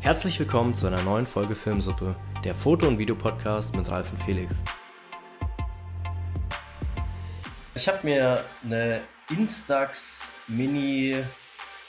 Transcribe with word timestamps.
Herzlich 0.00 0.38
willkommen 0.40 0.74
zu 0.74 0.86
einer 0.86 1.02
neuen 1.02 1.26
Folge 1.26 1.54
Filmsuppe, 1.54 2.16
der 2.44 2.54
Foto- 2.54 2.88
und 2.88 2.98
Videopodcast 2.98 3.76
mit 3.76 3.88
Ralf 3.90 4.10
und 4.12 4.22
Felix. 4.22 4.62
Ich 7.74 7.86
habe 7.88 7.98
mir 8.06 8.42
eine 8.64 9.02
Instax 9.30 10.32
Mini 10.48 11.22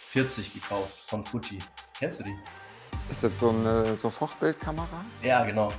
40 0.10 0.54
gekauft 0.54 1.00
von 1.08 1.26
Fuji. 1.26 1.60
Kennst 1.98 2.20
du 2.20 2.24
die? 2.26 2.36
Ist 3.10 3.24
das 3.24 3.40
so 3.40 3.50
eine 3.50 3.96
Sofortbildkamera? 3.96 5.06
Ja, 5.24 5.44
genau. 5.46 5.72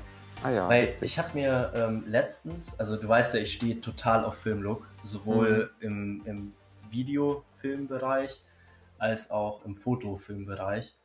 Ah 0.42 0.50
ja, 0.50 0.68
Weil 0.68 0.88
witzig. 0.88 1.12
ich 1.12 1.18
habe 1.18 1.28
mir 1.34 1.72
ähm, 1.74 2.04
letztens, 2.06 2.78
also 2.80 2.96
du 2.96 3.08
weißt 3.08 3.34
ja, 3.34 3.40
ich 3.40 3.52
stehe 3.52 3.80
total 3.80 4.24
auf 4.24 4.38
Filmlook, 4.38 4.86
sowohl 5.04 5.70
im, 5.80 6.22
im 6.24 6.52
Videofilmbereich 6.90 8.42
als 8.98 9.30
auch 9.30 9.64
im 9.64 9.76
Fotofilmbereich. 9.76 10.96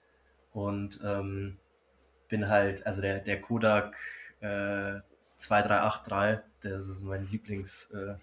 Und 0.58 1.02
ähm, 1.04 1.60
bin 2.30 2.50
halt, 2.50 2.88
also 2.88 3.00
der, 3.00 3.20
der 3.20 3.40
Kodak 3.40 3.96
äh, 4.40 5.02
2383, 5.36 6.44
das 6.62 6.88
ist 6.88 7.04
mein 7.04 7.28
Lieblings 7.28 7.92
äh. 7.92 8.16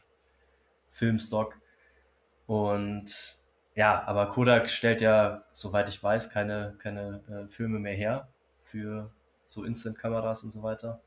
Und 2.49 3.39
ja, 3.77 4.03
aber 4.05 4.29
Kodak 4.31 4.69
stellt 4.69 5.01
ja, 5.01 5.45
soweit 5.53 5.89
ich 5.89 6.03
weiß, 6.03 6.31
keine, 6.31 6.75
keine 6.81 7.23
äh, 7.29 7.53
Filme 7.53 7.79
mehr 7.79 7.95
her 7.95 8.27
für 8.65 9.13
so 9.47 9.63
Instant-Kameras 9.63 10.43
und 10.43 10.51
so 10.51 10.65
weiter. 10.65 11.01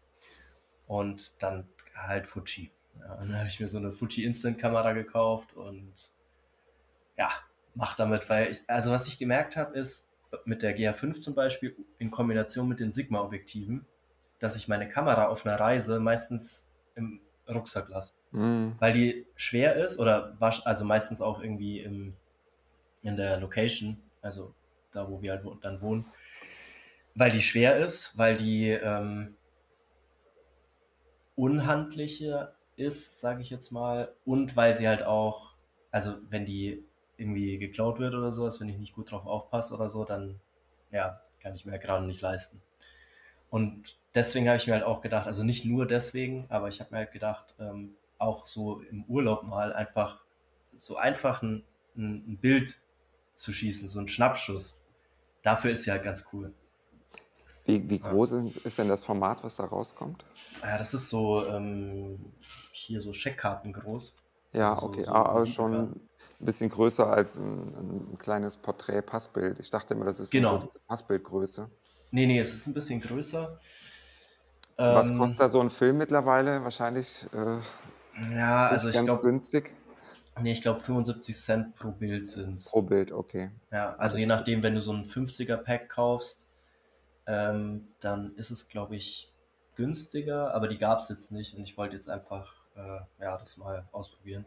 Und 0.88 1.44
dann 1.44 1.68
halt 1.94 2.26
Fuji. 2.26 2.71
Ja, 3.02 3.18
dann 3.18 3.38
habe 3.38 3.49
ich 3.49 3.59
mir 3.59 3.68
so 3.68 3.80
eine 3.80 3.91
Fuji 3.91 4.23
Instant-Kamera 4.23 4.94
gekauft 4.94 5.54
und 5.57 5.94
ja, 7.18 7.32
mach 7.76 7.98
damit, 7.98 8.30
weil 8.30 8.52
ich, 8.52 8.62
also 8.68 8.91
was 8.91 9.09
ich 9.09 9.18
gemerkt 9.18 9.57
habe, 9.57 9.77
ist 9.77 10.07
mit 10.45 10.62
der 10.62 10.77
GH5 10.77 11.20
zum 11.20 11.36
Beispiel 11.36 11.76
in 11.99 12.12
Kombination 12.12 12.68
mit 12.68 12.80
den 12.80 12.94
Sigma-Objektiven, 12.94 13.85
dass 14.40 14.55
ich 14.55 14.68
meine 14.68 14.88
Kamera 14.88 15.27
auf 15.27 15.46
einer 15.46 15.60
Reise 15.60 15.99
meistens 15.99 16.70
im 16.96 17.21
Rucksack 17.48 17.90
lasse 17.90 18.15
Mhm. 18.32 18.76
weil 18.79 18.91
die 18.93 19.26
schwer 19.35 19.76
ist 19.77 19.99
oder 19.99 20.35
wasch, 20.40 20.62
also 20.65 20.84
meistens 20.84 21.21
auch 21.21 21.40
irgendwie 21.41 21.79
im, 21.79 22.13
in 23.02 23.15
der 23.15 23.40
Location, 23.40 24.02
also 24.21 24.54
da, 24.91 25.10
wo 25.10 25.21
wir 25.21 25.32
halt 25.32 25.46
dann 25.62 25.82
wohnen, 25.82 26.05
weil 27.15 27.32
die 27.32 27.41
schwer 27.41 27.77
ist, 27.77 28.18
weil 28.18 28.35
die 28.35 28.70
ähm, 28.70 29.35
unhandlicher 31.35 32.54
ist, 32.76 33.20
sage 33.21 33.41
ich 33.41 33.49
jetzt 33.49 33.71
mal, 33.71 34.13
und 34.26 34.55
weil 34.55 34.76
sie 34.76 34.87
halt 34.87 35.04
auch, 35.04 35.55
also 35.91 36.18
wenn 36.30 36.46
die 36.46 36.84
irgendwie 37.18 37.57
geklaut 37.57 37.99
wird 37.99 38.13
oder 38.13 38.32
sowas, 38.32 38.60
wenn 38.62 38.70
ich 38.70 38.77
nicht 38.77 38.96
gut 38.96 39.12
drauf 39.12 39.26
aufpasse 39.26 39.73
oder 39.73 39.90
so, 39.90 40.05
dann 40.05 40.40
ja, 40.91 41.21
kann 41.41 41.55
ich 41.55 41.65
mir 41.65 41.77
gerade 41.79 42.05
nicht 42.05 42.21
leisten. 42.21 42.62
Und 43.49 43.98
deswegen 44.13 44.48
habe 44.48 44.57
ich 44.57 44.68
mir 44.68 44.74
halt 44.74 44.84
auch 44.84 45.01
gedacht, 45.01 45.27
also 45.27 45.43
nicht 45.43 45.65
nur 45.65 45.87
deswegen, 45.87 46.46
aber 46.49 46.68
ich 46.68 46.79
habe 46.79 46.91
mir 46.91 46.98
halt 46.98 47.12
gedacht, 47.12 47.55
ähm, 47.59 47.96
auch 48.18 48.46
so 48.46 48.82
im 48.82 49.04
Urlaub 49.05 49.43
mal 49.43 49.74
einfach 49.74 50.21
so 50.76 50.98
einfach 50.98 51.41
ein, 51.41 51.63
ein, 51.96 52.37
Bild 52.37 52.77
zu 53.35 53.52
schießen, 53.52 53.87
so 53.87 53.99
ein 53.99 54.07
Schnappschuss. 54.07 54.81
Dafür 55.43 55.71
ist 55.71 55.85
ja 55.85 55.93
halt 55.93 56.04
ganz 56.04 56.26
cool. 56.34 56.54
Wie, 57.65 57.90
wie 57.90 57.99
groß 57.99 58.31
ist, 58.34 58.57
ist 58.57 58.79
denn 58.79 58.87
das 58.87 59.04
Format, 59.04 59.43
was 59.43 59.57
da 59.57 59.65
rauskommt? 59.65 60.24
Ja, 60.62 60.77
das 60.77 60.93
ist 60.93 61.09
so 61.09 61.46
ähm, 61.48 62.34
hier 62.71 63.02
so 63.02 63.13
Scheckkarten 63.13 63.74
groß. 63.74 64.13
Ja, 64.58 64.69
Also 64.74 64.81
so- 64.81 64.88
okay, 64.88 65.03
so 65.06 65.12
aber 65.12 65.30
aber 65.30 65.46
schon 65.47 65.74
ein 65.75 66.09
bisschen 66.40 66.69
größer 66.69 67.08
als 67.12 67.36
ein, 67.38 68.12
ein 68.13 68.18
kleines 68.18 68.58
Porträt-Passbild. 68.58 69.59
Ich 69.59 69.69
dachte 69.69 69.94
immer, 69.94 70.06
das 70.06 70.19
ist 70.19 70.34
nur 70.34 70.41
Genau. 70.41 70.59
so 70.59 70.66
diese 70.66 70.80
Passbildgröße. 70.88 71.69
Nee, 72.12 72.25
nee, 72.25 72.40
es 72.40 72.53
ist 72.53 72.68
ein 72.68 72.74
bisschen 72.74 73.00
größer. 73.02 73.59
Was 74.78 75.12
Ähm, 75.12 75.18
kostet 75.18 75.40
da 75.41 75.50
so 75.50 75.59
ein 75.59 75.69
Film 75.69 75.97
mittlerweile? 75.97 76.64
Wahrscheinlich 76.64 77.25
äh, 77.34 77.58
Ja, 78.36 78.69
nicht 78.69 78.72
also 78.72 78.90
ich 78.90 78.96
ganz 78.96 79.06
glaube, 79.08 79.22
günstig 79.24 79.72
nee, 80.42 80.52
ich 80.52 80.62
glaube 80.62 80.80
75 80.81 81.36
Cent 81.36 81.76
pro 81.76 81.90
Bild 81.92 82.30
sind 82.30 82.64
pro 82.66 82.81
Bild, 82.84 83.12
okay. 83.12 83.50
Ja, 83.72 83.96
also 83.96 84.14
das 84.14 84.18
je 84.18 84.22
ist- 84.24 84.28
nachdem, 84.28 84.62
wenn 84.64 84.76
du 84.76 84.81
so 84.81 84.94
ein 84.94 85.06
50er 85.06 85.58
Pack 85.58 85.90
kaufst, 85.90 86.46
ähm, 87.26 87.88
dann 88.00 88.36
ist 88.36 88.52
es, 88.52 88.70
glaube 88.70 88.96
ich, 88.96 89.34
günstiger, 89.76 90.54
aber 90.54 90.68
die 90.68 90.78
gab 90.78 91.00
es 91.00 91.10
jetzt 91.10 91.31
nicht 91.31 91.56
und 91.58 91.64
ich 91.64 91.76
wollte 91.78 91.96
jetzt 91.96 92.10
einfach 92.10 92.54
äh, 92.76 93.00
ja, 93.24 93.36
das 93.38 93.58
mal 93.58 93.88
ausprobieren. 93.92 94.46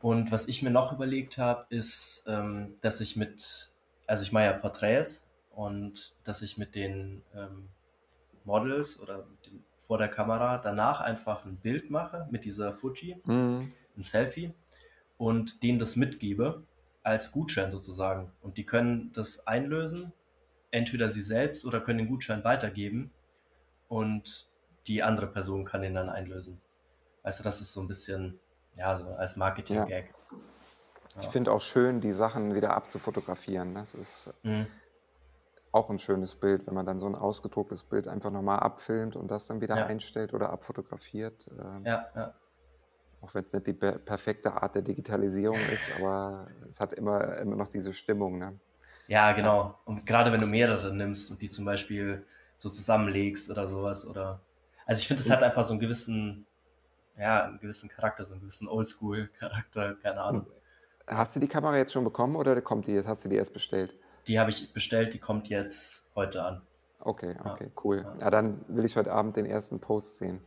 Und 0.00 0.30
was 0.30 0.46
ich 0.48 0.62
mir 0.62 0.70
noch 0.70 0.92
überlegt 0.92 1.38
habe, 1.38 1.66
ist, 1.70 2.24
ähm, 2.28 2.76
dass 2.82 3.00
ich 3.00 3.16
mit, 3.16 3.72
also 4.06 4.22
ich 4.22 4.32
mache 4.32 4.44
ja 4.44 4.52
Porträts 4.52 5.28
und 5.50 6.14
dass 6.24 6.42
ich 6.42 6.56
mit 6.56 6.74
den 6.74 7.22
ähm, 7.34 7.68
Models 8.44 9.00
oder 9.00 9.26
den, 9.46 9.64
vor 9.78 9.98
der 9.98 10.08
Kamera 10.08 10.58
danach 10.58 11.00
einfach 11.00 11.44
ein 11.44 11.56
Bild 11.56 11.90
mache 11.90 12.28
mit 12.30 12.44
dieser 12.44 12.74
Fuji 12.74 13.20
Mhm. 13.24 13.72
ein 13.96 14.02
Selfie 14.02 14.54
und 15.16 15.62
denen 15.62 15.78
das 15.78 15.96
mitgebe 15.96 16.62
als 17.02 17.32
Gutschein 17.32 17.70
sozusagen. 17.70 18.32
Und 18.42 18.58
die 18.58 18.66
können 18.66 19.12
das 19.14 19.46
einlösen, 19.46 20.12
entweder 20.70 21.10
sie 21.10 21.22
selbst 21.22 21.64
oder 21.64 21.80
können 21.80 21.98
den 21.98 22.08
Gutschein 22.08 22.44
weitergeben 22.44 23.12
und 23.88 24.50
die 24.86 25.02
andere 25.02 25.26
Person 25.28 25.64
kann 25.64 25.82
den 25.82 25.94
dann 25.94 26.08
einlösen. 26.10 26.60
Also 27.22 27.44
das 27.44 27.60
ist 27.60 27.72
so 27.72 27.80
ein 27.82 27.88
bisschen, 27.88 28.40
ja, 28.78 28.96
so 28.96 29.14
als 29.14 29.36
Marketing-Gag. 29.36 30.14
Ich 31.20 31.26
Ja. 31.26 31.30
finde 31.30 31.52
auch 31.52 31.60
schön, 31.60 32.00
die 32.00 32.12
Sachen 32.12 32.54
wieder 32.54 32.74
abzufotografieren. 32.74 33.74
Das 33.74 33.94
ist 33.94 34.32
Mhm. 34.44 34.80
auch 35.72 35.88
ein 35.88 35.98
schönes 35.98 36.38
Bild, 36.38 36.66
wenn 36.66 36.74
man 36.74 36.84
dann 36.84 36.98
so 37.00 37.06
ein 37.06 37.14
ausgedrucktes 37.14 37.84
Bild 37.84 38.06
einfach 38.06 38.30
nochmal 38.30 38.58
abfilmt 38.60 39.16
und 39.16 39.30
das 39.30 39.46
dann 39.46 39.60
wieder 39.62 39.76
Ja. 39.76 39.86
einstellt 39.86 40.34
oder 40.34 40.50
abfotografiert. 40.50 41.48
Ähm, 41.58 41.84
Ja, 41.84 42.10
ja. 42.14 42.34
Auch 43.20 43.32
wenn 43.34 43.44
es 43.44 43.52
nicht 43.52 43.66
die 43.68 43.74
per 43.74 43.98
perfekte 44.00 44.52
Art 44.60 44.74
der 44.74 44.82
Digitalisierung 44.82 45.68
ist, 45.68 45.88
aber 45.90 46.48
es 46.68 46.80
hat 46.80 46.92
immer, 46.94 47.36
immer 47.38 47.54
noch 47.56 47.68
diese 47.68 47.92
Stimmung. 47.92 48.38
Ne? 48.38 48.60
Ja, 49.06 49.32
genau. 49.32 49.80
Und 49.84 50.04
gerade 50.06 50.32
wenn 50.32 50.40
du 50.40 50.46
mehrere 50.46 50.94
nimmst 50.94 51.30
und 51.30 51.40
die 51.40 51.50
zum 51.50 51.64
Beispiel 51.64 52.26
so 52.56 52.70
zusammenlegst 52.70 53.50
oder 53.50 53.66
sowas 53.68 54.06
oder. 54.06 54.46
Also 54.86 55.00
ich 55.00 55.08
finde, 55.08 55.22
es 55.22 55.30
hat 55.30 55.42
einfach 55.42 55.64
so 55.64 55.72
einen 55.72 55.80
gewissen, 55.80 56.46
ja, 57.18 57.44
einen 57.44 57.58
gewissen 57.58 57.88
Charakter, 57.88 58.24
so 58.24 58.32
einen 58.34 58.40
gewissen 58.40 58.68
Oldschool-Charakter, 58.68 59.94
keine 60.02 60.20
Ahnung. 60.20 60.46
Hast 61.06 61.34
du 61.36 61.40
die 61.40 61.48
Kamera 61.48 61.76
jetzt 61.76 61.92
schon 61.92 62.04
bekommen 62.04 62.36
oder 62.36 62.60
kommt 62.60 62.86
die 62.86 62.92
jetzt? 62.92 63.08
Hast 63.08 63.24
du 63.24 63.28
die 63.28 63.36
erst 63.36 63.52
bestellt? 63.52 63.96
Die 64.26 64.38
habe 64.38 64.50
ich 64.50 64.72
bestellt, 64.74 65.14
die 65.14 65.18
kommt 65.18 65.48
jetzt 65.48 66.04
heute 66.14 66.42
an. 66.44 66.62
Okay, 67.00 67.34
Ja. 67.44 67.52
okay, 67.52 67.70
cool. 67.84 68.02
Ja. 68.04 68.24
Ja, 68.24 68.30
dann 68.30 68.64
will 68.68 68.84
ich 68.84 68.96
heute 68.96 69.12
Abend 69.12 69.36
den 69.36 69.46
ersten 69.46 69.80
Post 69.80 70.18
sehen. 70.18 70.40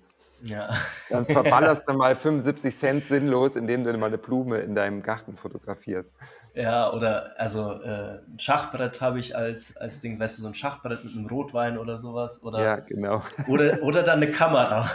Ja. 0.44 0.70
Dann 1.10 1.26
verballerst 1.26 1.88
du 1.88 1.94
mal 1.94 2.14
75 2.16 2.76
Cent 2.76 3.06
sinnlos, 3.06 3.56
indem 3.56 3.84
du 3.84 3.96
mal 3.98 4.08
eine 4.08 4.18
Blume 4.18 4.58
in 4.60 4.76
deinem 4.76 5.02
Garten 5.02 5.36
fotografierst. 5.36 6.16
Ja, 6.54 6.92
oder 6.92 7.34
also 7.38 7.82
äh, 7.82 8.20
ein 8.28 8.40
Schachbrett 8.40 9.02
habe 9.02 9.20
ich 9.20 9.36
als, 9.36 9.78
als 9.78 10.00
Ding, 10.02 10.20
weißt 10.20 10.38
du, 10.38 10.42
so 10.44 10.48
ein 10.48 10.54
Schachbrett 10.54 11.04
mit 11.04 11.14
einem 11.16 11.28
Rotwein 11.28 11.78
oder 11.78 12.00
sowas. 12.00 12.42
Oder, 12.44 12.62
Ja, 12.62 12.76
genau. 12.78 13.22
oder, 13.48 13.82
oder 13.82 14.04
dann 14.04 14.22
eine 14.22 14.32
Kamera. 14.32 14.92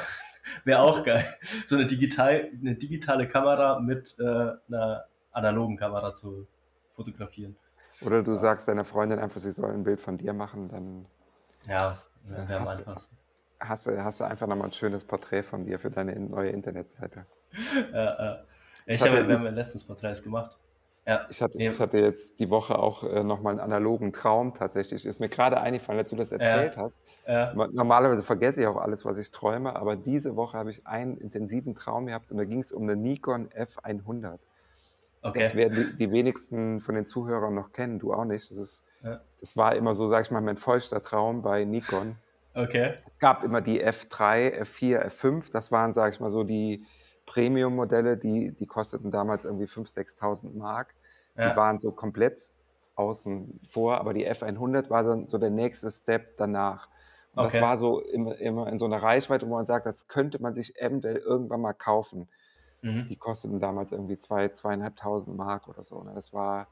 Wäre 0.65 0.81
auch 0.81 1.03
geil. 1.05 1.27
So 1.67 1.77
eine, 1.77 1.87
digital, 1.87 2.51
eine 2.61 2.75
digitale 2.75 3.27
Kamera 3.29 3.79
mit 3.81 4.17
äh, 4.19 4.23
einer 4.69 5.05
analogen 5.33 5.77
Kamera 5.77 6.15
zu 6.15 6.47
fotografieren. 6.95 7.57
Oder 8.01 8.23
du 8.23 8.35
sagst 8.35 8.69
deiner 8.69 8.85
Freundin 8.85 9.19
einfach, 9.19 9.41
sie 9.41 9.51
soll 9.51 9.71
ein 9.73 9.85
Bild 9.85 10.01
von 10.01 10.17
dir 10.19 10.33
machen, 10.33 10.69
dann 10.69 11.07
Ja, 11.67 11.99
wäre 12.25 12.57
am 12.57 12.61
Hast- 12.63 12.79
einfachsten. 12.81 13.17
hast 13.61 13.87
du, 13.87 14.05
hast 14.05 14.21
du 14.21 14.25
einfach 14.25 14.47
nochmal 14.47 14.69
ein 14.69 14.73
schönes 14.73 15.05
Porträt 15.05 15.43
von 15.43 15.65
dir 15.65 15.79
für 15.79 15.91
deine 15.91 16.13
in- 16.13 16.31
neue 16.31 16.51
Internetseite. 16.51 17.27
Ja, 17.93 18.35
äh, 18.35 18.45
Ich 18.87 18.97
ich 18.97 19.03
habe, 19.03 19.17
ja 19.33 19.39
letztens 19.51 19.83
Porträts 19.85 20.23
gemacht. 20.23 20.57
Ja, 21.07 21.29
Ich 21.29 21.43
hatte, 21.43 21.59
ich 21.69 21.81
hatte 21.81 21.99
jetzt 21.99 22.39
die 22.41 22.51
Woche 22.51 22.79
auch 22.79 23.03
äh, 23.05 23.25
nochmal 23.25 23.53
einen 23.53 23.61
analogen 23.61 24.13
Traum 24.13 24.55
tatsächlich. 24.55 25.05
Ist 25.07 25.19
mir 25.21 25.29
gerade 25.29 25.61
eingefallen, 25.61 25.99
als 26.01 26.11
du 26.11 26.17
das 26.17 26.31
erzählt 26.33 26.77
hast. 26.77 27.01
ja, 27.27 27.43
Ma- 27.51 27.69
Normalerweise 27.73 28.23
vergesse 28.23 28.61
ich 28.61 28.67
auch 28.69 28.77
alles, 28.77 29.05
was 29.05 29.19
ich 29.19 29.31
träume, 29.33 29.75
aber 29.77 29.97
diese 29.97 30.37
Woche 30.37 30.57
habe 30.59 30.71
ich 30.71 30.87
einen 30.87 31.19
intensiven 31.19 31.75
Traum 31.75 32.07
gehabt 32.07 32.31
und 32.31 32.39
da 32.39 32.45
ging 32.45 32.61
es 32.61 32.71
um 32.73 32.85
eine 32.85 32.97
Nikon 32.97 33.51
F100. 33.51 34.47
Das 35.35 35.55
okay. 35.55 35.55
werden 35.55 35.75
die, 35.77 35.97
die 35.97 36.11
wenigsten 36.13 36.81
von 36.81 36.95
den 36.95 37.07
Zuhörern 37.07 37.55
noch 37.55 37.73
kennen, 37.73 37.99
du 37.99 38.13
auch 38.15 38.25
nicht. 38.25 38.51
Das, 38.51 38.59
ist, 38.59 38.87
Ja. 39.01 39.27
das 39.41 39.57
war 39.57 39.77
immer 39.77 39.95
so, 39.95 40.09
sag 40.09 40.23
ich 40.25 40.31
mal, 40.33 40.43
mein 40.43 40.59
feuchter 40.59 41.03
Traum 41.03 41.43
bei 41.43 41.65
Nikon. 41.65 42.23
Okay. 42.57 42.97
Es 43.05 43.19
gab 43.19 43.45
immer 43.45 43.61
die 43.61 43.81
F3, 43.81 44.49
F4, 44.51 45.05
F5. 45.05 45.51
Das 45.51 45.73
waren, 45.73 45.93
sag 45.93 46.13
ich 46.13 46.21
mal, 46.21 46.31
so 46.31 46.45
die 46.45 46.87
Premium-Modelle, 47.27 48.17
die, 48.19 48.55
die 48.55 48.67
kosteten 48.67 49.11
damals 49.11 49.45
irgendwie 49.45 49.67
5.000, 49.67 49.95
6.000 49.95 50.57
Mark. 50.57 50.97
Ja. 51.37 51.45
Die 51.45 51.57
waren 51.57 51.79
so 51.79 51.93
komplett 51.93 52.53
außen 52.95 53.61
vor, 53.69 53.99
aber 53.99 54.15
die 54.15 54.27
F100 54.27 54.91
war 54.91 55.05
dann 55.05 55.29
so 55.29 55.39
der 55.39 55.51
nächste 55.51 55.91
Step 55.91 56.37
danach. 56.37 56.89
Und 57.35 57.43
Okay. 57.43 57.45
das 57.45 57.61
war 57.61 57.77
so 57.79 58.01
immer, 58.01 58.37
immer 58.39 58.69
in 58.69 58.79
so 58.79 58.87
einer 58.87 59.03
Reichweite, 59.03 59.47
wo 59.49 59.55
man 59.55 59.65
sagt, 59.65 59.87
das 59.87 60.09
könnte 60.09 60.41
man 60.41 60.55
sich 60.55 60.77
eventuell 60.81 61.17
irgendwann 61.19 61.61
mal 61.61 61.75
kaufen. 61.75 62.31
Mhm. 62.83 63.05
Die 63.09 63.17
kosteten 63.17 63.61
damals 63.61 63.93
irgendwie 63.93 64.17
zwei, 64.17 64.49
zweieinhalbtausend 64.49 65.37
Mark 65.37 65.69
oder 65.69 65.83
so. 65.83 66.03
Ne? 66.03 66.13
Das 66.15 66.33
war, 66.33 66.69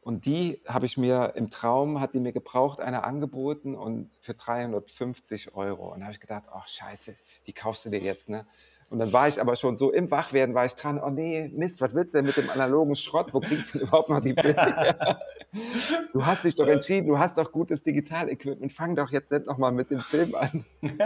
Und 0.00 0.26
die 0.26 0.62
habe 0.68 0.86
ich 0.86 0.96
mir 0.98 1.34
im 1.36 1.50
Traum, 1.50 2.00
hat 2.00 2.14
die 2.14 2.20
mir 2.20 2.32
gebraucht, 2.32 2.80
einer 2.80 3.04
angeboten 3.04 3.74
und 3.76 4.16
für 4.20 4.34
350 4.34 5.54
Euro. 5.54 5.92
Und 5.92 6.00
da 6.00 6.06
habe 6.06 6.14
ich 6.14 6.20
gedacht, 6.20 6.44
ach 6.50 6.68
scheiße, 6.68 7.16
die 7.46 7.52
kaufst 7.52 7.84
du 7.86 7.90
dir 7.90 8.00
jetzt, 8.00 8.28
ne? 8.30 8.46
Und 8.90 9.00
dann 9.00 9.12
war 9.12 9.28
ich 9.28 9.38
aber 9.38 9.54
schon 9.56 9.76
so 9.76 9.92
im 9.92 10.10
Wachwerden, 10.10 10.54
war 10.54 10.64
ich 10.64 10.74
dran, 10.74 10.98
oh 10.98 11.10
nee, 11.10 11.50
Mist, 11.54 11.82
was 11.82 11.94
willst 11.94 12.14
du 12.14 12.18
denn 12.18 12.26
mit 12.26 12.38
dem 12.38 12.48
analogen 12.48 12.96
Schrott? 12.96 13.34
Wo 13.34 13.40
kriegst 13.40 13.74
du 13.74 13.78
denn 13.78 13.86
überhaupt 13.86 14.08
noch 14.08 14.20
die 14.20 14.32
Bilder? 14.32 15.20
du 16.14 16.24
hast 16.24 16.46
dich 16.46 16.56
doch 16.56 16.66
entschieden, 16.66 17.06
du 17.06 17.18
hast 17.18 17.36
doch 17.36 17.52
gutes 17.52 17.82
Digitalequipment, 17.82 18.72
fang 18.72 18.96
doch 18.96 19.10
jetzt 19.10 19.30
nicht 19.30 19.44
nochmal 19.44 19.72
mit 19.72 19.90
dem 19.90 20.00
Film 20.00 20.34
an. 20.34 20.64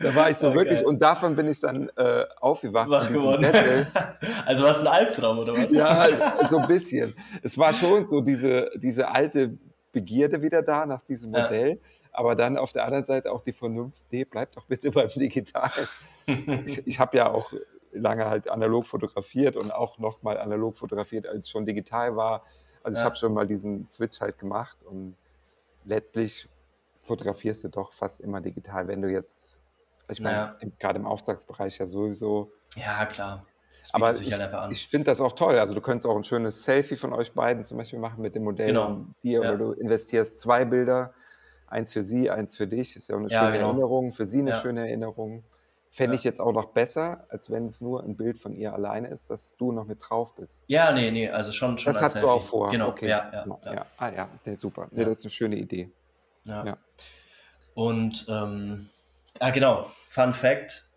da 0.00 0.14
war 0.16 0.30
ich 0.30 0.36
so 0.36 0.48
okay. 0.48 0.56
wirklich, 0.56 0.84
und 0.84 1.00
davon 1.00 1.36
bin 1.36 1.46
ich 1.46 1.60
dann 1.60 1.90
äh, 1.96 2.24
aufgewacht. 2.40 2.90
Wach 2.90 3.08
geworden. 3.08 3.46
also 4.46 4.64
war 4.64 4.72
es 4.72 4.80
ein 4.80 4.88
Albtraum, 4.88 5.38
oder 5.38 5.56
was? 5.56 5.70
ja, 5.70 6.08
so 6.48 6.58
ein 6.58 6.66
bisschen. 6.66 7.14
Es 7.42 7.56
war 7.56 7.72
schon 7.72 8.04
so 8.06 8.20
diese, 8.20 8.68
diese 8.76 9.08
alte 9.08 9.56
Begierde 9.92 10.42
wieder 10.42 10.62
da 10.62 10.86
nach 10.86 11.02
diesem 11.02 11.30
Modell. 11.30 11.70
Ja. 11.70 11.76
Aber 12.12 12.34
dann 12.34 12.58
auf 12.58 12.72
der 12.72 12.84
anderen 12.84 13.04
Seite 13.04 13.32
auch 13.32 13.42
die 13.42 13.52
Vernunft, 13.52 14.02
nee, 14.10 14.24
bleib 14.24 14.52
doch 14.52 14.66
bitte 14.66 14.90
beim 14.90 15.08
Digitalen. 15.16 15.88
ich 16.66 16.86
ich 16.86 17.00
habe 17.00 17.16
ja 17.16 17.30
auch 17.30 17.52
lange 17.92 18.26
halt 18.26 18.48
analog 18.48 18.86
fotografiert 18.86 19.56
und 19.56 19.72
auch 19.72 19.98
nochmal 19.98 20.38
analog 20.38 20.76
fotografiert, 20.76 21.26
als 21.26 21.46
es 21.46 21.50
schon 21.50 21.64
digital 21.64 22.16
war. 22.16 22.42
Also 22.82 22.98
ich 22.98 23.04
habe 23.04 23.16
schon 23.16 23.32
mal 23.32 23.46
diesen 23.46 23.88
Switch 23.88 24.20
halt 24.20 24.38
gemacht 24.38 24.82
und 24.82 25.16
letztlich 25.84 26.48
fotografierst 27.02 27.64
du 27.64 27.68
doch 27.68 27.92
fast 27.92 28.20
immer 28.20 28.40
digital, 28.40 28.88
wenn 28.88 29.02
du 29.02 29.08
jetzt, 29.08 29.60
ich 30.08 30.20
meine, 30.20 30.56
naja. 30.60 30.70
gerade 30.78 30.98
im 30.98 31.06
Auftragsbereich 31.06 31.78
ja 31.78 31.86
sowieso. 31.86 32.50
Ja, 32.76 33.06
klar. 33.06 33.46
Aber 33.92 34.06
halt 34.06 34.20
ich, 34.20 34.38
ich 34.70 34.88
finde 34.88 35.06
das 35.06 35.20
auch 35.20 35.32
toll. 35.32 35.58
Also 35.58 35.74
du 35.74 35.80
könntest 35.80 36.06
auch 36.06 36.16
ein 36.16 36.22
schönes 36.22 36.62
Selfie 36.64 36.96
von 36.96 37.12
euch 37.12 37.32
beiden 37.32 37.64
zum 37.64 37.78
Beispiel 37.78 37.98
machen 37.98 38.22
mit 38.22 38.34
dem 38.34 38.44
Modell 38.44 38.68
genau. 38.68 39.06
dir, 39.22 39.42
ja. 39.42 39.48
oder 39.48 39.58
du 39.58 39.72
investierst 39.72 40.38
zwei 40.38 40.64
Bilder, 40.64 41.12
eins 41.72 41.92
für 41.92 42.02
sie, 42.02 42.30
eins 42.30 42.56
für 42.56 42.66
dich. 42.66 42.96
Ist 42.96 43.08
ja 43.08 43.16
auch 43.16 43.20
eine 43.20 43.28
ja, 43.28 43.40
schöne 43.40 43.52
genau. 43.52 43.68
Erinnerung, 43.68 44.12
für 44.12 44.26
sie 44.26 44.40
eine 44.40 44.50
ja. 44.50 44.56
schöne 44.56 44.80
Erinnerung. 44.80 45.44
Fände 45.90 46.16
ich 46.16 46.24
jetzt 46.24 46.40
auch 46.40 46.52
noch 46.52 46.70
besser, 46.72 47.26
als 47.28 47.50
wenn 47.50 47.66
es 47.66 47.82
nur 47.82 48.02
ein 48.02 48.16
Bild 48.16 48.38
von 48.38 48.54
ihr 48.54 48.72
alleine 48.72 49.08
ist, 49.08 49.28
dass 49.28 49.56
du 49.56 49.72
noch 49.72 49.84
mit 49.84 49.98
drauf 50.00 50.34
bist. 50.34 50.64
Ja, 50.66 50.90
nee, 50.92 51.10
nee, 51.10 51.28
also 51.28 51.52
schon. 51.52 51.76
schon 51.76 51.92
das 51.92 52.00
hast 52.00 52.12
Selfie. 52.12 52.26
du 52.26 52.32
auch 52.32 52.40
vor. 52.40 52.70
Genau, 52.70 52.88
okay. 52.88 53.08
ja, 53.08 53.30
ja, 53.30 53.44
ja. 53.64 53.74
ja. 53.74 53.86
Ah 53.98 54.10
ja, 54.10 54.28
nee, 54.46 54.54
super. 54.54 54.88
Nee, 54.90 55.04
das 55.04 55.18
ist 55.18 55.24
eine 55.24 55.30
schöne 55.30 55.56
Idee. 55.56 55.90
Ja. 56.44 56.64
ja. 56.64 56.78
Und, 57.74 58.26
ähm, 58.28 58.88
ah 59.38 59.50
genau, 59.50 59.90
Fun 60.08 60.32
Fact, 60.32 60.88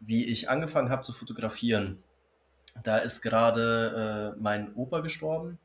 wie 0.00 0.24
ich 0.24 0.50
angefangen 0.50 0.90
habe 0.90 1.02
zu 1.02 1.12
fotografieren, 1.12 2.02
da 2.82 2.98
ist 2.98 3.22
gerade 3.22 4.34
äh, 4.36 4.40
mein 4.40 4.74
Opa 4.74 5.00
gestorben 5.00 5.58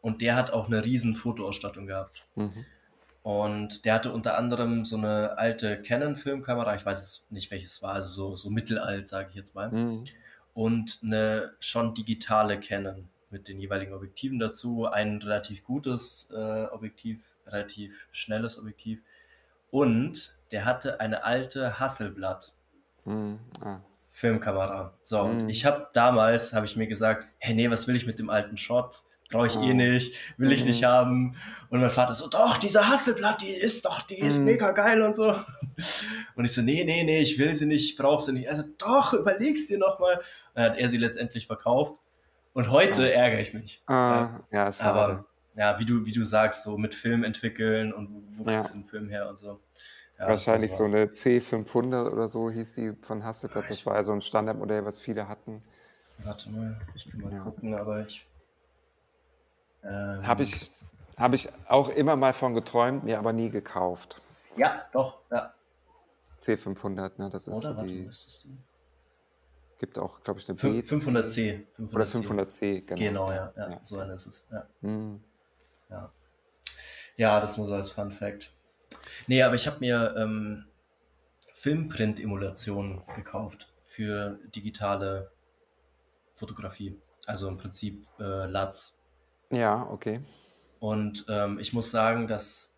und 0.00 0.22
der 0.22 0.36
hat 0.36 0.52
auch 0.52 0.66
eine 0.66 0.84
riesen 0.84 1.16
Fotoausstattung 1.16 1.86
gehabt. 1.86 2.26
Mhm. 2.36 2.64
Und 3.22 3.84
der 3.84 3.94
hatte 3.94 4.12
unter 4.12 4.38
anderem 4.38 4.84
so 4.84 4.96
eine 4.96 5.36
alte 5.38 5.82
Canon-Filmkamera, 5.82 6.74
ich 6.76 6.86
weiß 6.86 7.02
es 7.02 7.26
nicht, 7.30 7.50
welches 7.50 7.82
war, 7.82 7.94
also 7.94 8.08
so, 8.08 8.36
so 8.36 8.50
mittelalt, 8.50 9.08
sage 9.08 9.28
ich 9.30 9.34
jetzt 9.34 9.54
mal. 9.54 9.70
Mhm. 9.70 10.04
Und 10.54 11.00
eine 11.02 11.52
schon 11.60 11.94
digitale 11.94 12.58
Canon 12.58 13.08
mit 13.30 13.48
den 13.48 13.60
jeweiligen 13.60 13.92
Objektiven 13.92 14.38
dazu. 14.38 14.86
Ein 14.86 15.18
relativ 15.18 15.64
gutes 15.64 16.30
äh, 16.34 16.64
Objektiv, 16.66 17.20
relativ 17.46 18.08
schnelles 18.12 18.58
Objektiv. 18.58 19.00
Und 19.70 20.34
der 20.50 20.64
hatte 20.64 21.00
eine 21.00 21.24
alte 21.24 21.78
Hasselblatt. 21.78 22.52
Mhm. 23.04 23.38
Ah. 23.60 23.80
Filmkamera. 24.10 24.94
So, 25.02 25.24
mhm. 25.24 25.30
und 25.30 25.48
ich 25.48 25.64
habe 25.64 25.88
damals, 25.92 26.52
habe 26.52 26.66
ich 26.66 26.76
mir 26.76 26.88
gesagt, 26.88 27.28
hey, 27.38 27.54
nee, 27.54 27.70
was 27.70 27.86
will 27.86 27.94
ich 27.94 28.06
mit 28.06 28.18
dem 28.18 28.30
alten 28.30 28.56
Shot? 28.56 29.02
Brauche 29.30 29.46
ich 29.46 29.56
eh 29.56 29.74
nicht, 29.74 30.16
will 30.36 30.52
ich 30.52 30.64
nicht 30.64 30.82
mhm. 30.82 30.86
haben. 30.86 31.36
Und 31.70 31.80
mein 31.80 31.90
Vater 31.90 32.14
so, 32.14 32.28
doch, 32.28 32.56
diese 32.56 32.88
Hasselblatt, 32.88 33.42
die 33.42 33.50
ist 33.50 33.84
doch, 33.84 34.02
die 34.02 34.18
ist 34.18 34.38
mhm. 34.38 34.46
mega 34.46 34.70
geil 34.72 35.02
und 35.02 35.14
so. 35.14 35.34
Und 36.34 36.44
ich 36.44 36.52
so, 36.52 36.62
nee, 36.62 36.82
nee, 36.84 37.04
nee, 37.04 37.20
ich 37.20 37.38
will 37.38 37.54
sie 37.54 37.66
nicht, 37.66 37.90
ich 37.90 37.96
brauche 37.96 38.24
sie 38.24 38.32
nicht. 38.32 38.48
Also 38.48 38.64
doch, 38.78 39.12
überlegst 39.12 39.70
dir 39.70 39.78
nochmal. 39.78 40.20
Dann 40.54 40.72
hat 40.72 40.78
er 40.78 40.88
sie 40.88 40.96
letztendlich 40.96 41.46
verkauft. 41.46 42.00
Und 42.52 42.70
heute 42.70 43.04
ah. 43.04 43.06
ärgere 43.06 43.40
ich 43.40 43.54
mich. 43.54 43.82
Ah, 43.86 44.40
ja, 44.50 44.72
schade. 44.72 44.90
Aber 44.90 45.24
ja, 45.54 45.78
wie 45.78 45.84
du, 45.84 46.04
wie 46.04 46.12
du 46.12 46.24
sagst, 46.24 46.64
so 46.64 46.78
mit 46.78 46.94
Film 46.94 47.22
entwickeln 47.22 47.92
und 47.92 48.10
wo, 48.10 48.44
wo 48.44 48.50
ja. 48.50 48.56
kriegst 48.56 48.74
du 48.74 48.78
den 48.78 48.88
Film 48.88 49.08
her 49.08 49.28
und 49.28 49.38
so. 49.38 49.60
Ja, 50.18 50.28
Wahrscheinlich 50.28 50.72
so 50.72 50.84
eine 50.84 51.04
C500 51.04 52.10
oder 52.10 52.26
so 52.26 52.50
hieß 52.50 52.74
die 52.74 52.92
von 53.00 53.22
Hasselblatt. 53.22 53.70
Das 53.70 53.86
war 53.86 53.94
ja 53.94 54.02
so 54.02 54.12
ein 54.12 54.20
Standardmodell, 54.20 54.84
was 54.84 54.98
viele 54.98 55.28
hatten. 55.28 55.62
Warte 56.24 56.50
mal, 56.50 56.80
ich 56.96 57.08
kann 57.08 57.20
mal 57.20 57.32
ja. 57.32 57.40
gucken, 57.40 57.74
aber 57.74 58.04
ich 58.04 58.26
ähm, 59.88 60.26
Habe 60.26 60.42
ich, 60.42 60.70
hab 61.16 61.34
ich 61.34 61.48
auch 61.68 61.88
immer 61.88 62.16
mal 62.16 62.32
von 62.32 62.54
geträumt, 62.54 63.04
mir 63.04 63.18
aber 63.18 63.32
nie 63.32 63.50
gekauft. 63.50 64.20
Ja, 64.56 64.86
doch, 64.92 65.18
ja. 65.30 65.54
C500, 66.38 67.12
ne? 67.18 67.30
Das 67.30 67.48
ist 67.48 67.64
Oder, 67.64 67.74
so 67.74 67.82
die. 67.82 68.06
Warte? 68.06 68.48
Gibt 69.78 69.98
auch, 69.98 70.22
glaube 70.24 70.40
ich, 70.40 70.48
eine 70.48 70.56
B. 70.56 70.80
500C. 70.80 71.64
500C. 71.78 71.94
Oder 71.94 72.04
500C, 72.04 72.80
genau. 72.80 73.00
Genau, 73.00 73.32
ja, 73.32 73.52
ja, 73.56 73.70
ja. 73.70 73.80
so 73.82 73.98
eine 73.98 74.14
ist 74.14 74.26
es. 74.26 74.46
Ja. 74.50 74.66
Mhm. 74.80 75.22
ja. 75.88 76.10
Ja, 77.16 77.40
das 77.40 77.56
nur 77.58 77.68
so 77.68 77.74
als 77.74 77.90
Fun 77.90 78.10
Fact. 78.10 78.50
Nee, 79.26 79.42
aber 79.42 79.54
ich 79.54 79.66
habe 79.66 79.78
mir 79.80 80.14
ähm, 80.16 80.64
Filmprint-Emulationen 81.54 83.02
gekauft 83.16 83.72
für 83.82 84.38
digitale 84.54 85.30
Fotografie. 86.36 87.00
Also 87.26 87.48
im 87.48 87.58
Prinzip 87.58 88.06
äh, 88.18 88.46
LUTs. 88.46 88.97
Ja, 89.50 89.88
okay. 89.90 90.20
Und 90.80 91.26
ähm, 91.28 91.58
ich 91.58 91.72
muss 91.72 91.90
sagen, 91.90 92.28
dass, 92.28 92.76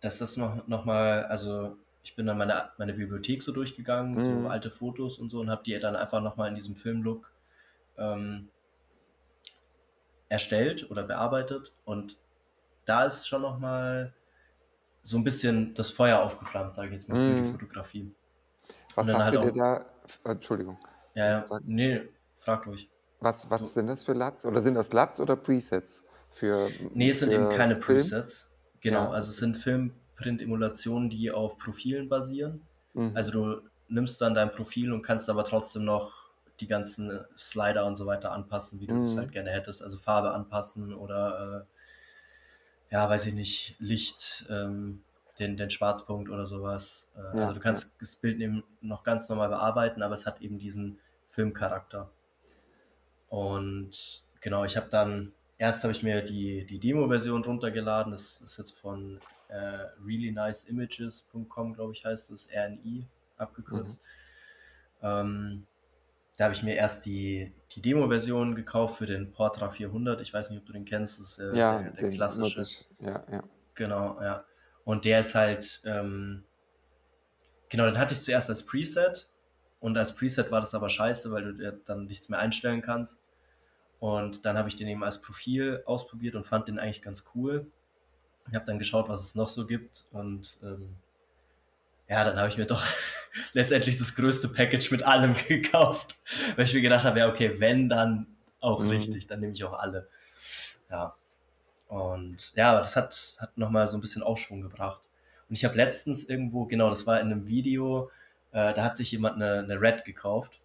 dass 0.00 0.18
das 0.18 0.36
noch, 0.36 0.66
noch 0.66 0.84
mal, 0.84 1.24
also 1.24 1.76
ich 2.02 2.16
bin 2.16 2.26
dann 2.26 2.38
meine, 2.38 2.70
meine 2.78 2.94
Bibliothek 2.94 3.42
so 3.42 3.52
durchgegangen, 3.52 4.14
mhm. 4.14 4.22
so 4.22 4.48
alte 4.48 4.70
Fotos 4.70 5.18
und 5.18 5.30
so 5.30 5.40
und 5.40 5.50
habe 5.50 5.62
die 5.64 5.78
dann 5.78 5.96
einfach 5.96 6.22
noch 6.22 6.36
mal 6.36 6.48
in 6.48 6.54
diesem 6.54 6.74
Filmlook 6.74 7.30
ähm, 7.98 8.48
erstellt 10.28 10.90
oder 10.90 11.02
bearbeitet 11.02 11.74
und 11.84 12.16
da 12.84 13.04
ist 13.04 13.26
schon 13.26 13.42
noch 13.42 13.58
mal 13.58 14.14
so 15.02 15.18
ein 15.18 15.24
bisschen 15.24 15.74
das 15.74 15.90
Feuer 15.90 16.20
aufgeflammt, 16.20 16.74
sage 16.74 16.88
ich 16.88 16.94
jetzt 16.94 17.08
mal, 17.08 17.16
für 17.16 17.34
die 17.34 17.48
mhm. 17.48 17.52
Fotografie. 17.52 18.14
Was 18.94 19.12
hast 19.12 19.26
halt 19.26 19.36
du 19.36 19.40
dir 19.40 19.52
da, 19.52 19.84
Entschuldigung. 20.30 20.78
Ja, 21.14 21.38
ja, 21.38 21.44
nee, 21.64 22.08
frag 22.40 22.66
ruhig. 22.66 22.88
Was, 23.20 23.50
was 23.50 23.74
sind 23.74 23.88
das 23.88 24.02
für 24.02 24.12
LUTs? 24.12 24.46
Oder 24.46 24.60
sind 24.60 24.74
das 24.74 24.92
LUTs 24.92 25.20
oder 25.20 25.36
Presets? 25.36 26.04
Für, 26.30 26.68
nee, 26.94 27.10
es 27.10 27.20
sind 27.20 27.32
eben 27.32 27.48
keine 27.50 27.76
Film? 27.76 27.98
Presets. 27.98 28.48
Genau, 28.80 29.04
ja. 29.04 29.10
also 29.10 29.30
es 29.30 29.38
sind 29.38 29.56
Filmprint-Emulationen, 29.56 31.10
die 31.10 31.30
auf 31.30 31.58
Profilen 31.58 32.08
basieren. 32.08 32.62
Mhm. 32.94 33.12
Also 33.14 33.30
du 33.32 33.60
nimmst 33.88 34.20
dann 34.20 34.34
dein 34.34 34.52
Profil 34.52 34.92
und 34.92 35.02
kannst 35.02 35.28
aber 35.30 35.44
trotzdem 35.44 35.84
noch 35.84 36.12
die 36.60 36.66
ganzen 36.66 37.24
Slider 37.36 37.86
und 37.86 37.96
so 37.96 38.06
weiter 38.06 38.32
anpassen, 38.32 38.80
wie 38.80 38.86
du 38.86 39.02
es 39.02 39.14
mhm. 39.14 39.18
halt 39.18 39.32
gerne 39.32 39.50
hättest. 39.50 39.82
Also 39.82 39.98
Farbe 39.98 40.32
anpassen 40.32 40.92
oder 40.92 41.66
äh, 42.90 42.94
ja, 42.94 43.08
weiß 43.08 43.26
ich 43.26 43.34
nicht, 43.34 43.76
Licht, 43.78 44.46
ähm, 44.50 45.02
den, 45.38 45.56
den 45.56 45.70
Schwarzpunkt 45.70 46.30
oder 46.30 46.46
sowas. 46.46 47.08
Äh, 47.16 47.38
ja, 47.38 47.42
also 47.42 47.54
du 47.54 47.60
kannst 47.60 47.84
ja. 47.84 47.96
das 48.00 48.16
Bild 48.16 48.40
eben 48.40 48.64
noch 48.80 49.04
ganz 49.04 49.28
normal 49.28 49.48
bearbeiten, 49.48 50.02
aber 50.02 50.14
es 50.14 50.26
hat 50.26 50.40
eben 50.40 50.58
diesen 50.58 50.98
Filmcharakter. 51.30 52.10
Und 53.28 54.24
genau, 54.40 54.64
ich 54.64 54.76
habe 54.76 54.88
dann, 54.90 55.32
erst 55.58 55.84
habe 55.84 55.92
ich 55.92 56.02
mir 56.02 56.22
die, 56.22 56.64
die 56.64 56.78
Demo-Version 56.78 57.44
runtergeladen. 57.44 58.12
Das 58.12 58.40
ist 58.40 58.58
jetzt 58.58 58.78
von 58.78 59.18
äh, 59.48 59.86
reallyniceimages.com, 60.04 61.74
glaube 61.74 61.92
ich, 61.92 62.04
heißt 62.04 62.30
es, 62.30 62.48
RNI 62.52 63.06
abgekürzt. 63.36 64.00
Mhm. 65.00 65.06
Ähm, 65.06 65.66
da 66.36 66.44
habe 66.44 66.54
ich 66.54 66.62
mir 66.62 66.76
erst 66.76 67.04
die, 67.04 67.52
die 67.72 67.82
Demo-Version 67.82 68.54
gekauft 68.54 68.98
für 68.98 69.06
den 69.06 69.32
Portra 69.32 69.70
400. 69.70 70.20
Ich 70.20 70.32
weiß 70.32 70.50
nicht, 70.50 70.60
ob 70.60 70.66
du 70.66 70.72
den 70.72 70.84
kennst. 70.84 71.18
Das 71.18 71.30
ist 71.30 71.38
äh, 71.40 71.56
ja, 71.56 71.82
der, 71.82 71.92
der 71.92 72.10
klassische. 72.12 72.84
Ja, 73.00 73.24
ja. 73.30 73.42
Genau, 73.74 74.20
ja. 74.22 74.44
Und 74.84 75.04
der 75.04 75.20
ist 75.20 75.34
halt, 75.34 75.82
ähm, 75.84 76.44
genau, 77.68 77.86
den 77.86 77.98
hatte 77.98 78.14
ich 78.14 78.22
zuerst 78.22 78.48
als 78.48 78.64
Preset 78.64 79.28
und 79.80 79.96
als 79.96 80.14
Preset 80.14 80.50
war 80.50 80.60
das 80.60 80.74
aber 80.74 80.90
scheiße, 80.90 81.30
weil 81.30 81.52
du 81.54 81.72
dann 81.86 82.06
nichts 82.06 82.28
mehr 82.28 82.38
einstellen 82.38 82.82
kannst. 82.82 83.22
Und 84.00 84.44
dann 84.44 84.56
habe 84.56 84.68
ich 84.68 84.76
den 84.76 84.88
eben 84.88 85.04
als 85.04 85.20
Profil 85.20 85.82
ausprobiert 85.86 86.34
und 86.34 86.46
fand 86.46 86.68
den 86.68 86.78
eigentlich 86.78 87.02
ganz 87.02 87.24
cool. 87.34 87.66
Ich 88.48 88.54
habe 88.54 88.64
dann 88.64 88.78
geschaut, 88.78 89.08
was 89.08 89.22
es 89.22 89.34
noch 89.34 89.48
so 89.48 89.66
gibt. 89.66 90.04
Und 90.12 90.58
ähm, 90.62 90.96
ja, 92.08 92.24
dann 92.24 92.36
habe 92.36 92.48
ich 92.48 92.56
mir 92.56 92.66
doch 92.66 92.84
letztendlich 93.52 93.98
das 93.98 94.14
größte 94.14 94.48
Package 94.48 94.90
mit 94.90 95.02
allem 95.02 95.36
gekauft. 95.48 96.16
Weil 96.56 96.64
ich 96.64 96.74
mir 96.74 96.80
gedacht 96.80 97.04
habe, 97.04 97.20
ja, 97.20 97.28
okay, 97.28 97.60
wenn, 97.60 97.88
dann 97.88 98.26
auch 98.60 98.80
mhm. 98.80 98.90
richtig, 98.90 99.26
dann 99.26 99.40
nehme 99.40 99.52
ich 99.52 99.64
auch 99.64 99.78
alle. 99.78 100.08
Ja. 100.90 101.14
Und 101.88 102.52
ja, 102.54 102.78
das 102.78 102.96
hat, 102.96 103.36
hat 103.38 103.56
nochmal 103.56 103.86
so 103.86 103.96
ein 103.96 104.00
bisschen 104.00 104.22
Aufschwung 104.22 104.60
gebracht. 104.60 105.02
Und 105.48 105.56
ich 105.56 105.64
habe 105.64 105.76
letztens 105.76 106.28
irgendwo, 106.28 106.66
genau, 106.66 106.90
das 106.90 107.06
war 107.06 107.20
in 107.20 107.32
einem 107.32 107.46
Video, 107.46 108.10
äh, 108.52 108.74
da 108.74 108.84
hat 108.84 108.96
sich 108.96 109.10
jemand 109.12 109.36
eine, 109.36 109.60
eine 109.60 109.80
Red 109.80 110.04
gekauft 110.04 110.60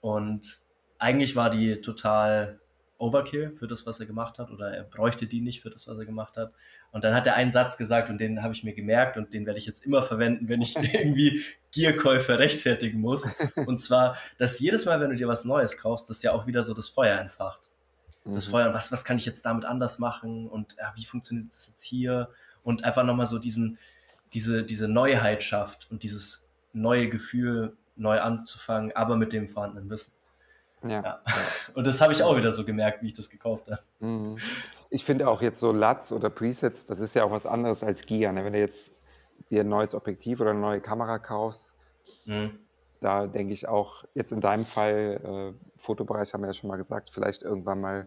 und 0.00 0.60
eigentlich 0.98 1.36
war 1.36 1.50
die 1.50 1.80
total 1.80 2.60
Overkill 2.98 3.52
für 3.56 3.68
das, 3.68 3.86
was 3.86 4.00
er 4.00 4.06
gemacht 4.06 4.38
hat, 4.38 4.50
oder 4.50 4.72
er 4.74 4.82
bräuchte 4.82 5.26
die 5.26 5.40
nicht 5.40 5.62
für 5.62 5.70
das, 5.70 5.86
was 5.86 5.96
er 5.98 6.04
gemacht 6.04 6.36
hat. 6.36 6.52
Und 6.90 7.04
dann 7.04 7.14
hat 7.14 7.26
er 7.26 7.34
einen 7.34 7.52
Satz 7.52 7.76
gesagt 7.76 8.10
und 8.10 8.18
den 8.18 8.42
habe 8.42 8.54
ich 8.54 8.64
mir 8.64 8.72
gemerkt 8.72 9.16
und 9.16 9.32
den 9.32 9.46
werde 9.46 9.60
ich 9.60 9.66
jetzt 9.66 9.86
immer 9.86 10.02
verwenden, 10.02 10.48
wenn 10.48 10.60
ich 10.60 10.76
irgendwie 10.94 11.44
Gierkäufe 11.70 12.38
rechtfertigen 12.38 13.00
muss. 13.00 13.28
Und 13.54 13.80
zwar, 13.80 14.16
dass 14.38 14.58
jedes 14.58 14.84
Mal, 14.84 15.00
wenn 15.00 15.10
du 15.10 15.16
dir 15.16 15.28
was 15.28 15.44
Neues 15.44 15.78
kaufst, 15.78 16.10
das 16.10 16.22
ja 16.22 16.32
auch 16.32 16.46
wieder 16.46 16.64
so 16.64 16.74
das 16.74 16.88
Feuer 16.88 17.18
entfacht. 17.18 17.62
Das 18.24 18.48
mhm. 18.48 18.50
Feuer, 18.50 18.74
was, 18.74 18.90
was 18.90 19.04
kann 19.04 19.16
ich 19.16 19.26
jetzt 19.26 19.44
damit 19.44 19.64
anders 19.64 20.00
machen 20.00 20.48
und 20.48 20.76
ja, 20.78 20.92
wie 20.96 21.04
funktioniert 21.04 21.54
das 21.54 21.68
jetzt 21.68 21.82
hier? 21.82 22.30
Und 22.64 22.84
einfach 22.84 23.04
nochmal 23.04 23.28
so 23.28 23.38
diesen, 23.38 23.78
diese, 24.32 24.64
diese 24.64 24.88
Neuheit 24.88 25.44
schafft 25.44 25.86
und 25.90 26.02
dieses 26.02 26.47
neue 26.72 27.08
Gefühl 27.08 27.76
neu 27.96 28.20
anzufangen, 28.20 28.94
aber 28.94 29.16
mit 29.16 29.32
dem 29.32 29.48
vorhandenen 29.48 29.90
Wissen. 29.90 30.12
Ja. 30.84 31.02
ja. 31.02 31.20
Und 31.74 31.86
das 31.86 32.00
habe 32.00 32.12
ich 32.12 32.22
auch 32.22 32.36
wieder 32.36 32.52
so 32.52 32.64
gemerkt, 32.64 33.02
wie 33.02 33.08
ich 33.08 33.14
das 33.14 33.28
gekauft 33.28 33.66
habe. 33.70 33.82
Mhm. 34.00 34.36
Ich 34.90 35.04
finde 35.04 35.28
auch 35.28 35.42
jetzt 35.42 35.60
so 35.60 35.72
LUTs 35.72 36.12
oder 36.12 36.30
Presets, 36.30 36.86
das 36.86 37.00
ist 37.00 37.14
ja 37.14 37.24
auch 37.24 37.30
was 37.30 37.46
anderes 37.46 37.82
als 37.82 38.06
Gear. 38.06 38.32
Ne? 38.32 38.44
Wenn 38.44 38.52
du 38.52 38.60
jetzt 38.60 38.90
dir 39.50 39.62
ein 39.62 39.68
neues 39.68 39.94
Objektiv 39.94 40.40
oder 40.40 40.50
eine 40.50 40.60
neue 40.60 40.80
Kamera 40.80 41.18
kaufst, 41.18 41.74
mhm. 42.26 42.58
da 43.00 43.26
denke 43.26 43.52
ich 43.52 43.68
auch, 43.68 44.04
jetzt 44.14 44.32
in 44.32 44.40
deinem 44.40 44.64
Fall, 44.64 45.54
äh, 45.56 45.78
Fotobereich 45.78 46.32
haben 46.32 46.42
wir 46.42 46.48
ja 46.48 46.52
schon 46.52 46.68
mal 46.68 46.76
gesagt, 46.76 47.10
vielleicht 47.10 47.42
irgendwann 47.42 47.80
mal 47.80 48.06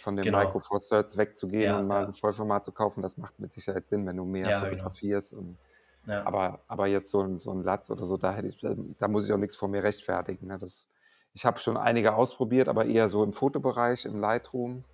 von 0.00 0.16
den 0.16 0.24
genau. 0.24 0.38
Micro 0.38 0.60
Four 0.60 0.78
Thirds 0.80 1.16
wegzugehen 1.16 1.64
ja, 1.64 1.78
und 1.78 1.86
mal 1.86 2.02
ja. 2.02 2.06
ein 2.06 2.12
Vollformat 2.12 2.64
zu 2.64 2.72
kaufen, 2.72 3.02
das 3.02 3.16
macht 3.16 3.38
mit 3.40 3.50
Sicherheit 3.50 3.86
Sinn, 3.86 4.06
wenn 4.06 4.16
du 4.16 4.24
mehr 4.24 4.48
ja, 4.48 4.60
genau. 4.60 4.70
fotografierst. 4.70 5.30
Genau. 5.30 5.42
Und, 5.42 5.58
aber, 6.06 6.60
aber 6.68 6.86
jetzt 6.86 7.10
so 7.10 7.20
ein, 7.22 7.38
so 7.38 7.50
ein 7.52 7.62
Latz 7.62 7.90
oder 7.90 8.04
so, 8.04 8.16
da, 8.16 8.32
hätte 8.32 8.48
ich, 8.48 8.58
da 8.98 9.08
muss 9.08 9.26
ich 9.26 9.32
auch 9.32 9.38
nichts 9.38 9.56
vor 9.56 9.68
mir 9.68 9.82
rechtfertigen. 9.82 10.48
Ne? 10.48 10.58
Das, 10.58 10.88
ich 11.34 11.44
habe 11.44 11.60
schon 11.60 11.76
einige 11.76 12.14
ausprobiert, 12.14 12.68
aber 12.68 12.86
eher 12.86 13.08
so 13.08 13.22
im 13.22 13.32
Fotobereich, 13.32 14.04
im 14.04 14.18
Lightroom. 14.18 14.84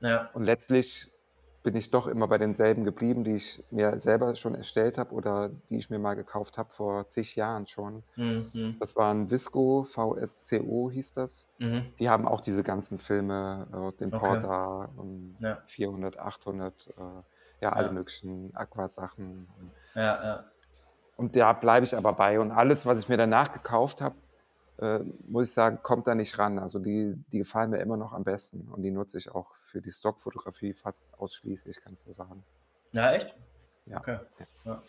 Ja. 0.00 0.30
Und 0.34 0.44
letztlich 0.44 1.10
bin 1.66 1.74
ich 1.74 1.90
doch 1.90 2.06
immer 2.06 2.28
bei 2.28 2.38
denselben 2.38 2.84
geblieben, 2.84 3.24
die 3.24 3.34
ich 3.34 3.64
mir 3.72 3.98
selber 3.98 4.36
schon 4.36 4.54
erstellt 4.54 4.98
habe 4.98 5.12
oder 5.12 5.48
die 5.68 5.78
ich 5.78 5.90
mir 5.90 5.98
mal 5.98 6.14
gekauft 6.14 6.58
habe 6.58 6.70
vor 6.70 7.08
zig 7.08 7.34
Jahren 7.34 7.66
schon. 7.66 8.04
Mhm. 8.14 8.76
Das 8.78 8.94
waren 8.94 9.32
Visco, 9.32 9.82
VSCO 9.82 10.90
hieß 10.92 11.14
das. 11.14 11.48
Mhm. 11.58 11.86
Die 11.98 12.08
haben 12.08 12.28
auch 12.28 12.40
diese 12.40 12.62
ganzen 12.62 13.00
Filme, 13.00 13.66
äh, 13.72 13.98
den 13.98 14.14
okay. 14.14 14.18
Porter, 14.18 14.90
um 14.96 15.34
ja. 15.40 15.58
400, 15.66 16.20
800, 16.20 16.86
äh, 16.86 16.92
ja, 17.60 17.72
alle 17.72 17.88
ja. 17.88 17.92
möglichen 17.92 18.54
Aquasachen. 18.54 19.48
Ja, 19.96 20.02
ja. 20.02 20.44
Und 21.16 21.34
da 21.36 21.52
bleibe 21.52 21.84
ich 21.84 21.96
aber 21.96 22.12
bei. 22.12 22.38
Und 22.40 22.50
alles, 22.50 22.86
was 22.86 22.98
ich 22.98 23.08
mir 23.08 23.16
danach 23.16 23.52
gekauft 23.52 24.00
habe, 24.00 24.16
äh, 24.78 24.98
muss 25.26 25.44
ich 25.44 25.52
sagen, 25.52 25.80
kommt 25.82 26.06
da 26.06 26.14
nicht 26.14 26.38
ran. 26.38 26.58
Also 26.58 26.78
die, 26.78 27.16
die 27.32 27.38
gefallen 27.38 27.70
mir 27.70 27.78
immer 27.78 27.96
noch 27.96 28.12
am 28.12 28.24
besten 28.24 28.68
und 28.68 28.82
die 28.82 28.90
nutze 28.90 29.16
ich 29.18 29.34
auch 29.34 29.56
für 29.56 29.80
die 29.80 29.90
Stockfotografie 29.90 30.74
fast 30.74 31.08
ausschließlich, 31.18 31.80
kannst 31.80 32.06
du 32.06 32.12
sagen. 32.12 32.44
Ja, 32.92 33.12
echt? 33.12 33.34
Ja. 33.86 33.98
Okay. 33.98 34.18
Ja, 34.64 34.82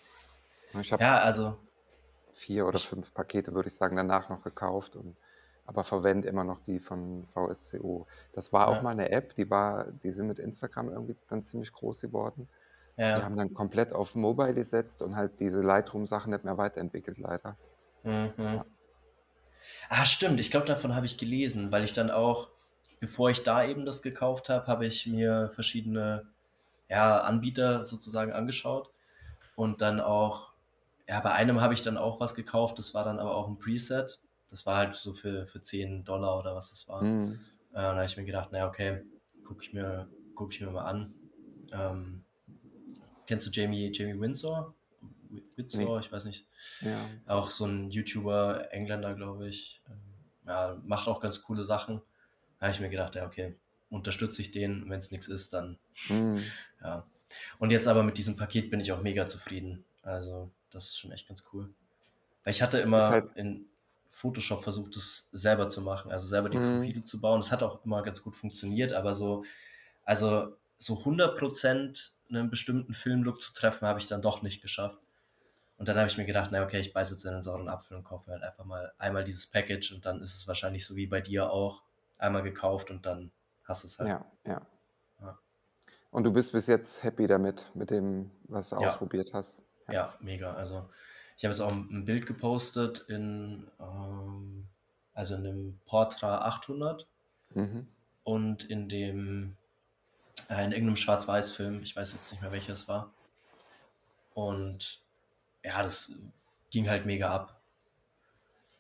ich 0.82 0.92
habe 0.92 1.04
ja, 1.04 1.20
also 1.20 1.58
vier 2.34 2.68
oder 2.68 2.80
fünf 2.80 3.14
Pakete, 3.14 3.54
würde 3.54 3.68
ich 3.68 3.76
sagen, 3.76 3.96
danach 3.96 4.30
noch 4.30 4.44
gekauft 4.44 4.96
und 4.96 5.16
aber 5.66 5.84
verwende 5.84 6.30
immer 6.30 6.46
noch 6.46 6.60
die 6.60 6.80
von 6.80 7.26
VSCO. 7.34 8.08
Das 8.32 8.54
war 8.54 8.68
ja. 8.68 8.78
auch 8.78 8.82
mal 8.82 8.92
eine 8.92 9.12
App, 9.12 9.36
die 9.36 9.50
war, 9.50 9.92
die 9.92 10.12
sind 10.12 10.28
mit 10.28 10.40
Instagram 10.40 10.90
irgendwie 10.90 11.18
dann 11.30 11.44
ziemlich 11.44 11.74
groß 11.74 12.02
geworden. 12.02 12.48
Ja. 12.98 13.20
Die 13.20 13.24
haben 13.24 13.38
dann 13.38 13.54
komplett 13.54 13.94
auf 13.94 14.16
Mobile 14.16 14.54
gesetzt 14.54 15.02
und 15.02 15.16
halt 15.16 15.40
diese 15.40 15.62
Lightroom-Sachen 15.62 16.32
nicht 16.32 16.44
mehr 16.44 16.58
weiterentwickelt, 16.58 17.20
leider. 17.20 17.56
Mhm. 18.04 18.34
Ja. 18.38 18.66
Ah, 19.90 20.06
stimmt. 20.06 20.40
Ich 20.40 20.50
glaube, 20.50 20.66
davon 20.66 20.96
habe 20.96 21.06
ich 21.06 21.18
gelesen, 21.18 21.72
weil 21.72 21.84
ich 21.84 21.94
dann 21.94 22.10
auch, 22.10 22.50
bevor 23.00 23.30
ich 23.30 23.44
da 23.44 23.64
eben 23.64 23.86
das 23.86 24.02
gekauft 24.02 24.50
habe, 24.50 24.66
habe 24.68 24.86
ich 24.86 25.06
mir 25.06 25.52
verschiedene 25.54 26.28
ja, 26.90 27.22
Anbieter 27.22 27.86
sozusagen 27.86 28.32
angeschaut 28.32 28.90
und 29.56 29.82
dann 29.82 30.00
auch, 30.00 30.54
ja, 31.08 31.20
bei 31.20 31.32
einem 31.32 31.62
habe 31.62 31.74
ich 31.74 31.84
dann 31.84 31.98
auch 31.98 32.20
was 32.20 32.34
gekauft, 32.34 32.80
das 32.80 32.94
war 32.94 33.04
dann 33.04 33.20
aber 33.20 33.36
auch 33.36 33.48
ein 33.48 33.60
Preset. 33.60 34.20
Das 34.50 34.66
war 34.66 34.78
halt 34.78 34.96
so 34.96 35.14
für, 35.14 35.46
für 35.48 35.62
10 35.62 36.04
Dollar 36.06 36.40
oder 36.40 36.56
was 36.56 36.70
das 36.70 36.88
war. 36.88 37.04
Mhm. 37.04 37.40
Äh, 37.74 37.76
und 37.76 37.76
da 37.76 37.96
habe 37.96 38.06
ich 38.06 38.18
mir 38.18 38.26
gedacht, 38.26 38.52
naja, 38.52 38.68
okay, 38.68 39.04
gucke 39.46 39.62
ich, 39.62 39.74
mir, 39.74 40.08
guck 40.36 40.54
ich 40.54 40.62
mir 40.62 40.72
mal 40.72 40.86
an. 40.86 41.14
Ähm, 41.72 42.24
kennst 43.28 43.46
du 43.46 43.52
Jamie, 43.52 43.92
Jamie 43.94 44.20
Windsor? 44.20 44.74
Witzor, 45.56 46.00
nee. 46.00 46.06
ich 46.06 46.12
weiß 46.12 46.26
nicht. 46.26 46.48
Ja. 46.82 47.06
Auch 47.28 47.50
so 47.52 47.66
ein 47.66 47.92
YouTuber, 47.92 48.72
Engländer, 48.72 49.14
glaube 49.14 49.50
ich. 49.50 49.82
Ähm, 49.88 50.00
ja, 50.48 50.82
macht 50.86 51.08
auch 51.08 51.20
ganz 51.20 51.44
coole 51.44 51.66
Sachen. 51.66 52.02
Da 52.60 52.68
habe 52.68 52.74
ich 52.74 52.80
mir 52.80 52.90
gedacht, 52.90 53.16
ja, 53.16 53.26
okay, 53.26 53.56
unterstütze 53.90 54.42
ich 54.42 54.52
den. 54.52 54.90
Wenn 54.90 55.00
es 55.00 55.12
nichts 55.12 55.28
ist, 55.28 55.54
dann. 55.54 55.78
Mhm. 56.10 56.44
Ja. 56.82 57.06
Und 57.60 57.72
jetzt 57.72 57.88
aber 57.88 58.04
mit 58.04 58.18
diesem 58.18 58.38
Paket 58.38 58.70
bin 58.70 58.80
ich 58.80 58.92
auch 58.92 59.02
mega 59.02 59.28
zufrieden. 59.28 59.84
Also, 60.02 60.50
das 60.72 60.86
ist 60.86 60.98
schon 60.98 61.12
echt 61.12 61.28
ganz 61.28 61.44
cool. 61.52 61.70
Ich 62.46 62.62
hatte 62.62 62.80
immer 62.80 63.10
halt 63.10 63.28
in 63.36 63.66
Photoshop 64.12 64.64
versucht, 64.64 64.96
das 64.96 65.28
selber 65.34 65.68
zu 65.70 65.82
machen, 65.82 66.12
also 66.12 66.26
selber 66.26 66.50
die 66.50 66.58
mhm. 66.58 66.80
Profile 66.80 67.04
zu 67.04 67.20
bauen. 67.20 67.42
Das 67.42 67.52
hat 67.52 67.62
auch 67.62 67.84
immer 67.86 68.02
ganz 68.02 68.24
gut 68.24 68.36
funktioniert, 68.36 68.94
aber 68.94 69.14
so, 69.14 69.44
also 70.06 70.56
so 70.78 70.96
100% 70.96 72.12
einen 72.30 72.50
bestimmten 72.50 72.94
Filmlook 72.94 73.42
zu 73.42 73.54
treffen, 73.54 73.88
habe 73.88 74.00
ich 74.00 74.08
dann 74.08 74.22
doch 74.22 74.42
nicht 74.42 74.62
geschafft. 74.62 75.00
Und 75.78 75.88
dann 75.88 75.98
habe 75.98 76.08
ich 76.08 76.18
mir 76.18 76.26
gedacht, 76.26 76.50
na 76.52 76.64
okay, 76.64 76.80
ich 76.80 76.92
beiße 76.92 77.14
jetzt 77.14 77.26
in 77.26 77.34
den 77.34 77.44
sauren 77.44 77.70
Apfel 77.70 77.98
und 77.98 78.04
kaufe 78.04 78.30
mir 78.30 78.34
halt 78.34 78.44
einfach 78.44 78.66
mal 78.66 78.92
einmal 78.98 79.24
dieses 79.24 79.48
Package 79.48 79.94
und 79.94 80.06
dann 80.06 80.22
ist 80.22 80.36
es 80.36 80.48
wahrscheinlich 80.48 80.86
so 80.86 80.96
wie 80.96 81.06
bei 81.06 81.22
dir 81.22 81.52
auch 81.52 81.84
einmal 82.18 82.42
gekauft 82.42 82.90
und 82.90 83.06
dann 83.06 83.32
hast 83.64 83.84
du 83.84 83.88
es 83.88 84.00
halt. 84.00 84.10
Ja, 84.10 84.26
ja. 84.46 84.62
ja. 85.22 85.38
Und 86.10 86.24
du 86.24 86.34
bist 86.34 86.52
bis 86.52 86.68
jetzt 86.68 87.04
happy 87.04 87.28
damit, 87.28 87.72
mit 87.76 87.92
dem, 87.92 88.32
was 88.46 88.72
du 88.72 88.82
ja. 88.82 88.88
ausprobiert 88.88 89.34
hast? 89.34 89.62
Ja. 89.88 89.94
ja. 89.94 90.14
mega. 90.20 90.54
Also 90.54 90.90
ich 91.38 91.46
habe 91.46 91.54
jetzt 91.54 91.62
auch 91.62 91.72
ein 91.72 92.06
Bild 92.06 92.26
gepostet 92.26 93.06
in, 93.08 93.68
ähm, 93.80 94.68
also 95.14 95.36
in 95.36 95.44
dem 95.44 95.80
Portra 95.86 96.40
800 96.48 97.06
mhm. 97.54 97.88
und 98.24 98.64
in 98.64 98.90
dem, 98.90 99.56
äh, 100.50 100.64
in 100.64 100.72
irgendeinem 100.72 100.96
Schwarz-Weiß-Film, 100.96 101.82
ich 101.82 101.96
weiß 101.96 102.14
jetzt 102.14 102.32
nicht 102.32 102.42
mehr 102.42 102.52
welches 102.52 102.88
war. 102.88 103.12
Und 104.34 105.02
ja, 105.64 105.84
das 105.84 106.12
ging 106.70 106.90
halt 106.90 107.06
mega 107.06 107.34
ab. 107.34 107.60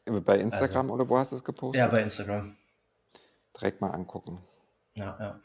Bei 0.05 0.39
Instagram 0.39 0.85
also, 0.85 0.93
oder 0.93 1.09
wo 1.09 1.17
hast 1.17 1.31
du 1.31 1.35
es 1.35 1.43
gepostet? 1.43 1.79
Ja, 1.79 1.87
bei 1.87 2.01
Instagram. 2.01 2.55
Direkt 3.55 3.81
mal 3.81 3.91
angucken. 3.91 4.41
Ja, 4.93 5.17
ja. 5.19 5.39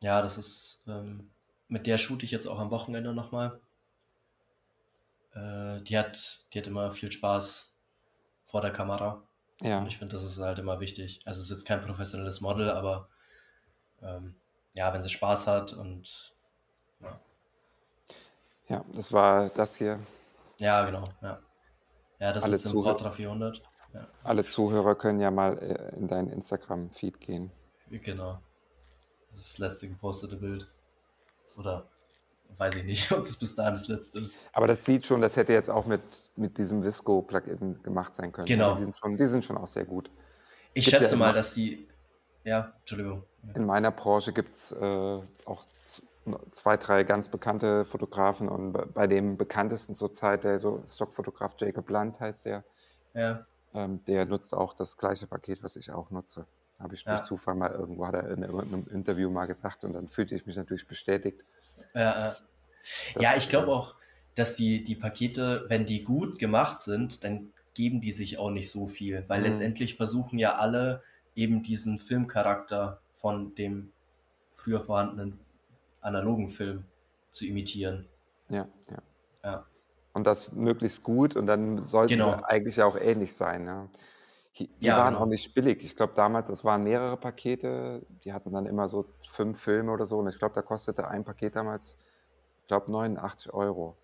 Ja, 0.00 0.22
das 0.22 0.38
ist, 0.38 0.82
ähm, 0.86 1.30
mit 1.68 1.86
der 1.86 1.98
shoot 1.98 2.22
ich 2.22 2.30
jetzt 2.30 2.46
auch 2.46 2.58
am 2.58 2.70
Wochenende 2.70 3.12
nochmal. 3.12 3.60
Äh, 5.34 5.80
die, 5.82 5.98
hat, 5.98 6.44
die 6.52 6.58
hat 6.58 6.66
immer 6.66 6.92
viel 6.92 7.12
Spaß 7.12 7.74
vor 8.46 8.60
der 8.60 8.72
Kamera. 8.72 9.22
Ja. 9.60 9.80
Und 9.80 9.88
ich 9.88 9.98
finde, 9.98 10.16
das 10.16 10.24
ist 10.24 10.38
halt 10.38 10.58
immer 10.58 10.80
wichtig. 10.80 11.20
Also 11.24 11.40
es 11.40 11.50
ist 11.50 11.56
jetzt 11.56 11.66
kein 11.66 11.82
professionelles 11.82 12.40
Model, 12.40 12.70
aber 12.70 13.08
ähm, 14.02 14.34
ja, 14.74 14.92
wenn 14.92 15.02
sie 15.02 15.08
Spaß 15.08 15.46
hat 15.46 15.72
und 15.72 16.34
ja, 17.00 17.20
ja, 18.70 18.84
das 18.94 19.12
war 19.12 19.48
das 19.50 19.76
hier. 19.76 19.98
Ja, 20.58 20.84
genau. 20.84 21.04
Ja, 21.20 21.40
ja 22.20 22.32
das 22.32 22.44
Alle 22.44 22.56
ist 22.56 22.66
im 22.66 22.82
Portra 22.82 23.10
400. 23.10 23.60
Ja. 23.92 24.06
Alle 24.22 24.44
Zuhörer 24.44 24.94
können 24.94 25.18
ja 25.18 25.32
mal 25.32 25.58
äh, 25.58 25.96
in 25.96 26.06
deinen 26.06 26.30
Instagram-Feed 26.30 27.18
gehen. 27.18 27.50
Genau. 27.90 28.40
Das 29.30 29.40
ist 29.40 29.54
das 29.54 29.58
letzte 29.58 29.88
gepostete 29.88 30.36
Bild. 30.36 30.70
Oder 31.56 31.88
weiß 32.56 32.76
ich 32.76 32.84
nicht, 32.84 33.10
ob 33.12 33.24
das 33.24 33.36
bis 33.36 33.56
dahin 33.56 33.74
das 33.74 33.88
letzte 33.88 34.20
ist. 34.20 34.36
Aber 34.52 34.68
das 34.68 34.84
sieht 34.84 35.04
schon, 35.04 35.20
das 35.20 35.36
hätte 35.36 35.52
jetzt 35.52 35.68
auch 35.68 35.86
mit, 35.86 36.02
mit 36.36 36.56
diesem 36.56 36.84
Visco-Plugin 36.84 37.82
gemacht 37.82 38.14
sein 38.14 38.30
können. 38.30 38.46
Genau. 38.46 38.70
Die 38.72 38.84
sind, 38.84 38.96
schon, 38.96 39.16
die 39.16 39.26
sind 39.26 39.44
schon 39.44 39.56
auch 39.58 39.66
sehr 39.66 39.84
gut. 39.84 40.10
Ich 40.74 40.84
schätze 40.84 41.12
ja 41.12 41.16
mal, 41.16 41.32
dass 41.32 41.54
die. 41.54 41.88
Ja, 42.44 42.72
Entschuldigung. 42.78 43.24
In 43.54 43.66
meiner 43.66 43.90
Branche 43.90 44.32
gibt 44.32 44.50
es 44.50 44.72
äh, 44.72 45.20
auch 45.44 45.64
zwei, 46.50 46.76
drei 46.76 47.04
ganz 47.04 47.28
bekannte 47.28 47.84
Fotografen 47.84 48.48
und 48.48 48.94
bei 48.94 49.06
dem 49.06 49.36
bekanntesten 49.36 49.94
zurzeit, 49.94 50.44
der 50.44 50.58
so 50.58 50.82
Stockfotograf 50.86 51.54
Jacob 51.58 51.86
Blunt 51.86 52.20
heißt 52.20 52.46
der, 52.46 52.64
ja. 53.14 53.46
ähm, 53.74 54.04
der 54.04 54.26
nutzt 54.26 54.54
auch 54.54 54.74
das 54.74 54.96
gleiche 54.96 55.26
Paket, 55.26 55.62
was 55.62 55.76
ich 55.76 55.90
auch 55.90 56.10
nutze. 56.10 56.46
Habe 56.78 56.94
ich 56.94 57.04
ja. 57.04 57.14
durch 57.14 57.26
Zufall 57.26 57.54
mal 57.54 57.72
irgendwo, 57.72 58.06
hat 58.06 58.14
er 58.14 58.30
in 58.30 58.44
einem 58.44 58.86
Interview 58.90 59.30
mal 59.30 59.46
gesagt 59.46 59.84
und 59.84 59.92
dann 59.92 60.08
fühlte 60.08 60.34
ich 60.34 60.46
mich 60.46 60.56
natürlich 60.56 60.86
bestätigt. 60.86 61.44
Ja, 61.94 62.34
ja 63.18 63.36
ich 63.36 63.48
glaube 63.48 63.72
auch, 63.72 63.94
dass 64.34 64.54
die, 64.54 64.84
die 64.84 64.94
Pakete, 64.94 65.64
wenn 65.68 65.86
die 65.86 66.04
gut 66.04 66.38
gemacht 66.38 66.80
sind, 66.80 67.24
dann 67.24 67.52
geben 67.74 68.00
die 68.00 68.12
sich 68.12 68.38
auch 68.38 68.50
nicht 68.50 68.70
so 68.70 68.86
viel, 68.86 69.24
weil 69.28 69.40
mhm. 69.40 69.46
letztendlich 69.46 69.96
versuchen 69.96 70.38
ja 70.38 70.56
alle 70.56 71.02
eben 71.34 71.62
diesen 71.62 71.98
Filmcharakter 71.98 73.00
von 73.20 73.54
dem 73.54 73.92
früher 74.52 74.82
vorhandenen 74.84 75.40
analogen 76.00 76.50
Film 76.50 76.84
zu 77.32 77.46
imitieren. 77.46 78.08
Ja, 78.48 78.68
ja. 78.90 79.02
ja. 79.42 79.66
Und 80.14 80.26
das 80.26 80.52
möglichst 80.52 81.04
gut 81.04 81.36
und 81.36 81.46
dann 81.46 81.78
sollten 81.78 82.20
genau. 82.20 82.20
sie 82.20 82.44
eigentlich 82.44 82.82
auch 82.82 82.96
ähnlich 82.96 83.34
sein. 83.36 83.66
Ja. 83.66 83.88
Die 84.58 84.68
Ja, 84.80 84.96
waren 84.96 85.16
auch 85.16 85.26
genau. 85.26 85.26
nicht 85.26 85.54
billig. 85.54 85.84
Ich 85.84 85.96
glaube 85.96 86.14
damals, 86.14 86.48
das 86.48 86.64
waren 86.64 86.82
mehrere 86.84 87.16
Pakete, 87.18 88.06
die 88.08 88.32
hatten 88.32 88.52
dann 88.52 88.66
immer 88.66 88.88
so 88.88 89.14
5 89.30 89.60
Filme 89.60 89.92
oder 89.92 90.06
so 90.06 90.18
und 90.18 90.28
ich 90.28 90.38
glaube, 90.38 90.54
da 90.54 90.62
kostete 90.62 91.08
ein 91.08 91.24
Paket 91.24 91.56
damals, 91.56 91.98
ich 92.62 92.68
glaube 92.68 92.90
89 92.92 93.52
€. 93.52 93.98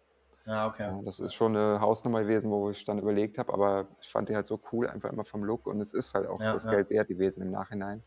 Ja, 0.47 0.67
okay. 0.67 0.93
Ja, 0.93 1.01
das 1.05 1.21
ist 1.21 1.35
schon 1.35 1.53
'ne 1.55 1.81
Hausnummer 1.81 2.23
gewesen, 2.25 2.51
wo 2.51 2.71
ich 2.71 2.85
dann 2.85 2.99
überlegt 2.99 3.39
habe, 3.39 3.53
aber 3.55 3.89
ich 4.03 4.09
fand 4.11 4.29
die 4.31 4.37
halt 4.37 4.47
so 4.49 4.61
cool, 4.73 4.89
einfach 4.89 5.11
immer 5.13 5.25
vom 5.25 5.45
Look 5.45 5.67
und 5.67 5.81
es 5.81 5.95
ist 5.95 6.15
halt 6.15 6.27
auch 6.29 6.41
Ja, 6.41 6.53
das. 6.53 6.67
Geld 6.69 6.91
wert 6.91 7.09
gewesen 7.09 7.43
im 7.43 7.51
Nachhinein. 7.53 8.05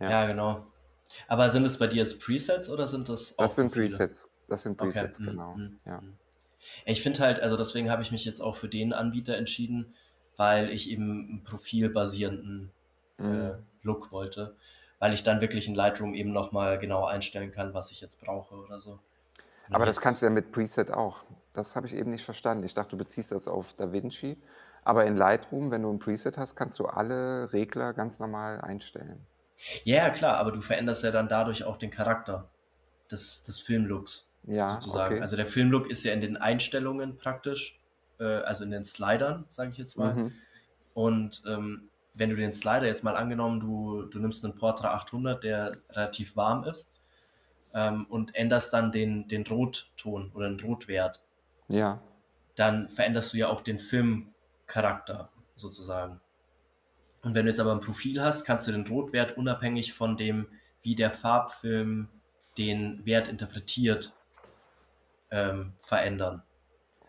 Ja. 0.00 0.16
Ja, 0.16 0.26
genau. 0.26 0.72
Aber 1.28 1.50
sind 1.50 1.64
es 1.64 1.78
bei 1.78 1.86
dir 1.88 1.98
jetzt 2.02 2.20
Presets 2.20 2.70
oder 2.70 2.88
sind 2.88 3.08
das 3.08 3.38
Das 3.38 3.54
auch 3.54 3.56
sind 3.56 3.70
Profile? 3.70 3.72
Presets. 3.72 4.30
Das 4.48 4.62
sind 4.62 4.76
Okay. 4.78 4.78
Presets, 4.78 5.20
Mhm, 5.20 5.22
genau, 5.22 5.62
mhm, 5.62 5.80
ja. 5.84 6.02
mhm. 6.02 6.18
Ich 6.86 7.02
finde 7.02 7.20
halt 7.20 7.40
also, 7.40 7.56
deswegen 7.56 7.90
habe 7.90 8.02
ich 8.02 8.12
mich 8.12 8.24
jetzt 8.26 8.40
auch 8.42 8.56
für 8.56 8.68
den 8.70 8.92
Anbieter 8.94 9.36
entschieden, 9.36 9.94
weil 10.36 10.70
ich 10.70 10.90
eben 10.90 11.40
'n 11.40 11.44
profilbasierenden, 11.44 12.72
äh, 13.24 13.52
Mhm. 13.52 13.66
Look 13.82 14.12
wollte, 14.12 14.56
weil 15.00 15.14
ich 15.14 15.24
dann 15.24 15.40
wirklich 15.42 15.68
in 15.68 15.74
Lightroom 15.76 16.14
eben 16.14 16.32
noch 16.32 16.52
mal 16.52 16.78
genau 16.78 17.06
einstellen 17.06 17.52
kann, 17.52 17.74
was 17.74 17.92
ich 17.92 18.00
jetzt 18.02 18.20
brauche 18.20 18.56
oder 18.56 18.80
so. 18.80 19.00
Und 19.68 19.74
Aber 19.74 19.86
das 19.86 20.00
kannst 20.00 20.22
du 20.22 20.26
ja 20.26 20.30
mit 20.30 20.52
Preset 20.52 20.90
auch. 20.90 21.24
Das 21.52 21.76
habe 21.76 21.86
ich 21.86 21.94
eben 21.94 22.10
nicht 22.10 22.24
verstanden. 22.24 22.64
Ich 22.64 22.74
dachte, 22.74 22.90
du 22.90 22.96
beziehst 22.98 23.32
das 23.32 23.48
auf 23.48 23.72
DaVinci, 23.74 24.42
aber 24.82 25.04
in 25.06 25.16
Lightroom, 25.16 25.70
wenn 25.70 25.82
du 25.82 25.90
'n 25.90 25.98
Preset 25.98 26.38
hast, 26.38 26.54
kannst 26.56 26.78
du 26.78 26.86
alle 26.86 27.52
Regler 27.52 27.92
ganz 27.94 28.18
normal 28.18 28.60
einstellen. 28.60 29.26
Ja, 29.84 30.10
klar, 30.10 30.36
aber 30.38 30.52
du 30.52 30.60
veränderst 30.60 31.02
ja 31.04 31.10
dann 31.10 31.28
dadurch 31.28 31.64
auch 31.64 31.76
den 31.76 31.90
Charakter 31.90 32.50
des 33.10 33.42
des 33.44 33.60
Filmlooks 33.60 34.30
Ja, 34.44 34.82
sozusagen. 34.82 35.20
okay. 35.20 35.22
Also, 35.22 35.36
der 35.36 35.46
Filmlook 35.46 35.90
ist 35.90 36.04
ja 36.04 36.12
in 36.12 36.20
den 36.20 36.36
Einstellungen 36.36 37.18
praktisch, 37.18 37.80
äh, 38.18 38.24
also 38.24 38.64
in 38.64 38.70
den 38.72 38.84
Slidern, 38.84 39.46
sage 39.48 39.70
ich 39.70 39.78
jetzt 39.78 39.96
mal. 39.98 40.18
Mhm. 40.18 40.46
Und, 40.94 41.42
ähm, 41.46 41.90
wenn 42.14 42.30
du 42.30 42.36
den 42.36 42.52
Slider 42.52 42.86
jetzt 42.86 43.04
mal 43.04 43.16
angenommen, 43.16 43.60
du 43.60 44.04
du 44.04 44.18
nimmst 44.20 44.44
'nen 44.44 44.56
Portra 44.56 44.94
800, 44.94 45.44
der 45.44 45.82
relativ 45.90 46.36
warm 46.36 46.64
ist, 46.64 46.92
ähm, 47.74 48.06
und 48.08 48.34
änderst 48.36 48.72
dann 48.74 48.92
den 48.92 49.28
den 49.28 49.46
Rotton 49.46 50.32
oder 50.34 50.48
den 50.50 50.60
Rotwert 50.60 51.24
Ja. 51.68 52.02
dann 52.56 52.88
veränderst 52.88 53.32
du 53.32 53.36
ja 53.38 53.48
auch 53.48 53.60
den 53.60 53.78
Filmcharakter 53.78 55.30
sozusagen. 55.54 56.20
Und 57.26 57.34
wenn 57.34 57.44
du 57.46 57.50
jetzt 57.50 57.58
aber 57.58 57.72
'n 57.72 57.80
Profil 57.80 58.22
hast, 58.22 58.44
kannst 58.44 58.68
du 58.68 58.72
den 58.72 58.86
Rotwert 58.86 59.36
unabhängig 59.36 59.94
von 59.94 60.16
dem, 60.16 60.46
wie 60.82 60.94
der 60.94 61.10
Farbfilm 61.10 62.22
den 62.56 63.04
Wert 63.04 63.26
interpretiert, 63.26 64.16
ähm, 65.30 65.74
verändern. 65.78 66.42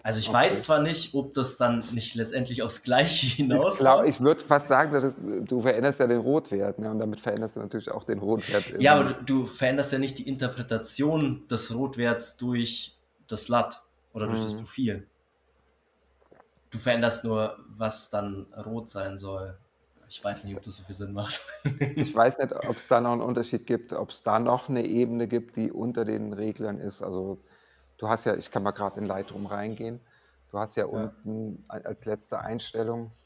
Also, 0.03 0.19
ich 0.19 0.31
weiß 0.33 0.63
Okay. 0.63 0.65
zwar 0.65 0.81
nicht, 0.81 1.15
ob 1.15 1.33
das 1.35 1.57
dann 1.57 1.93
nicht 1.93 2.15
letztendlich 2.15 2.63
aufs 2.63 2.83
Gleiche 2.83 3.27
Ich 3.49 3.63
hinausläuft. 3.67 4.05
ich 4.05 4.19
würde 4.19 4.43
fast 4.43 4.67
sagen, 4.67 4.91
dass 4.91 5.15
du 5.17 5.61
veränderst 5.61 5.99
ja 6.01 6.07
den 6.07 6.19
Rotwert, 6.19 6.79
ne, 6.79 6.91
und 6.91 6.99
damit 6.99 7.19
veränderst 7.21 7.55
du 7.55 7.61
natürlich 7.61 7.89
auch 7.91 8.03
den 8.03 8.19
Rotwert 8.19 8.67
Ja, 8.79 8.93
aber 8.93 9.13
du 9.13 9.23
du 9.23 9.45
veränderst 9.45 9.91
ja 9.91 9.99
nicht 9.99 10.17
die 10.19 10.27
Interpretation 10.27 11.47
des 11.47 11.73
Rotwerts 11.73 12.37
durch 12.37 12.99
das 13.27 13.47
LUT 13.49 13.81
oder 14.11 14.27
durch 14.27 14.41
das 14.41 14.53
Mhm. 14.53 14.55
Profil. 14.55 15.09
Du 16.71 16.79
veränderst 16.79 17.23
nur, 17.23 17.57
was 17.67 18.09
dann 18.09 18.53
rot 18.53 18.89
sein 18.89 19.17
soll. 19.17 19.57
Ich 20.09 20.23
weiß 20.23 20.43
nicht, 20.45 20.55
ob 20.55 20.63
das 20.63 20.77
so 20.77 20.83
viel 20.83 20.95
Sinn 20.95 21.13
macht. 21.13 21.41
Ich 21.99 22.13
weiß 22.13 22.37
nicht, 22.39 22.53
ob's 22.53 22.87
da 22.87 23.01
noch 23.01 23.13
'n 23.13 23.21
Unterschied 23.21 23.65
gibt, 23.65 23.91
ob's 23.93 24.21
da 24.23 24.39
noch 24.39 24.69
'ne 24.69 24.85
Ebene 24.85 25.27
gibt, 25.27 25.55
die 25.55 25.71
unter 25.71 26.05
den 26.05 26.31
Reglern 26.33 26.77
ist. 26.79 27.01
Also, 27.01 27.43
du 27.97 28.07
hast 28.07 28.25
ja 28.25 28.35
ich 28.35 28.51
kann 28.51 28.61
mal 28.63 28.71
grad 28.71 28.97
in 28.97 29.05
Lightroom 29.05 29.47
reingehen. 29.47 30.05
Du 30.49 30.59
hast 30.59 30.75
ja 30.75 30.85
Ja. 30.91 31.11
unten 31.15 31.65
als 31.67 32.05
letzte 32.05 32.39
Einstellung 32.41 33.17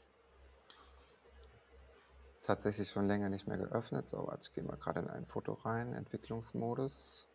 tatsächlich 2.42 2.90
schon 2.90 3.06
länger 3.06 3.28
nicht 3.28 3.46
mehr 3.46 3.56
geöffnet. 3.58 4.08
So, 4.08 4.26
warte, 4.26 4.42
ich 4.48 4.52
gehe 4.52 4.64
mal 4.64 4.76
grade 4.76 5.00
in 5.00 5.08
ein 5.08 5.26
Foto 5.26 5.52
rein, 5.52 5.92
Entwicklungsmodus. 5.94 7.28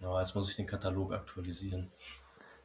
Ja, 0.00 0.20
jetzt 0.20 0.34
muss 0.34 0.48
ich 0.50 0.56
den 0.56 0.66
Katalog 0.66 1.12
aktualisieren. 1.12 1.90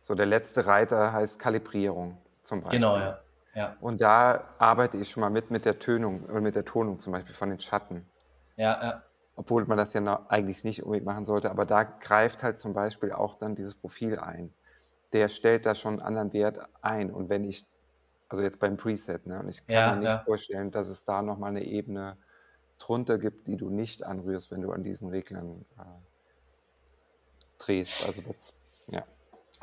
So, 0.01 0.15
der 0.15 0.25
letzte 0.25 0.65
Reiter 0.65 1.13
heißt 1.13 1.39
Kalibrierung 1.39 2.22
zum 2.43 2.61
Beispiel. 2.61 2.83
Genau, 2.83 2.97
ja. 2.97 3.23
Ja. 3.53 3.77
Und 3.79 4.01
da 4.01 4.55
arbeite 4.59 4.97
ich 4.97 5.09
schon 5.11 5.21
mal 5.21 5.29
mit 5.31 5.51
mit 5.51 5.65
der 5.65 5.79
Tönung 5.79 6.23
oder 6.25 6.41
mit 6.41 6.55
der 6.55 6.65
Tonung 6.65 6.99
zum 6.99 7.13
Beispiel 7.13 7.35
von 7.35 7.49
den 7.49 7.59
Schatten. 7.59 8.11
Ja, 8.57 8.81
ja. 8.83 9.03
Obwohl 9.37 9.65
man 9.65 9.77
das 9.77 9.93
ja 9.93 10.25
eigentlich 10.29 10.63
nicht 10.63 10.83
unbedingt 10.83 11.05
machen 11.07 11.25
sollte, 11.25 11.49
aber 11.49 11.65
da 11.65 11.83
greift 11.83 12.43
halt 12.43 12.59
zum 12.59 12.73
Beispiel 12.73 13.11
auch 13.11 13.35
dann 13.35 13.55
dieses 13.55 13.75
Profil 13.79 14.19
ein. 14.19 14.55
Der 15.13 15.29
stellt 15.29 15.65
da 15.65 15.75
schon 15.75 15.95
'n 15.99 16.01
anderen 16.01 16.33
Wert 16.33 16.59
ein 16.81 17.11
und 17.11 17.29
wenn 17.29 17.43
ich 17.43 17.71
also 18.29 18.43
jetzt 18.43 18.59
beim 18.59 18.77
Preset, 18.77 19.27
ne, 19.27 19.39
und 19.39 19.49
ich 19.49 19.67
kann 19.67 19.85
Ja, 19.87 19.93
mir 19.93 19.97
nicht 19.97 20.23
ja. 20.23 20.25
vorstellen, 20.25 20.71
dass 20.71 20.87
es 20.89 21.03
da 21.05 21.21
noch 21.23 21.37
mal 21.39 21.51
'ne 21.51 21.63
Ebene 21.65 22.19
drunter 22.79 23.17
gibt, 23.19 23.47
die 23.47 23.57
du 23.57 23.69
nicht 23.69 24.03
anrührst, 24.03 24.51
wenn 24.51 24.61
du 24.61 24.71
an 24.71 24.83
diesen 24.83 25.09
Reglern, 25.09 25.65
äh 25.77 26.05
drehst. 27.59 28.01
Also 28.01 28.21
das 28.21 28.53
ja. 28.87 29.05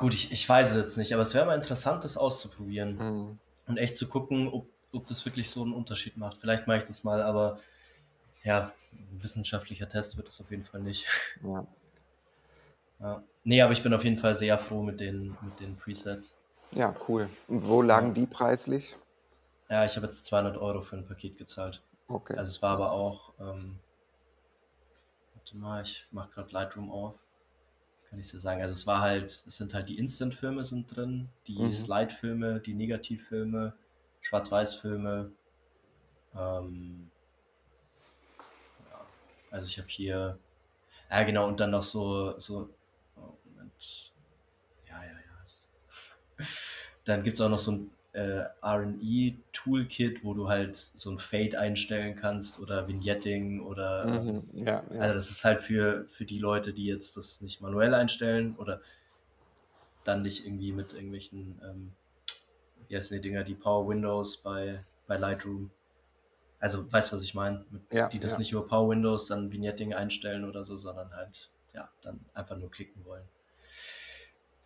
Gut, 0.01 0.15
ich 0.15 0.31
ich 0.31 0.49
weiß 0.49 0.71
es 0.71 0.77
jetzt 0.77 0.97
nicht, 0.97 1.13
aber 1.13 1.21
es 1.21 1.35
wäre 1.35 1.45
mal 1.45 1.55
interessant, 1.55 2.03
das 2.03 2.17
auszuprobieren 2.17 2.99
Mhm. 2.99 3.39
und 3.67 3.77
echt 3.77 3.95
zu 3.97 4.09
gucken, 4.09 4.47
ob 4.49 4.67
ob 4.93 5.05
das 5.07 5.23
wirklich 5.25 5.51
so 5.51 5.63
'n 5.63 5.73
Unterschied 5.73 6.17
macht. 6.17 6.39
Vielleicht 6.41 6.67
mache 6.67 6.79
ich 6.79 6.85
das 6.85 7.03
mal, 7.03 7.21
aber 7.21 7.59
ja, 8.43 8.73
wissenschaftlicher 8.91 9.89
Test 9.89 10.17
wird 10.17 10.27
das 10.29 10.41
auf 10.41 10.51
jeden 10.51 10.65
Fall 10.65 10.81
nicht. 10.81 11.07
Ja. 11.43 11.65
Ja. 12.99 13.23
Ne, 13.43 13.61
aber 13.61 13.73
ich 13.73 13.83
bin 13.83 13.93
auf 13.93 14.03
jeden 14.03 14.17
Fall 14.17 14.35
sehr 14.35 14.57
froh 14.59 14.83
mit 14.83 14.99
den 14.99 15.37
mit 15.41 15.59
den 15.59 15.77
Presets. 15.77 16.37
Ja, 16.73 16.93
cool. 17.09 17.29
Und 17.47 17.67
wo 17.67 17.81
Ja. 17.89 18.01
lagen 18.01 18.13
die 18.13 18.25
preislich? 18.25 18.95
Ja, 19.69 19.85
ich 19.85 19.95
habe 19.95 20.05
jetzt 20.07 20.25
200 20.25 20.57
€ 20.57 20.81
für 20.83 20.95
'n 20.97 21.05
Paket 21.05 21.37
gezahlt. 21.37 21.83
Okay, 22.09 22.35
Also, 22.35 22.49
es 22.49 22.61
war 22.61 22.71
aber 22.71 22.91
auch, 22.91 23.33
ähm 23.39 23.81
warte 25.35 25.55
mal, 25.55 25.81
ich 25.83 26.07
mache 26.11 26.29
grad 26.31 26.51
Lightroom 26.51 26.91
auf. 26.91 27.15
Kann 28.11 28.19
ich's 28.19 28.31
dir 28.31 28.41
sagen. 28.41 28.61
Also, 28.61 28.73
es 28.73 28.85
war 28.85 28.99
halt 28.99 29.31
es 29.31 29.57
sind 29.57 29.73
halt 29.73 29.87
die 29.87 29.97
Instant-Filme 29.97 30.65
sind 30.65 30.93
drin, 30.93 31.29
die 31.47 31.57
Mhm. 31.57 31.71
Slide-Filme, 31.71 32.59
die 32.59 32.73
Negativfilme, 32.73 33.73
Schwarz-Weiß-Filme. 34.19 35.31
Ähm 36.35 37.09
ja, 38.89 39.07
also, 39.49 39.67
ich 39.67 39.77
habe 39.77 39.87
hier 39.87 40.37
ja 41.09 41.23
genau, 41.23 41.47
und 41.47 41.59
dann 41.59 41.71
noch 41.71 41.83
so 41.83 42.37
so 42.39 42.69
oh, 43.17 43.33
Moment. 43.45 44.11
Ja, 44.89 45.03
ja, 45.03 45.11
ja. 45.11 46.45
Dann 47.05 47.23
gibt's 47.23 47.41
auch 47.41 47.49
noch 47.49 47.59
so 47.59 47.71
'n, 47.71 47.91
äh, 48.13 48.45
RNE-Toolkit, 48.61 50.23
wo 50.23 50.33
du 50.33 50.49
halt 50.49 50.75
so 50.77 51.11
'n 51.11 51.19
Fade 51.19 51.59
einstellen 51.59 52.15
kannst 52.15 52.59
oder 52.59 52.87
Vignetting 52.87 53.61
oder, 53.61 54.07
Mhm. 54.07 54.49
Ja, 54.55 54.83
ja. 54.91 55.07
also, 55.07 55.15
das 55.15 55.31
ist 55.31 55.45
halt 55.45 55.63
für 55.63 56.07
für 56.09 56.25
die 56.25 56.39
Leute, 56.39 56.73
die 56.73 56.85
jetzt 56.85 57.17
das 57.17 57.41
nicht 57.41 57.61
manuell 57.61 57.93
einstellen 57.95 58.55
oder 58.57 58.81
dann 60.03 60.21
nicht 60.21 60.45
irgendwie 60.45 60.71
mit 60.73 60.93
irgendwelchen, 60.93 61.59
ähm 61.63 61.95
wie 62.87 62.97
heißen 62.97 63.15
die 63.17 63.21
Dinger, 63.21 63.43
die 63.43 63.55
Power 63.55 63.87
Windows 63.87 64.37
bei 64.43 64.85
bei 65.07 65.17
Lightroom. 65.17 65.71
Also, 66.59 66.91
weißt 66.91 67.11
du, 67.11 67.17
was 67.17 67.23
ich 67.23 67.35
meine? 67.35 67.65
Ja, 67.91 68.09
die 68.11 68.19
das 68.19 68.37
nicht 68.37 68.51
über 68.53 68.67
Power 68.67 68.89
Windows 68.91 69.27
dann 69.27 69.51
Vignetting 69.51 69.93
einstellen 69.93 70.45
oder 70.45 70.65
so, 70.65 70.77
sondern 70.77 71.13
halt, 71.15 71.51
ja, 71.73 71.91
dann 72.01 72.25
einfach 72.33 72.57
nur 72.57 72.71
klicken 72.71 73.05
wollen. 73.05 73.29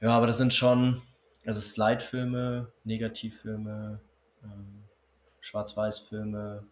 Ja, 0.02 0.12
aber 0.18 0.28
das 0.28 0.38
sind 0.38 0.54
schon 0.54 1.02
also, 1.46 1.62
Slide-Filme, 1.62 2.72
Negativfilme, 2.84 4.00
ähm, 4.44 4.84
Schwarz-Weiß-Filme 5.42 6.64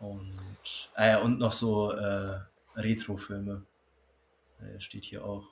und 0.00 0.90
ja, 0.96 1.18
und 1.20 1.38
noch 1.38 1.52
so, 1.52 1.92
äh, 1.92 2.40
Retrofilme. 2.76 3.66
Äh, 4.60 4.80
steht 4.80 5.04
hier 5.04 5.24
auch. 5.24 5.44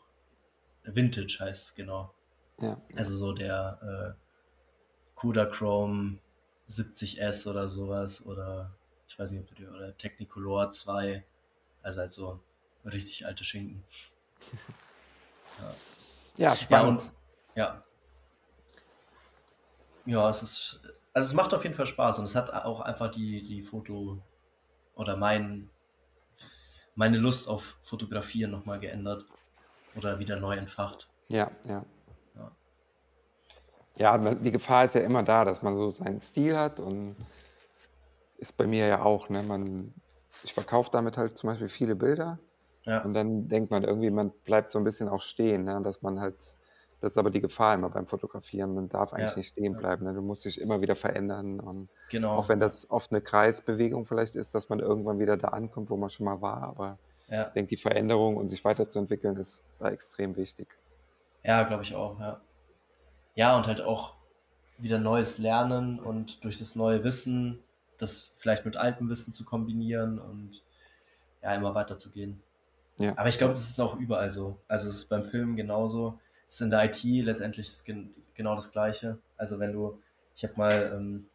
Vintage 0.85 1.39
heißt's, 1.41 1.75
genau. 1.75 2.15
Ja, 2.61 2.69
ja. 2.69 2.97
Also, 2.97 3.15
so 3.17 3.33
der, 3.33 4.17
äh, 4.17 5.15
Kodachrome 5.17 6.19
70S 6.69 7.47
oder 7.47 7.69
so 7.69 7.89
was 7.89 8.25
oder 8.25 8.71
ich 9.09 9.19
weiß 9.19 9.33
nicht, 9.33 9.41
ob 9.43 9.49
du 9.49 9.55
dir 9.55 9.71
oder 9.71 9.97
Technicolor 9.97 10.71
2, 10.71 11.25
also, 11.83 12.01
halt 12.01 12.13
so 12.13 12.41
richtig 12.85 13.27
alte 13.27 13.45
Schinken. 13.45 13.83
Ja. 15.59 15.75
Ja, 16.37 16.51
Ja, 16.51 16.57
spannend. 16.57 17.03
und 17.03 17.18
ja. 17.59 17.85
Ja, 20.07 20.29
es 20.29 20.43
ist 20.43 20.81
also, 21.13 21.27
es 21.29 21.35
macht 21.35 21.53
auf 21.55 21.65
jeden 21.65 21.75
Fall 21.75 21.87
Spaß 21.87 22.19
und 22.19 22.25
es 22.25 22.35
hat 22.35 22.51
auch 22.53 22.81
einfach 22.81 23.11
die 23.11 23.43
die 23.43 23.63
Foto 23.63 24.23
oder 24.95 25.17
mein 25.17 25.71
meine 26.97 27.19
Lust 27.19 27.49
auf 27.49 27.79
Fotografieren 27.83 28.51
noch 28.51 28.65
mal 28.65 28.81
geändert 28.81 29.27
oder 29.95 30.19
wieder 30.19 30.39
neu 30.41 30.57
entfacht. 30.57 31.09
Ja, 31.31 31.51
ja. 31.69 31.85
Ja. 33.97 34.17
Die 34.19 34.51
Gefahr 34.53 34.85
ist 34.85 34.95
ja 34.95 35.01
immer 35.01 35.23
da, 35.23 35.45
dass 35.45 35.63
man 35.63 35.77
so 35.77 35.91
seinen 35.91 36.21
Stil 36.21 36.57
hat 36.57 36.81
und 36.81 37.17
ist 38.37 38.53
bei 38.57 38.67
mir 38.67 38.87
ja 38.87 39.03
auch, 39.03 39.29
ne? 39.31 39.43
Man 39.43 39.95
ich 40.43 40.55
verkaufe 40.55 40.91
damit 40.93 41.17
halt 41.19 41.37
zum 41.37 41.51
Beispiel 41.51 41.69
viele 41.69 41.97
Bilder 41.97 42.39
Ja. 42.87 43.05
und 43.05 43.13
dann 43.15 43.49
denkt 43.49 43.71
man 43.73 43.85
irgendwie, 43.85 44.11
man 44.11 44.33
bleibt 44.45 44.71
so 44.71 44.79
'n 44.79 44.85
bisschen 44.85 45.09
auch 45.09 45.21
stehen, 45.21 45.65
ne, 45.65 45.81
dass 45.83 46.03
man 46.03 46.21
halt 46.21 46.59
Das 47.01 47.13
ist 47.13 47.19
aber 47.19 47.31
die 47.31 47.41
Gefahr 47.41 47.75
immer 47.75 47.91
beim 47.91 48.07
Fotografieren. 48.07 48.75
Man 48.75 48.89
darf 48.89 49.13
eigentlich 49.13 49.37
Ja, 49.37 49.37
nicht 49.37 49.49
stehen 49.51 49.77
bleiben, 49.77 50.05
ne? 50.05 50.15
Du 50.15 50.23
musst 50.23 50.45
dich 50.45 50.61
immer 50.61 50.81
wieder 50.81 50.97
verändern 50.97 51.61
und 51.61 51.91
auch 52.33 52.49
Genau, 52.49 52.49
wenn 52.49 52.61
ja. 52.61 52.67
das 52.67 52.91
oft 52.91 53.13
'ne 53.13 53.23
Kreisbewegung 53.23 54.05
vielleicht 54.05 54.37
ist, 54.37 54.55
dass 54.55 54.69
man 54.69 54.81
irgendwann 54.81 55.19
wieder 55.19 55.37
da 55.37 55.49
ankommt, 55.49 55.91
wo 55.91 55.97
man 55.97 56.11
schon 56.11 56.27
mal 56.27 56.41
war, 56.41 56.63
aber 56.63 57.01
Ja. 57.29 57.53
ich 57.53 57.55
denke, 57.55 57.71
die 57.71 57.77
Veränderung 57.83 58.37
und 58.37 58.47
sich 58.49 58.65
weiterzuentwickeln 58.65 59.37
ist 59.37 59.69
da 59.79 59.91
extrem 59.91 60.37
wichtig. 60.37 60.79
Ja, 61.45 61.63
glaube 61.65 61.83
ich 61.83 61.95
auch, 61.95 62.19
ja. 62.21 62.41
Ja, 63.35 63.57
und 63.57 63.67
halt 63.69 63.81
auch 63.83 64.17
wieder 64.79 64.99
Neues 64.99 65.39
lernen 65.39 66.01
und 66.01 66.45
durch 66.45 66.59
das 66.59 66.77
neue 66.77 67.05
Wissen, 67.05 67.65
das 67.99 68.33
vielleicht 68.39 68.65
mit 68.67 68.77
altem 68.77 69.09
Wissen 69.11 69.33
zu 69.33 69.45
kombinieren 69.45 70.19
und 70.19 70.65
ja, 71.43 71.55
immer 71.55 71.75
weiterzugehen. 71.75 72.43
Ja. 72.99 73.17
Aber 73.17 73.29
ich 73.29 73.39
glaube, 73.39 73.55
das 73.55 73.71
ist 73.71 73.81
auch 73.81 73.97
überall 73.99 74.31
so. 74.31 74.61
Also, 74.69 74.89
es 74.91 74.97
ist 74.99 75.09
beim 75.09 75.25
Filmen 75.25 75.57
genauso. 75.57 76.21
Es 76.49 76.57
ist 76.57 76.61
in 76.63 76.71
der 76.71 76.85
IT 76.85 77.03
letztendlich 77.23 77.69
ist 77.69 77.85
gen 77.85 78.15
genau 78.35 78.55
das 78.55 78.73
Gleiche. 78.73 79.19
Also, 79.37 79.59
wenn 79.59 79.73
du 79.73 80.01
ich 80.37 80.45
habe 80.45 80.55
mal, 80.57 80.93
ähm 80.95 81.29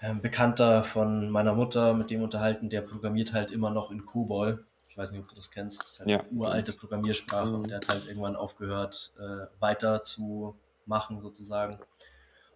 'n 0.00 0.20
Bekannter 0.22 0.84
von 0.84 1.28
meiner 1.30 1.54
Mutter 1.54 1.92
mit 1.94 2.10
dem 2.10 2.22
unterhalten, 2.22 2.70
der 2.70 2.82
programmiert 2.82 3.32
halt 3.32 3.50
immer 3.50 3.70
noch 3.70 3.90
in 3.90 4.06
COBOL. 4.06 4.64
Ich 4.88 4.96
weiß 4.96 5.10
nicht, 5.10 5.20
ob 5.20 5.28
du 5.28 5.34
das 5.34 5.50
kennst. 5.50 5.80
Das 5.82 5.92
ist 5.92 6.00
halt 6.00 6.08
Ja, 6.08 6.18
'ne 6.18 6.24
kenn 6.24 6.38
uralte. 6.38 6.72
Programmiersprache 6.72 7.56
und 7.56 7.64
Mhm. 7.64 7.70
der 7.70 7.78
hat 7.78 7.88
halt 7.88 8.06
irgendwann 8.06 8.36
aufgehört, 8.36 9.12
äh, 9.18 9.46
weiterzumachen 9.60 11.20
sozusagen. 11.20 11.78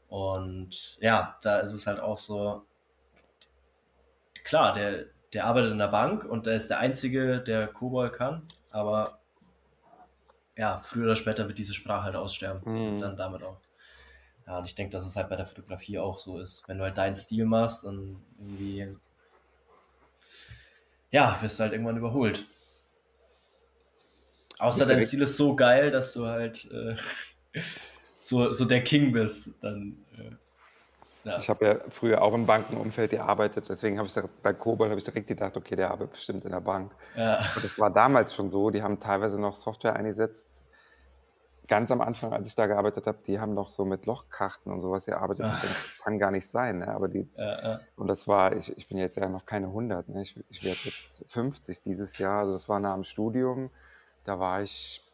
Und 0.08 0.98
ja, 1.00 1.38
da 1.42 1.60
ist 1.60 1.72
es 1.72 1.86
halt 1.86 2.00
auch 2.00 2.18
so 2.18 2.66
klar, 4.44 4.72
der 4.74 5.06
der 5.32 5.46
arbeitet 5.46 5.72
in 5.72 5.78
der 5.78 5.88
Bank 5.88 6.24
und 6.26 6.44
der 6.46 6.54
ist 6.56 6.68
der 6.68 6.78
Einzige, 6.78 7.40
der 7.40 7.66
COBOL 7.68 8.10
kann, 8.12 8.42
aber 8.70 9.21
ja, 10.56 10.80
früher 10.82 11.04
oder 11.04 11.16
später 11.16 11.48
wird 11.48 11.58
diese 11.58 11.74
Sprache 11.74 12.04
halt 12.04 12.16
aussterben 12.16 12.62
und 12.84 13.00
Mhm. 13.00 13.02
dann 13.02 13.16
damit 13.16 13.42
auch. 13.42 13.60
Ja, 14.46 14.58
und 14.58 14.66
ich 14.66 14.74
denke, 14.74 14.92
dass 14.92 15.06
es 15.06 15.16
halt 15.16 15.28
bei 15.30 15.36
der 15.36 15.46
Fotografie 15.46 15.98
auch 15.98 16.18
so 16.18 16.40
ist. 16.40 16.68
Wenn 16.68 16.78
du 16.78 16.84
halt 16.84 16.98
deinen 16.98 17.16
Stil 17.16 17.46
machst 17.46 17.84
und 17.84 18.24
irgendwie 18.38 18.96
ja, 21.10 21.40
wirst 21.42 21.58
du 21.58 21.62
halt 21.62 21.72
irgendwann 21.72 21.96
überholt. 21.96 22.44
Außer 24.58 24.86
dein 24.86 25.02
Stil 25.02 25.22
ist 25.22 25.36
so 25.36 25.56
geil, 25.56 25.90
dass 25.90 26.12
du 26.12 26.26
halt, 26.26 26.64
äh, 26.70 26.96
so 28.22 28.52
so 28.52 28.64
der 28.64 28.84
King 28.84 29.12
bist, 29.12 29.50
dann, 29.60 30.04
äh, 30.18 30.32
ja. 31.24 31.38
Ich 31.38 31.48
habe 31.50 31.64
ja 31.66 31.78
früher 31.90 32.22
auch 32.22 32.34
im 32.34 32.46
Bankenumfeld 32.46 33.10
gearbeitet, 33.12 33.68
deswegen 33.68 33.98
habe 33.98 34.06
ich 34.08 34.14
da 34.14 34.28
bei 34.42 34.52
COBOL 34.52 34.88
habe 34.90 34.98
ich 34.98 35.04
direkt 35.04 35.28
gedacht: 35.28 35.56
„Okay, 35.56 35.76
der 35.76 35.90
arbeitet 35.90 36.12
bestimmt 36.14 36.44
in 36.44 36.50
der 36.52 36.60
Bank.“ 36.60 36.94
Ja. 37.14 37.38
Und 37.54 37.64
das 37.64 37.78
war 37.78 37.90
damals 37.92 38.34
schon 38.34 38.50
so, 38.50 38.70
die 38.70 38.82
haben 38.82 39.00
teilweise 39.00 39.40
noch 39.40 39.54
Software 39.54 39.96
eingesetzt 39.96 40.62
ganz 41.68 41.90
am 41.90 42.00
Anfang, 42.00 42.32
als 42.32 42.48
ich 42.48 42.54
da 42.56 42.66
gearbeitet 42.66 43.06
habe, 43.06 43.22
die 43.22 43.38
haben 43.40 43.54
noch 43.54 43.70
so 43.70 43.84
mit 43.84 44.06
Lochkarten 44.06 44.72
und 44.72 44.80
so 44.80 44.90
was 44.90 45.06
gearbeitet 45.06 45.46
und 45.46 45.62
Ah. 45.62 45.62
das 45.62 45.96
kann 45.98 46.18
gar 46.18 46.30
nicht 46.32 46.48
sein, 46.48 46.78
ne? 46.78 46.88
Aber 46.88 47.08
die 47.08 47.30
Ja, 47.34 47.44
ja. 47.62 47.88
und 47.96 48.08
das 48.08 48.26
war 48.28 48.56
ich 48.56 48.76
ich 48.76 48.88
bin 48.88 48.98
jetzt 48.98 49.16
ja 49.16 49.28
noch 49.28 49.44
keine 49.46 49.72
100, 49.72 50.08
ne? 50.08 50.22
Ich 50.22 50.36
ich 50.50 50.62
werde 50.64 50.82
jetzt 50.84 51.24
50 51.30 51.82
dieses 51.82 52.18
Jahr. 52.18 52.40
Also, 52.40 52.52
das 52.52 52.68
war 52.68 52.80
nach 52.80 52.94
dem 52.94 53.04
Studium. 53.04 53.70
Da 54.24 54.38
war 54.40 54.62
ich 54.62 55.12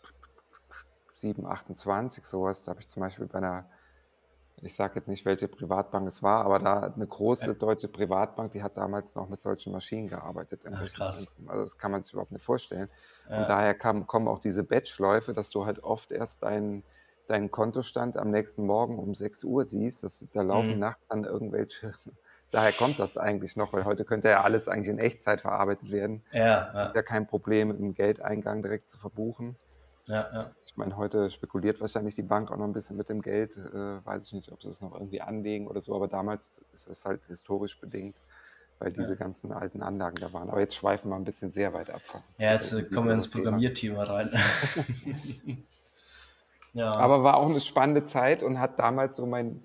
7, 1.11 1.47
28, 1.47 2.25
so 2.27 2.42
was. 2.42 2.62
Da 2.64 2.71
habe 2.71 2.81
ich 2.81 2.88
zum 2.88 3.01
Beispiel 3.03 3.27
bei 3.27 3.40
'ner 3.40 3.71
ich 4.62 4.75
sage 4.75 4.94
jetzt 4.97 5.09
nicht, 5.09 5.25
welche 5.25 5.49
Privatbank 5.49 6.07
es 6.09 6.23
war, 6.23 6.44
aber 6.44 6.59
da 6.59 6.88
'ne 6.97 7.07
Ja. 7.40 7.49
große 7.49 7.57
deutsche 7.57 7.88
Privatbank, 7.88 8.53
die 8.53 8.62
hat 8.62 8.77
damals 8.77 9.14
noch 9.14 9.29
mit 9.29 9.40
solchen 9.40 9.73
Maschinen 9.73 10.09
gearbeitet 10.09 10.64
im 10.64 10.77
Ach. 11.01 11.18
Rechenzentrum. 11.18 11.49
Also, 11.49 11.62
das 11.62 11.79
kann 11.79 11.90
man 11.92 12.03
sich 12.03 12.12
überhaupt 12.12 12.33
nicht 12.33 12.44
vorstellen. 12.44 12.88
Und 13.35 13.49
Ja. 13.49 13.49
daher 13.49 13.75
kam 13.75 14.07
kommen 14.07 14.29
auch 14.29 14.38
diese 14.40 14.64
Batchläufe, 14.64 15.33
dass 15.33 15.51
du 15.51 15.66
halt 15.66 15.83
oft 15.85 16.12
erst 16.12 16.42
deinen 16.44 16.85
deinen 17.27 17.51
Kontostand 17.51 18.16
am 18.16 18.31
nächsten 18.31 18.64
Morgen 18.66 18.99
um 18.99 19.14
6:00 19.14 19.64
siehst. 19.66 20.03
Das 20.03 20.27
da 20.33 20.42
laufen 20.42 20.79
Mhm. 20.79 20.81
nachts 20.81 21.09
dann 21.09 21.25
irgendwelche 21.25 21.92
daher 22.51 22.73
kommt 22.73 22.99
das 23.01 23.16
eigentlich 23.16 23.57
noch, 23.57 23.73
weil 23.73 23.85
heute 23.85 24.05
könnte 24.05 24.29
ja 24.31 24.42
alles 24.42 24.68
eigentlich 24.68 24.88
in 24.88 24.99
Echtzeit 24.99 25.40
verarbeitet 25.42 25.90
werden. 25.90 26.25
Ja, 26.33 26.73
Ist 26.81 26.94
ja. 26.94 26.97
ja 26.97 27.03
kein 27.03 27.27
Problem, 27.27 27.71
im 27.71 27.94
Geldeingang 27.94 28.62
direkt 28.62 28.88
zu 28.88 28.99
verbuchen. 28.99 29.59
Ja, 30.09 30.31
ja. 30.33 30.55
Ich 30.66 30.77
meine, 30.77 30.97
heute 30.97 31.31
spekuliert 31.31 31.81
wahrscheinlich 31.81 32.14
die 32.14 32.23
Bank 32.23 32.51
auch 32.51 32.57
noch 32.59 32.66
'n 32.66 32.73
bisschen 32.73 32.97
mit 32.97 33.09
dem 33.09 33.23
Geld. 33.23 33.57
Äh, 33.57 34.05
weiß 34.05 34.27
ich 34.27 34.33
nicht, 34.35 34.53
ob 34.53 34.62
sie 34.62 34.68
es 34.68 34.81
noch 34.83 34.92
irgendwie 34.92 35.21
anlegen 35.23 35.66
oder 35.68 35.81
so, 35.81 35.94
aber 35.94 36.09
damals 36.09 36.59
ist 36.73 36.88
es 36.88 37.05
halt 37.07 37.27
historisch 37.27 37.81
bedingt, 37.81 38.23
weil 38.79 38.92
diese 38.92 39.16
Ja. 39.16 39.18
ganzen 39.18 39.53
alten 39.53 39.83
Anlagen 39.83 40.21
da 40.21 40.33
waren. 40.33 40.51
Aber 40.51 40.61
jetzt 40.61 40.75
schweifen 40.77 41.11
wir 41.11 41.16
'n 41.16 41.25
bisschen 41.25 41.51
sehr 41.51 41.73
weit 41.75 41.90
ab 41.90 42.03
Ja, 42.40 42.53
jetzt, 42.53 42.73
äh, 42.73 42.85
kommen 42.85 43.09
wir 43.09 43.14
ins 43.14 43.31
Thema. 43.31 43.31
Programmierthema 43.31 44.05
rein. 44.05 44.31
Ja. 46.75 46.92
Aber 46.97 47.23
war 47.23 47.37
auch 47.37 47.49
'ne 47.49 47.61
spannende 47.61 48.05
Zeit 48.05 48.42
und 48.42 48.59
hat 48.59 48.79
damals 48.79 49.16
so 49.16 49.27
mein 49.27 49.62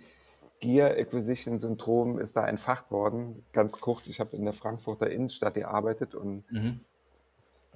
Gear 0.59 0.91
Acquisition 0.97 1.59
Syndrom 1.59 2.19
ist 2.19 2.35
da 2.37 2.47
entfacht 2.47 2.91
worden. 2.91 3.47
Ganz 3.53 3.79
kurz, 3.79 4.07
ich 4.07 4.19
habe 4.19 4.35
in 4.35 4.45
der 4.45 4.53
Frankfurter 4.53 5.09
Innenstadt 5.09 5.55
gearbeitet 5.55 6.15
und 6.15 6.45
Mhm. 6.51 6.83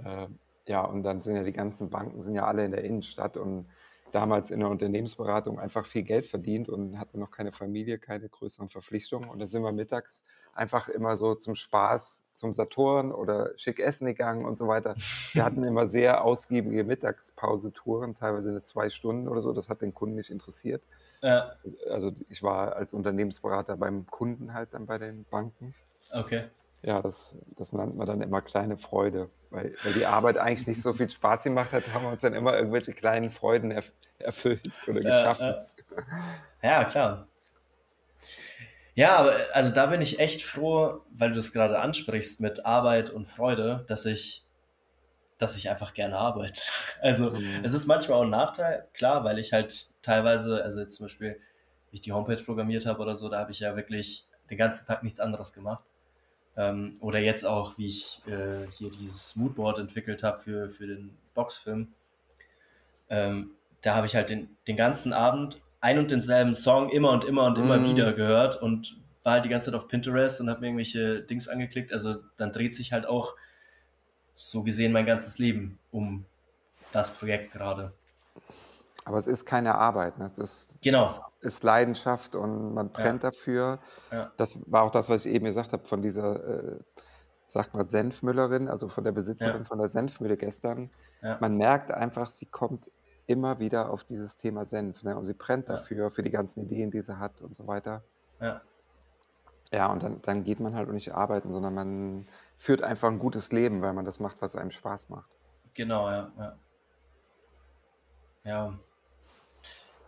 äh, 0.03 0.27
ja, 0.67 0.84
und 0.86 1.03
dann 1.03 1.21
sind 1.21 1.36
ja 1.36 1.43
die 1.43 1.53
ganzen 1.53 1.89
Banken 1.89 2.21
sind 2.21 2.36
ja 2.36 2.45
alle 2.45 2.65
in 2.65 2.71
der 2.71 2.84
Innenstadt 2.84 3.38
und 3.38 3.69
damals 4.12 4.51
in 4.51 4.60
der 4.62 4.69
Unternehmensberatung 4.69 5.60
einfach 5.60 5.86
viel 5.86 6.03
Geld 6.03 6.25
verdient 6.27 6.69
und 6.69 6.97
hatte 6.99 7.19
noch 7.19 7.32
keine 7.32 7.51
Familie, 7.51 7.99
keine 7.99 8.30
größeren 8.30 8.69
Verpflichtungen. 8.69 9.30
Und 9.30 9.39
da 9.39 9.47
sind 9.47 9.63
wir 9.63 9.71
mittags 9.73 10.23
einfach 10.53 10.88
immer 10.89 11.17
so 11.17 11.36
zum 11.36 11.56
Spaß 11.56 12.27
zum 12.34 12.53
Saturn 12.53 13.12
oder 13.12 13.51
schick 13.58 13.80
essen 13.80 14.06
gegangen 14.08 14.45
und 14.45 14.58
so 14.58 14.67
weiter. 14.67 14.97
Wir 15.34 15.43
hatten 15.45 15.63
immer 15.63 15.88
sehr 15.88 16.23
ausgiebige 16.23 16.84
Mittagspausetouren, 16.86 18.15
teilweise 18.15 18.53
'ne 18.53 18.63
2 18.63 18.89
Stunden 18.89 19.27
oder 19.27 19.41
so. 19.41 19.53
Das 19.53 19.69
hat 19.69 19.82
den 19.82 19.93
Kunden 19.93 20.15
nicht 20.15 20.30
interessiert. 20.32 20.88
Ja. 21.21 21.58
Also, 21.89 22.12
ich 22.30 22.43
war 22.43 22.75
als 22.75 22.93
Unternehmensberater 22.93 23.77
beim 23.77 24.08
Kunden 24.08 24.53
halt 24.53 24.73
dann 24.73 24.86
bei 24.88 24.97
den 24.99 25.25
Banken. 25.27 25.75
Okay. 26.13 26.49
Ja, 26.83 27.01
das 27.01 27.37
das 27.47 27.73
nannte 27.73 27.95
man 27.97 28.05
dann 28.05 28.21
immer 28.21 28.41
kleine 28.41 28.77
Freude, 28.77 29.31
weil 29.49 29.77
weil 29.81 29.93
die 29.93 30.05
Arbeit 30.05 30.37
eigentlich 30.37 30.67
nicht 30.67 30.81
so 30.81 30.93
viel 30.93 31.09
Spaß 31.09 31.43
gemacht 31.43 31.73
hat, 31.73 31.87
haben 31.89 32.03
wir 32.05 32.11
uns 32.11 32.21
dann 32.21 32.33
immer 32.33 32.55
irgendwelche 32.55 32.93
kleinen 32.93 33.29
Freuden 33.29 33.71
erf 33.71 33.93
erfüllt 34.19 34.79
oder 34.85 35.03
Ja, 35.03 35.03
geschaffen. 35.03 35.39
ja. 35.39 35.67
Ja, 36.63 36.85
klar. 36.85 37.27
Ja, 38.95 39.17
aber, 39.17 39.35
äh, 39.37 39.51
also, 39.53 39.71
da 39.71 39.85
bin 39.87 40.01
ich 40.01 40.19
echt 40.19 40.43
froh, 40.43 41.01
weil 41.11 41.29
du 41.29 41.35
das 41.35 41.53
grade 41.53 41.79
ansprichst 41.79 42.39
mit 42.41 42.65
Arbeit 42.65 43.09
und 43.09 43.27
Freude, 43.27 43.85
dass 43.87 44.05
ich 44.05 44.43
dass 45.39 45.57
ich 45.57 45.69
einfach 45.69 45.93
gerne 45.95 46.17
arbeite. 46.17 46.61
Also, 47.01 47.33
Mhm. 47.33 47.63
es 47.63 47.73
ist 47.73 47.87
manchmal 47.87 48.19
auch 48.19 48.23
'n 48.23 48.29
Nachteil, 48.31 48.87
klar, 48.93 49.23
weil 49.23 49.39
ich 49.39 49.53
halt 49.53 49.89
teilweise 50.03 50.63
also, 50.63 50.79
jetzt 50.81 50.95
zum 50.95 51.05
Beispiel, 51.07 51.39
wie 51.91 51.97
ich 51.97 52.01
die 52.01 52.13
Homepage 52.13 52.43
programmiert 52.43 52.85
habe 52.87 53.01
oder 53.03 53.15
so, 53.17 53.29
da 53.29 53.39
habe 53.39 53.51
ich 53.51 53.59
ja 53.61 53.75
wirklich 53.75 54.27
den 54.49 54.57
ganzen 54.57 54.87
Tag 54.87 55.03
nichts 55.03 55.19
anderes 55.19 55.53
gemacht. 55.53 55.83
Ähm, 56.57 56.97
oder 56.99 57.19
jetzt 57.19 57.45
auch, 57.45 57.77
wie 57.77 57.87
ich, 57.87 58.21
äh, 58.27 58.65
hier 58.71 58.89
dieses 58.91 59.35
Moodboard 59.35 59.79
entwickelt 59.79 60.23
habe 60.23 60.39
für 60.39 60.69
für 60.71 60.87
den 60.87 61.15
Boxfilm. 61.35 61.93
Ähm, 63.09 63.51
da 63.81 63.95
habe 63.95 64.07
ich 64.07 64.15
halt 64.15 64.29
den 64.29 64.57
den 64.67 64.75
ganzen 64.75 65.13
Abend 65.13 65.61
ein 65.79 65.99
und 65.99 66.11
denselben 66.11 66.53
Song 66.55 66.89
immer 66.89 67.11
und 67.11 67.23
immer 67.25 67.45
und 67.45 67.57
immer 67.57 67.83
wieder 67.83 68.11
Mhm. 68.11 68.15
gehört 68.15 68.61
und 68.61 68.97
war 69.23 69.33
halt 69.33 69.45
die 69.45 69.49
ganze 69.49 69.71
Zeit 69.71 69.79
auf 69.79 69.87
Pinterest 69.87 70.41
und 70.41 70.49
habe 70.49 70.61
mir 70.61 70.67
irgendwelche 70.67 71.21
Dings 71.21 71.47
angeklickt. 71.47 71.93
Also, 71.93 72.15
dann 72.37 72.51
dreht 72.51 72.75
sich 72.75 72.91
halt 72.93 73.05
auch 73.05 73.35
so 74.35 74.63
gesehen 74.63 74.91
mein 74.93 75.05
ganzes 75.05 75.37
Leben 75.39 75.79
um 75.91 76.25
das 76.91 77.13
Projekt 77.13 77.51
grade. 77.53 77.93
Aber 79.07 79.17
es 79.17 79.25
ist 79.27 79.45
keine 79.45 79.75
Arbeit, 79.75 80.17
ne? 80.17 80.29
Das 80.35 80.77
Genau. 80.81 81.05
das 81.05 81.23
ist 81.39 81.63
Leidenschaft 81.63 82.35
und 82.35 82.73
man 82.73 82.91
Ja. 82.97 83.01
brennt 83.01 83.23
dafür. 83.23 83.79
Ja. 84.11 84.33
Das 84.37 84.59
war 84.71 84.83
auch 84.83 84.91
das, 84.91 85.09
was 85.09 85.25
ich 85.25 85.33
eben 85.33 85.45
gesagt 85.45 85.73
habe 85.73 85.85
von 85.87 86.01
dieser, 86.01 86.75
äh, 86.77 86.81
sage 87.47 87.69
mal, 87.73 87.85
Senfmüllerin, 87.85 88.67
also, 88.69 88.89
von 88.89 89.03
der 89.05 89.13
Besitzerin 89.13 89.63
Ja. 89.63 89.65
von 89.65 89.79
der 89.79 89.89
Senfmühle 89.89 90.37
gestern. 90.37 90.91
Ja. 91.21 91.39
Man 91.39 91.55
merkt 91.57 91.91
einfach, 91.91 92.29
sie 92.31 92.47
kommt 92.49 92.91
immer 93.27 93.59
wieder 93.59 93.91
auf 93.91 94.03
dieses 94.03 94.37
Thema 94.37 94.65
Senf, 94.65 95.03
ne? 95.03 95.17
Und 95.17 95.25
sie 95.25 95.35
brennt 95.35 95.69
Ja. 95.69 95.69
dafür, 95.69 96.11
für 96.11 96.23
die 96.23 96.31
ganzen 96.31 96.61
Ideen, 96.61 96.91
die 96.91 97.01
sie 97.01 97.19
hat 97.19 97.41
und 97.41 97.55
so 97.55 97.67
weiter. 97.67 98.07
Ja. 98.39 98.67
Ja, 99.73 99.91
und 99.91 100.01
dann 100.03 100.21
dann 100.21 100.43
geht 100.43 100.59
man 100.61 100.75
halt 100.75 100.89
nicht 100.89 101.13
arbeiten, 101.13 101.51
sondern 101.51 101.73
man 101.73 102.25
führt 102.55 102.81
einfach 102.83 103.09
'n 103.09 103.19
gutes 103.19 103.51
Leben, 103.51 103.81
weil 103.81 103.93
man 103.93 104.05
das 104.05 104.19
macht, 104.19 104.41
was 104.41 104.55
einem 104.55 104.71
Spaß 104.71 105.09
macht. 105.09 105.29
Genau, 105.75 106.09
ja, 106.09 106.31
ja. 106.37 106.59
Ja. 108.45 108.87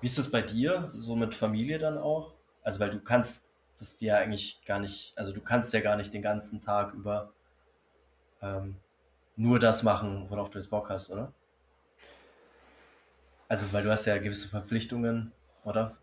Wie 0.02 0.08
ist 0.08 0.18
das 0.18 0.32
bei 0.32 0.42
dir, 0.42 0.92
so 0.94 1.16
mit 1.16 1.36
Familie 1.36 1.78
dann 1.78 1.98
auch? 1.98 2.34
Also, 2.64 2.80
weil 2.80 2.90
du 2.90 3.00
kannst 3.00 3.54
das 3.78 3.98
dir 3.98 4.14
ja 4.14 4.18
eigentlich 4.18 4.62
gar 4.66 4.80
nicht 4.80 5.14
also, 5.18 5.32
du 5.34 5.42
kannst 5.42 5.74
ja 5.74 5.82
gar 5.82 5.96
nicht 5.96 6.14
den 6.14 6.22
ganzen 6.22 6.62
Tag 6.62 6.94
über, 6.94 7.34
ähm, 8.42 8.76
nur 9.36 9.60
das 9.60 9.84
machen, 9.84 10.26
worauf 10.30 10.50
du 10.50 10.60
jetzt 10.60 10.70
Bock 10.70 10.90
hast, 10.90 11.12
oder? 11.12 11.34
Also, 13.48 13.72
weil 13.74 13.84
du 13.84 13.92
hast 13.92 14.06
ja 14.06 14.18
gewisse 14.18 14.48
Verpflichtungen, 14.48 15.32
oder? 15.64 15.98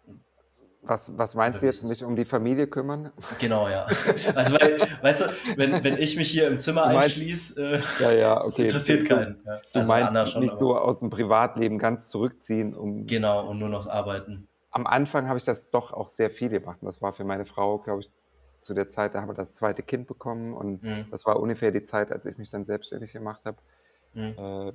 Was, 0.87 1.18
was 1.18 1.35
meinst 1.35 1.62
du 1.62 1.66
jetzt, 1.66 1.85
mich 1.85 2.05
um 2.05 2.14
die 2.14 2.25
Familie 2.25 2.66
kümmern? 2.68 3.11
Genau, 3.40 3.68
ja. 3.68 3.87
Also, 4.35 4.55
weil, 4.55 4.79
weißt 5.03 5.20
du, 5.22 5.25
wenn, 5.57 5.83
wenn 5.83 5.99
ich 5.99 6.16
mich 6.16 6.31
hier 6.31 6.46
im 6.46 6.59
Zimmer 6.61 6.85
einschließe, 6.85 7.61
äh, 7.61 7.83
ja, 8.01 8.12
ja, 8.12 8.44
okay. 8.44 8.66
interessiert 8.66 9.03
du, 9.03 9.07
keinen. 9.07 9.42
Ja. 9.44 9.57
Du 9.72 9.79
also 9.81 9.88
meinst 9.88 10.33
schon, 10.33 10.40
nicht 10.40 10.51
aber. 10.53 10.59
so 10.59 10.79
aus 10.79 11.01
dem 11.01 11.11
Privatleben 11.11 11.79
ganz 11.79 12.09
zurückziehen, 12.09 12.75
um. 12.75 13.07
Genau, 13.07 13.49
und 13.49 13.59
nur 13.59 13.68
noch 13.68 13.88
arbeiten. 13.88 14.49
Am 14.70 14.87
Anfang 14.87 15.29
habe 15.29 15.38
ich 15.38 15.44
das 15.44 15.70
doch 15.70 15.92
auch 15.92 16.09
sehr 16.09 16.31
viel 16.31 16.51
gemacht. 16.51 16.79
Und 16.83 16.87
das 16.87 17.03
war 17.03 17.12
für 17.12 17.25
meine 17.25 17.44
Frau, 17.44 17.79
glaube 17.79 18.03
ich, 18.03 18.12
zu 18.61 18.75
der 18.75 18.88
Zeit, 18.88 19.14
da 19.14 19.20
haben 19.20 19.29
wir 19.29 19.35
das 19.35 19.55
zweite 19.55 19.83
Kind 19.83 20.07
bekommen. 20.07 20.55
Und 20.55 20.83
mhm. 20.83 21.07
das 21.11 21.27
war 21.27 21.40
ungefähr 21.40 21.70
die 21.70 21.83
Zeit, 21.83 22.12
als 22.12 22.27
ich 22.27 22.38
mich 22.38 22.51
dann 22.51 22.64
selbstständig 22.64 23.12
gemacht 23.12 23.44
habe. 23.44 23.59
Mhm. 24.14 24.35
Äh, 24.38 24.72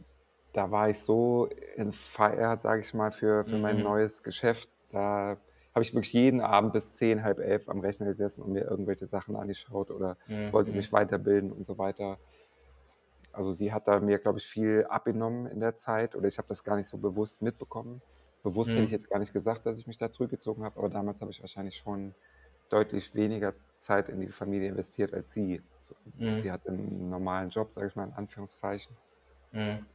da 0.53 0.71
war 0.71 0.89
ich 0.89 0.99
so 0.99 1.47
in 1.75 1.91
Feier, 1.91 2.57
sage 2.57 2.81
ich 2.81 2.93
mal, 2.93 3.11
für, 3.11 3.45
für 3.45 3.57
mein 3.57 3.77
mhm. 3.77 3.83
neues 3.83 4.23
Geschäft. 4.23 4.69
Da 4.91 5.37
habe 5.73 5.83
ich 5.83 5.93
wirklich 5.93 6.13
jeden 6.13 6.41
Abend 6.41 6.73
bis 6.73 6.95
zehn, 6.95 7.23
halb 7.23 7.39
elf 7.39 7.69
am 7.69 7.79
Rechner 7.79 8.07
gesessen 8.07 8.41
und 8.43 8.51
mir 8.51 8.65
irgendwelche 8.65 9.05
Sachen 9.05 9.35
angeschaut 9.35 9.91
oder 9.91 10.17
mhm. 10.27 10.51
wollte 10.51 10.71
mich 10.73 10.91
weiterbilden 10.91 11.51
und 11.51 11.65
so 11.65 11.77
weiter. 11.77 12.17
Also 13.31 13.53
sie 13.53 13.71
hat 13.71 13.87
da 13.87 13.99
mir, 13.99 14.19
glaube 14.19 14.39
ich, 14.39 14.45
viel 14.45 14.85
abgenommen 14.89 15.45
in 15.45 15.61
der 15.61 15.75
Zeit 15.75 16.15
oder 16.15 16.27
ich 16.27 16.37
habe 16.37 16.49
das 16.49 16.63
gar 16.63 16.75
nicht 16.75 16.87
so 16.87 16.97
bewusst 16.97 17.41
mitbekommen. 17.41 18.01
Bewusst 18.43 18.69
mhm. 18.69 18.75
hätte 18.75 18.85
ich 18.85 18.91
jetzt 18.91 19.09
gar 19.09 19.19
nicht 19.19 19.31
gesagt, 19.31 19.65
dass 19.65 19.79
ich 19.79 19.87
mich 19.87 19.97
da 19.97 20.11
zurückgezogen 20.11 20.63
habe, 20.63 20.77
aber 20.77 20.89
damals 20.89 21.21
habe 21.21 21.31
ich 21.31 21.39
wahrscheinlich 21.41 21.77
schon 21.77 22.13
deutlich 22.69 23.13
weniger 23.15 23.53
Zeit 23.77 24.09
in 24.09 24.19
die 24.19 24.27
Familie 24.27 24.69
investiert 24.69 25.13
als 25.13 25.31
sie. 25.31 25.61
Mhm. 26.17 26.35
Sie 26.35 26.51
hatte 26.51 26.69
einen 26.69 27.09
normalen 27.09 27.49
Job, 27.49 27.71
sage 27.71 27.87
ich 27.87 27.95
mal 27.95 28.05
in 28.05 28.13
Anführungszeichen. 28.13 28.95
Mhm. 29.51 29.85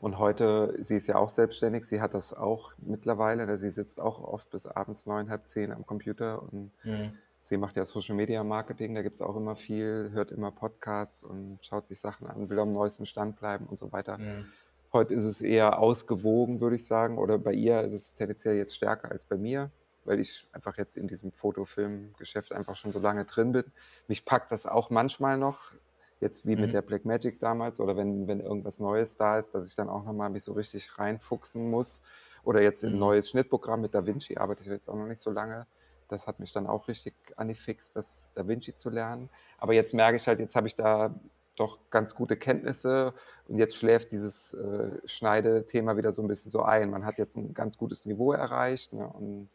Und 0.00 0.18
heute, 0.18 0.76
sie 0.78 0.96
ist 0.96 1.06
ja 1.06 1.16
auch 1.16 1.28
selbstständig, 1.28 1.84
sie 1.84 2.00
hat 2.00 2.14
das 2.14 2.34
auch 2.34 2.74
mittlerweile, 2.78 3.46
ne, 3.46 3.56
sie 3.56 3.70
sitzt 3.70 4.00
auch 4.00 4.22
oft 4.22 4.50
bis 4.50 4.66
abends 4.66 5.06
neun, 5.06 5.30
halb 5.30 5.46
zehn 5.46 5.72
am 5.72 5.86
Computer 5.86 6.42
und 6.42 6.70
mhm. 6.84 7.12
sie 7.42 7.56
macht 7.56 7.76
ja 7.76 7.84
Social 7.84 8.14
Media 8.14 8.44
Marketing, 8.44 8.94
da 8.94 9.02
gibt 9.02 9.14
es 9.14 9.22
auch 9.22 9.36
immer 9.36 9.56
viel, 9.56 10.10
hört 10.12 10.32
immer 10.32 10.50
Podcasts 10.50 11.24
und 11.24 11.58
schaut 11.62 11.86
sich 11.86 11.98
Sachen 11.98 12.26
an, 12.26 12.48
will 12.48 12.58
am 12.58 12.72
neuesten 12.72 13.06
Stand 13.06 13.36
bleiben 13.36 13.66
und 13.66 13.78
so 13.78 13.92
weiter. 13.92 14.18
Mhm. 14.18 14.46
Heute 14.92 15.14
ist 15.14 15.24
es 15.24 15.42
eher 15.42 15.78
ausgewogen, 15.78 16.60
würde 16.60 16.76
ich 16.76 16.86
sagen, 16.86 17.18
oder 17.18 17.38
bei 17.38 17.52
ihr 17.52 17.80
ist 17.82 17.92
es 17.92 18.14
tendenziell 18.14 18.56
jetzt 18.56 18.74
stärker 18.74 19.10
als 19.10 19.24
bei 19.24 19.36
mir, 19.36 19.70
weil 20.04 20.20
ich 20.20 20.48
einfach 20.52 20.76
jetzt 20.78 20.96
in 20.96 21.08
diesem 21.08 21.32
Fotofilmgeschäft 21.32 22.52
einfach 22.52 22.76
schon 22.76 22.92
so 22.92 22.98
lange 23.00 23.24
drin 23.24 23.52
bin. 23.52 23.64
Mich 24.08 24.24
packt 24.24 24.52
das 24.52 24.66
auch 24.66 24.90
manchmal 24.90 25.36
noch, 25.36 25.74
Jetzt 26.20 26.46
wie 26.46 26.56
mhm. 26.56 26.62
mit 26.62 26.72
der 26.72 26.82
Black 26.82 27.04
Magic 27.04 27.38
damals 27.38 27.78
oder 27.78 27.96
wenn, 27.96 28.26
wenn 28.26 28.40
irgendwas 28.40 28.80
Neues 28.80 29.16
da 29.16 29.38
ist, 29.38 29.54
dass 29.54 29.66
ich 29.66 29.74
dann 29.74 29.88
auch 29.88 30.04
nochmal 30.04 30.30
mich 30.30 30.44
so 30.44 30.52
richtig 30.52 30.98
reinfuchsen 30.98 31.70
muss. 31.70 32.02
Oder 32.42 32.62
jetzt 32.62 32.84
ein 32.84 32.92
mhm. 32.92 33.00
neues 33.00 33.30
Schnittprogramm 33.30 33.80
mit 33.80 33.94
DaVinci 33.94 34.36
arbeite 34.36 34.62
ich 34.62 34.68
jetzt 34.68 34.88
auch 34.88 34.94
noch 34.94 35.06
nicht 35.06 35.20
so 35.20 35.30
lange. 35.30 35.66
Das 36.08 36.26
hat 36.26 36.38
mich 36.38 36.52
dann 36.52 36.66
auch 36.66 36.88
richtig 36.88 37.14
angefixt, 37.36 37.96
das 37.96 38.30
DaVinci 38.34 38.76
zu 38.76 38.90
lernen. 38.90 39.28
Aber 39.58 39.74
jetzt 39.74 39.92
merke 39.92 40.16
ich 40.16 40.26
halt, 40.28 40.38
jetzt 40.38 40.54
habe 40.54 40.68
ich 40.68 40.76
da 40.76 41.14
doch 41.56 41.78
ganz 41.90 42.14
gute 42.14 42.36
Kenntnisse 42.36 43.14
und 43.48 43.56
jetzt 43.56 43.76
schläft 43.76 44.12
dieses 44.12 44.54
äh, 44.54 44.90
Schneidethema 45.04 45.96
wieder 45.96 46.12
so 46.12 46.22
ein 46.22 46.28
bisschen 46.28 46.50
so 46.50 46.62
ein. 46.62 46.90
Man 46.90 47.04
hat 47.04 47.18
jetzt 47.18 47.36
ein 47.36 47.54
ganz 47.54 47.76
gutes 47.76 48.06
Niveau 48.06 48.32
erreicht 48.32 48.92
ne, 48.92 49.06
und 49.06 49.48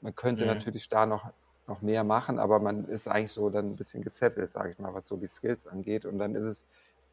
man 0.00 0.14
könnte 0.14 0.44
mhm. 0.44 0.50
natürlich 0.50 0.88
da 0.88 1.06
noch 1.06 1.32
noch 1.66 1.82
mehr 1.82 2.04
machen, 2.04 2.38
aber 2.38 2.58
man 2.58 2.84
ist 2.84 3.08
eigentlich 3.08 3.32
so 3.32 3.48
dann 3.50 3.70
ein 3.70 3.76
bisschen 3.76 4.02
gesettelt, 4.02 4.50
sage 4.50 4.70
ich 4.70 4.78
mal, 4.78 4.94
was 4.94 5.06
so 5.06 5.16
die 5.16 5.28
Skills 5.28 5.66
angeht. 5.66 6.04
Und 6.04 6.18
dann 6.18 6.34
ist 6.34 6.44
es 6.44 6.68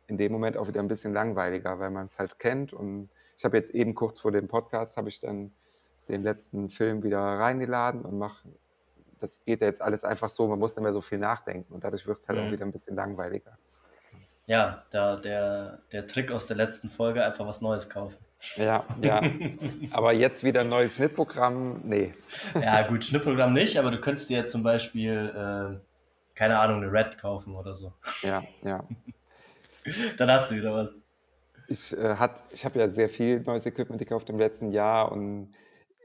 in 0.07 0.17
dem 0.17 0.31
Moment 0.31 0.57
auch 0.57 0.67
wieder 0.67 0.81
ein 0.81 0.87
bisschen 0.87 1.13
langweiliger, 1.13 1.79
weil 1.79 1.91
man 1.91 2.07
es 2.07 2.17
halt 2.17 2.39
kennt. 2.39 2.73
Und 2.73 3.09
ich 3.37 3.45
habe 3.45 3.57
jetzt 3.57 3.71
eben 3.71 3.93
kurz 3.93 4.19
vor 4.19 4.31
dem 4.31 4.47
Podcast, 4.47 4.97
habe 4.97 5.09
ich 5.09 5.19
dann 5.19 5.51
den 6.07 6.23
letzten 6.23 6.69
Film 6.69 7.03
wieder 7.03 7.19
reingeladen 7.19 8.01
und 8.01 8.17
mache, 8.17 8.49
das 9.19 9.43
geht 9.45 9.61
ja 9.61 9.67
jetzt 9.67 9.81
alles 9.81 10.03
einfach 10.03 10.29
so, 10.29 10.47
man 10.47 10.57
muss 10.57 10.75
nicht 10.75 10.83
mehr 10.83 10.93
so 10.93 11.01
viel 11.01 11.19
nachdenken 11.19 11.71
und 11.73 11.83
dadurch 11.83 12.07
wird 12.07 12.19
es 12.19 12.27
halt 12.27 12.39
mhm. 12.39 12.47
auch 12.47 12.51
wieder 12.51 12.65
ein 12.65 12.71
bisschen 12.71 12.95
langweiliger. 12.95 13.57
Ja, 14.47 14.83
da 14.89 15.17
der, 15.17 15.79
der 15.91 16.07
Trick 16.07 16.31
aus 16.31 16.47
der 16.47 16.57
letzten 16.57 16.89
Folge, 16.89 17.23
einfach 17.23 17.45
was 17.45 17.61
Neues 17.61 17.87
kaufen. 17.87 18.17
Ja, 18.55 18.85
ja. 19.01 19.21
aber 19.91 20.13
jetzt 20.13 20.43
wieder 20.43 20.61
ein 20.61 20.69
neues 20.69 20.95
Schnittprogramm, 20.95 21.81
nee. 21.83 22.13
Ja, 22.59 22.87
gut, 22.87 23.03
Schnittprogramm 23.03 23.53
nicht, 23.53 23.77
aber 23.77 23.91
du 23.91 23.99
könntest 23.99 24.29
dir 24.29 24.37
jetzt 24.37 24.51
zum 24.51 24.63
Beispiel, 24.63 25.31
äh, 25.35 26.35
keine 26.35 26.59
Ahnung, 26.59 26.83
eine 26.83 26.91
Red 26.91 27.17
kaufen 27.17 27.55
oder 27.55 27.75
so. 27.75 27.93
Ja, 28.23 28.43
ja. 28.63 28.83
Dann 30.17 30.31
hast 30.31 30.51
du 30.51 30.55
wieder 30.55 30.73
was. 30.73 30.95
Ich, 31.67 31.95
äh, 31.97 32.15
ich 32.51 32.65
habe 32.65 32.79
ja 32.79 32.87
sehr 32.87 33.09
viel 33.09 33.41
neues 33.41 33.65
Equipment 33.65 33.99
gekauft 33.99 34.29
im 34.29 34.39
letzten 34.39 34.71
Jahr 34.71 35.11
und 35.11 35.53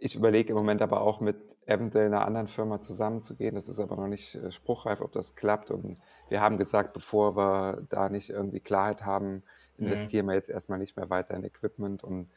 ich 0.04 0.16
überlege 0.16 0.50
im 0.50 0.56
Moment 0.56 0.82
aber 0.82 1.00
auch 1.00 1.20
mit 1.20 1.56
eventuell 1.64 2.06
einer 2.06 2.26
anderen 2.26 2.48
Firma 2.48 2.82
zusammenzugehen. 2.82 3.54
Das 3.54 3.70
ist 3.70 3.80
aber 3.80 3.96
noch 3.96 4.06
nicht 4.08 4.34
äh, 4.34 4.50
spruchreif, 4.52 5.00
ob 5.00 5.12
das 5.12 5.34
klappt. 5.34 5.70
Und 5.70 5.98
wir 6.28 6.42
haben 6.42 6.58
gesagt, 6.58 6.92
bevor 6.92 7.36
wir 7.36 7.86
da 7.88 8.10
nicht 8.10 8.28
irgendwie 8.28 8.60
Klarheit 8.60 9.06
haben, 9.06 9.44
Mhm. 9.76 9.86
investieren 9.86 10.26
wir 10.26 10.34
jetzt 10.34 10.48
erstmal 10.48 10.78
nicht 10.78 10.96
mehr 10.96 11.10
weiter 11.10 11.34
in 11.34 11.44
Equipment 11.44 12.04
und 12.04 12.28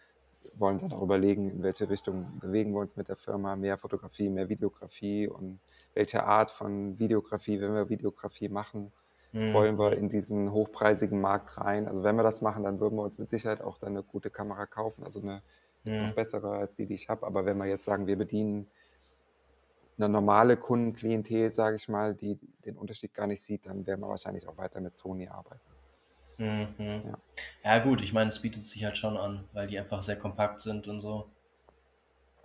wollen 0.53 0.79
dann 0.79 0.93
auch 0.93 1.01
überlegen, 1.01 1.49
in 1.49 1.63
welche 1.63 1.89
Richtung 1.89 2.39
bewegen 2.39 2.73
wir 2.73 2.79
uns 2.79 2.95
mit 2.95 3.09
der 3.09 3.15
Firma, 3.15 3.55
mehr 3.55 3.77
Fotografie, 3.77 4.29
mehr 4.29 4.49
Videografie 4.49 5.27
und 5.27 5.59
welche 5.93 6.23
Art 6.23 6.51
von 6.51 6.97
Videografie, 6.99 7.59
wenn 7.59 7.73
wir 7.73 7.89
Videografie 7.89 8.49
machen, 8.49 8.91
mhm. 9.33 9.53
wollen 9.53 9.77
wir 9.77 9.97
in 9.97 10.09
diesen 10.09 10.51
hochpreisigen 10.51 11.19
Markt 11.19 11.57
rein. 11.57 11.87
Also 11.87 12.03
wenn 12.03 12.15
wir 12.15 12.23
das 12.23 12.41
machen, 12.41 12.63
dann 12.63 12.79
würden 12.79 12.95
wir 12.95 13.03
uns 13.03 13.19
mit 13.19 13.29
Sicherheit 13.29 13.61
auch 13.61 13.77
dann 13.77 13.89
eine 13.89 14.03
gute 14.03 14.29
Kamera 14.29 14.65
kaufen, 14.65 15.03
also 15.03 15.21
eine 15.21 15.41
jetzt 15.83 15.99
mhm. 15.99 16.07
noch 16.07 16.15
bessere 16.15 16.51
als 16.51 16.75
die, 16.75 16.85
die 16.85 16.95
ich 16.95 17.09
habe. 17.09 17.25
Aber 17.25 17.45
wenn 17.45 17.57
wir 17.57 17.65
jetzt 17.65 17.85
sagen, 17.85 18.07
wir 18.07 18.17
bedienen 18.17 18.67
eine 19.97 20.09
normale 20.09 20.57
Kundenklientel, 20.57 21.51
sage 21.51 21.75
ich 21.75 21.89
mal, 21.89 22.13
die 22.13 22.37
den 22.65 22.77
Unterschied 22.77 23.13
gar 23.13 23.27
nicht 23.27 23.41
sieht, 23.41 23.65
dann 23.65 23.85
werden 23.87 24.01
wir 24.01 24.09
wahrscheinlich 24.09 24.47
auch 24.47 24.57
weiter 24.57 24.79
mit 24.79 24.93
Sony 24.93 25.27
arbeiten. 25.27 25.59
Mhm. 26.37 27.03
Ja. 27.05 27.17
ja, 27.63 27.79
gut, 27.83 28.01
ich 28.01 28.13
meine, 28.13 28.29
es 28.29 28.39
bietet 28.39 28.63
sich 28.63 28.83
halt 28.83 28.97
schon 28.97 29.17
an, 29.17 29.45
weil 29.53 29.67
die 29.67 29.79
einfach 29.79 30.01
sehr 30.03 30.17
kompakt 30.17 30.61
sind 30.61 30.87
und 30.87 31.01
so. 31.01 31.27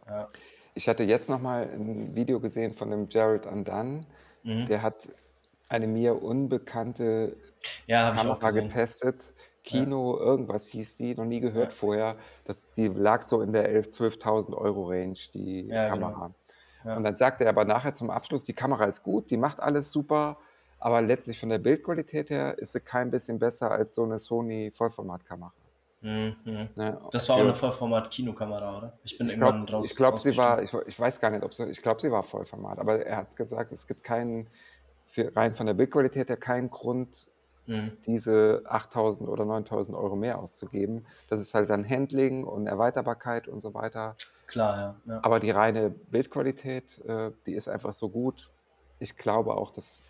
Ja. 0.06 0.28
Ich 0.74 0.88
hatte 0.88 1.04
jetzt 1.04 1.28
nochmal 1.28 1.68
ein 1.68 2.14
Video 2.14 2.40
gesehen 2.40 2.72
von 2.72 2.90
dem 2.90 3.06
Jared 3.08 3.46
Undone. 3.46 4.06
Mhm. 4.42 4.64
Der 4.64 4.82
hat 4.82 5.10
eine 5.68 5.86
mir 5.86 6.22
unbekannte 6.22 7.36
ja, 7.86 8.12
Kamera 8.12 8.50
getestet. 8.50 9.34
Kino, 9.64 10.18
ja. 10.18 10.24
irgendwas 10.24 10.66
hieß 10.66 10.96
die, 10.96 11.14
noch 11.14 11.24
nie 11.24 11.40
gehört 11.40 11.70
ja. 11.70 11.76
vorher. 11.76 12.16
Das, 12.44 12.70
die 12.72 12.88
lag 12.88 13.22
so 13.22 13.42
in 13.42 13.52
der 13.52 13.70
11.000, 13.70 14.20
12.000 14.20 14.56
Euro 14.56 14.88
Range, 14.88 15.18
die 15.34 15.68
Kamera. 15.68 16.32
Genau. 16.82 16.96
Und 16.96 17.04
dann 17.04 17.14
sagte 17.14 17.44
er 17.44 17.50
aber 17.50 17.64
nachher 17.64 17.94
zum 17.94 18.10
Abschluss, 18.10 18.44
die 18.44 18.54
Kamera 18.54 18.86
ist 18.86 19.02
gut, 19.02 19.30
die 19.30 19.36
macht 19.36 19.60
alles 19.60 19.92
super, 19.92 20.38
aber 20.82 21.00
letztlich 21.00 21.38
von 21.38 21.48
der 21.48 21.58
Bildqualität 21.58 22.30
her 22.30 22.58
ist 22.58 22.72
sie 22.72 22.80
kein 22.80 23.10
bisschen 23.10 23.38
besser 23.38 23.70
als 23.70 23.94
so 23.94 24.02
eine 24.02 24.18
Sony 24.18 24.72
Vollformatkamera. 24.72 25.52
Mhm. 26.00 26.34
Ne? 26.74 27.00
Das 27.12 27.28
war 27.28 27.36
auch 27.36 27.40
eine 27.40 27.54
Vollformat-Kinokamera, 27.54 28.78
oder? 28.78 28.92
Ich 29.04 29.16
bin 29.16 29.28
ich 29.28 29.34
irgendwann 29.34 29.60
glaub, 29.60 29.70
draus. 29.70 29.86
Ich 29.86 29.94
glaube, 29.94 30.18
sie 30.18 30.36
war, 30.36 30.60
ich, 30.60 30.74
ich, 30.86 30.98
weiß 30.98 31.20
gar 31.20 31.30
nicht, 31.30 31.44
ob 31.44 31.54
sie, 31.54 31.66
ich 31.66 31.80
glaube, 31.80 32.00
sie 32.00 32.10
war 32.10 32.24
Vollformat, 32.24 32.80
aber 32.80 33.06
er 33.06 33.18
hat 33.18 33.36
gesagt, 33.36 33.72
es 33.72 33.86
gibt 33.86 34.02
keinen, 34.02 34.48
rein 35.16 35.52
von 35.52 35.66
der 35.66 35.74
Bildqualität 35.74 36.28
her, 36.28 36.36
keinen 36.36 36.68
Grund, 36.68 37.30
mhm. 37.66 37.96
diese 38.04 38.62
8000 38.64 39.28
oder 39.28 39.44
9000 39.44 39.96
Euro 39.96 40.16
mehr 40.16 40.40
auszugeben. 40.40 41.06
Das 41.28 41.40
ist 41.40 41.54
halt 41.54 41.70
dann 41.70 41.88
Handling 41.88 42.42
und 42.42 42.66
Erweiterbarkeit 42.66 43.46
und 43.46 43.60
so 43.60 43.72
weiter. 43.72 44.16
Klar, 44.48 44.76
ja. 44.76 44.94
ja. 45.06 45.20
Aber 45.22 45.38
die 45.38 45.52
reine 45.52 45.90
Bildqualität, 45.90 47.00
äh, 47.06 47.30
die 47.46 47.54
ist 47.54 47.68
einfach 47.68 47.92
so 47.92 48.08
gut. 48.08 48.50
Ich 48.98 49.16
glaube 49.16 49.54
auch, 49.54 49.70
dass 49.70 50.02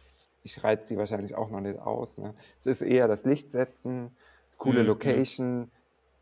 ich 0.42 0.62
reize 0.62 0.88
sie 0.88 0.96
wahrscheinlich 0.96 1.35
auch 1.35 1.50
noch 1.50 1.61
nicht 1.61 1.78
aus. 1.78 2.18
Ne? 2.18 2.35
Es 2.59 2.66
ist 2.66 2.83
eher 2.83 3.09
das 3.09 3.24
Lichtsetzen, 3.24 4.16
coole 4.59 4.83
mhm. 4.83 4.88
Location, 4.88 5.70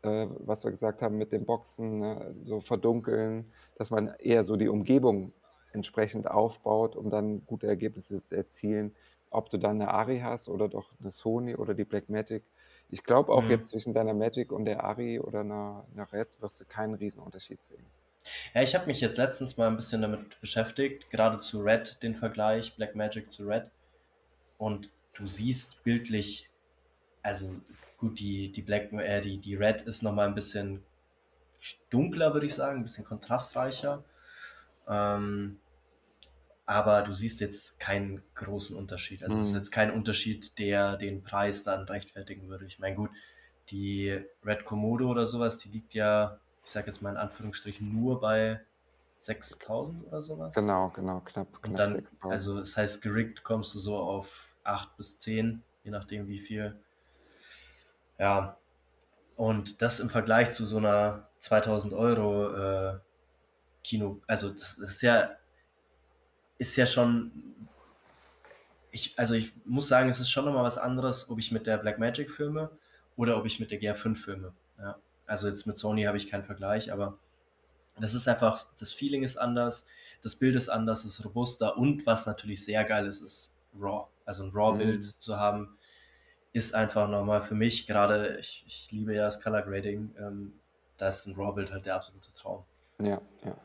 äh, 0.03 0.27
was 0.39 0.63
wir 0.63 0.71
gesagt 0.71 1.01
haben 1.01 1.17
mit 1.17 1.31
den 1.31 1.45
Boxen, 1.45 1.99
ne? 1.99 2.35
so 2.43 2.59
verdunkeln, 2.59 3.51
dass 3.75 3.89
man 3.89 4.13
eher 4.19 4.43
so 4.43 4.55
die 4.55 4.69
Umgebung 4.69 5.33
entsprechend 5.73 6.29
aufbaut, 6.29 6.95
um 6.95 7.09
dann 7.09 7.45
gute 7.45 7.67
Ergebnisse 7.67 8.23
zu 8.25 8.35
erzielen. 8.35 8.95
Ob 9.29 9.49
du 9.49 9.57
dann 9.57 9.81
eine 9.81 9.91
Ari 9.91 10.19
hast 10.19 10.49
oder 10.49 10.67
doch 10.67 10.91
eine 10.99 11.11
Sony 11.11 11.55
oder 11.55 11.73
die 11.73 11.85
Blackmagic. 11.85 12.43
Ich 12.89 13.03
glaube 13.03 13.31
auch 13.31 13.43
mhm. 13.43 13.51
jetzt 13.51 13.69
zwischen 13.69 13.93
deiner 13.93 14.13
Magic 14.13 14.51
und 14.51 14.65
der 14.65 14.83
Ari 14.83 15.19
oder 15.21 15.39
einer, 15.39 15.85
einer 15.93 16.11
Red 16.11 16.41
wirst 16.41 16.59
du 16.59 16.65
keinen 16.65 16.95
Riesenunterschied 16.95 17.63
sehen. 17.63 17.85
Ja, 18.53 18.61
ich 18.61 18.75
habe 18.75 18.87
mich 18.87 18.99
jetzt 19.01 19.17
letztens 19.17 19.57
mal 19.57 19.67
ein 19.67 19.77
bisschen 19.77 20.01
damit 20.01 20.39
beschäftigt, 20.41 21.09
gerade 21.09 21.39
zu 21.39 21.61
Red, 21.61 22.03
den 22.03 22.15
Vergleich 22.15 22.75
Blackmagic 22.75 23.31
zu 23.31 23.47
Red. 23.47 23.71
Und 24.61 24.91
du 25.13 25.25
siehst 25.25 25.83
bildlich, 25.83 26.47
also 27.23 27.59
gut, 27.97 28.19
die, 28.19 28.51
die 28.51 28.61
Black, 28.61 28.93
äh, 28.93 29.19
die, 29.19 29.39
die 29.39 29.55
Red 29.55 29.81
ist 29.81 30.03
nochmal 30.03 30.27
ein 30.27 30.35
bisschen 30.35 30.83
dunkler, 31.89 32.33
würde 32.33 32.45
ich 32.45 32.53
sagen, 32.53 32.77
ein 32.77 32.83
bisschen 32.83 33.03
kontrastreicher. 33.03 34.03
Ähm, 34.87 35.59
aber 36.67 37.01
du 37.01 37.11
siehst 37.11 37.41
jetzt 37.41 37.79
keinen 37.79 38.21
großen 38.35 38.77
Unterschied. 38.77 39.23
Also 39.23 39.35
mhm. 39.35 39.41
es 39.41 39.47
ist 39.47 39.53
mhm. 39.53 39.57
jetzt 39.57 39.71
kein 39.71 39.89
Unterschied, 39.89 40.59
der 40.59 40.95
den 40.95 41.23
Preis 41.23 41.63
dann 41.63 41.85
rechtfertigen 41.85 42.47
würde. 42.47 42.65
Ich 42.65 42.77
meine, 42.77 42.95
gut, 42.95 43.09
die 43.71 44.23
Red 44.45 44.63
Komodo 44.65 45.09
oder 45.09 45.25
sowas, 45.25 45.57
die 45.57 45.69
liegt 45.69 45.95
ja, 45.95 46.39
ich 46.63 46.69
sage 46.69 46.85
jetzt 46.85 47.01
mal 47.01 47.09
in 47.09 47.17
Anführungsstrichen, 47.17 47.91
nur 47.91 48.21
bei 48.21 48.61
6000 49.17 50.05
oder 50.05 50.21
sowas. 50.21 50.53
Genau, 50.53 50.89
genau, 50.89 51.21
knapp, 51.21 51.47
Und 51.55 51.61
knapp 51.63 51.77
dann, 51.77 51.91
6000. 51.93 52.31
also 52.31 52.59
das 52.59 52.77
heißt, 52.77 53.01
gerickt 53.01 53.43
kommst 53.43 53.73
du 53.73 53.79
so 53.79 53.97
auf 53.97 54.50
8 54.63 54.97
bis 54.97 55.19
10, 55.19 55.63
je 55.83 55.91
nachdem 55.91 56.27
wie 56.27 56.39
viel. 56.39 56.79
Ja, 58.17 58.57
und 59.35 59.81
das 59.81 59.99
im 59.99 60.09
Vergleich 60.09 60.51
zu 60.51 60.65
so 60.65 60.77
einer 60.77 61.27
2000 61.39 61.93
Euro 61.93 62.55
äh, 62.55 62.99
Kino, 63.83 64.21
also 64.27 64.51
das 64.51 64.77
ist 64.77 65.01
ja, 65.01 65.31
ist 66.59 66.75
ja 66.75 66.85
schon, 66.85 67.31
ich, 68.91 69.17
also 69.17 69.33
ich 69.33 69.53
muss 69.65 69.87
sagen, 69.87 70.09
es 70.09 70.19
ist 70.19 70.29
schon 70.29 70.45
nochmal 70.45 70.63
was 70.63 70.77
anderes, 70.77 71.29
ob 71.29 71.39
ich 71.39 71.51
mit 71.51 71.65
der 71.65 71.77
Blackmagic 71.77 72.29
filme 72.29 72.69
oder 73.15 73.37
ob 73.37 73.45
ich 73.45 73.59
mit 73.59 73.71
der 73.71 73.81
GR5 73.81 74.15
filme. 74.15 74.53
Ja. 74.77 74.97
Also 75.25 75.47
jetzt 75.47 75.65
mit 75.65 75.77
Sony 75.77 76.03
habe 76.03 76.17
ich 76.17 76.29
keinen 76.29 76.43
Vergleich, 76.43 76.93
aber 76.93 77.17
das 77.99 78.13
ist 78.13 78.27
einfach, 78.27 78.63
das 78.79 78.91
Feeling 78.91 79.23
ist 79.23 79.37
anders, 79.37 79.87
das 80.21 80.35
Bild 80.35 80.55
ist 80.55 80.69
anders, 80.69 81.03
es 81.03 81.19
ist 81.19 81.25
robuster 81.25 81.77
und 81.77 82.05
was 82.05 82.25
natürlich 82.25 82.63
sehr 82.63 82.83
geil 82.83 83.07
ist, 83.07 83.21
ist 83.21 83.55
RAW. 83.79 84.07
Also 84.25 84.43
ein 84.43 84.51
RAW-Bild 84.53 85.01
Mhm. 85.05 85.19
zu 85.19 85.37
haben, 85.37 85.77
ist 86.53 86.75
einfach 86.75 87.07
nochmal 87.07 87.41
für 87.41 87.55
mich, 87.55 87.87
gerade 87.87 88.37
ich, 88.37 88.63
ich 88.67 88.91
liebe 88.91 89.13
ja 89.13 89.23
das 89.23 89.41
Color 89.41 89.61
Grading, 89.63 90.13
ähm, 90.19 90.53
da 90.97 91.07
ist 91.07 91.25
ein 91.25 91.35
RAW-Bild 91.35 91.71
halt 91.71 91.85
der 91.85 91.95
absolute 91.95 92.31
Traum. 92.33 92.63
Ja, 93.01 93.21
ja. 93.43 93.55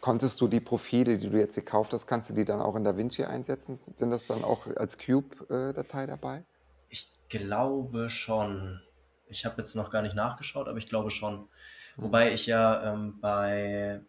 Konntest 0.00 0.40
du 0.40 0.48
die 0.48 0.60
Profile, 0.60 1.18
die 1.18 1.28
du 1.28 1.38
jetzt 1.38 1.54
gekauft 1.54 1.92
hast, 1.92 2.06
kannst 2.06 2.30
du 2.30 2.34
die 2.34 2.44
dann 2.46 2.60
auch 2.60 2.74
in 2.74 2.84
DaVinci 2.84 3.24
einsetzen? 3.24 3.78
Sind 3.96 4.10
das 4.10 4.26
dann 4.26 4.44
auch 4.44 4.66
als 4.76 4.96
Cube-Datei 4.98 6.06
dabei? 6.06 6.42
Ich 6.88 7.10
glaube 7.28 8.08
schon. 8.08 8.80
Ich 9.28 9.44
habe 9.44 9.60
jetzt 9.60 9.76
noch 9.76 9.90
gar 9.90 10.02
nicht 10.02 10.16
nachgeschaut, 10.16 10.68
aber 10.68 10.78
ich 10.78 10.88
glaube 10.88 11.10
schon. 11.10 11.34
Mhm. 11.34 11.46
Wobei 11.96 12.32
ich 12.32 12.46
ja 12.46 12.92
ähm, 12.92 13.20
bei, 13.20 14.00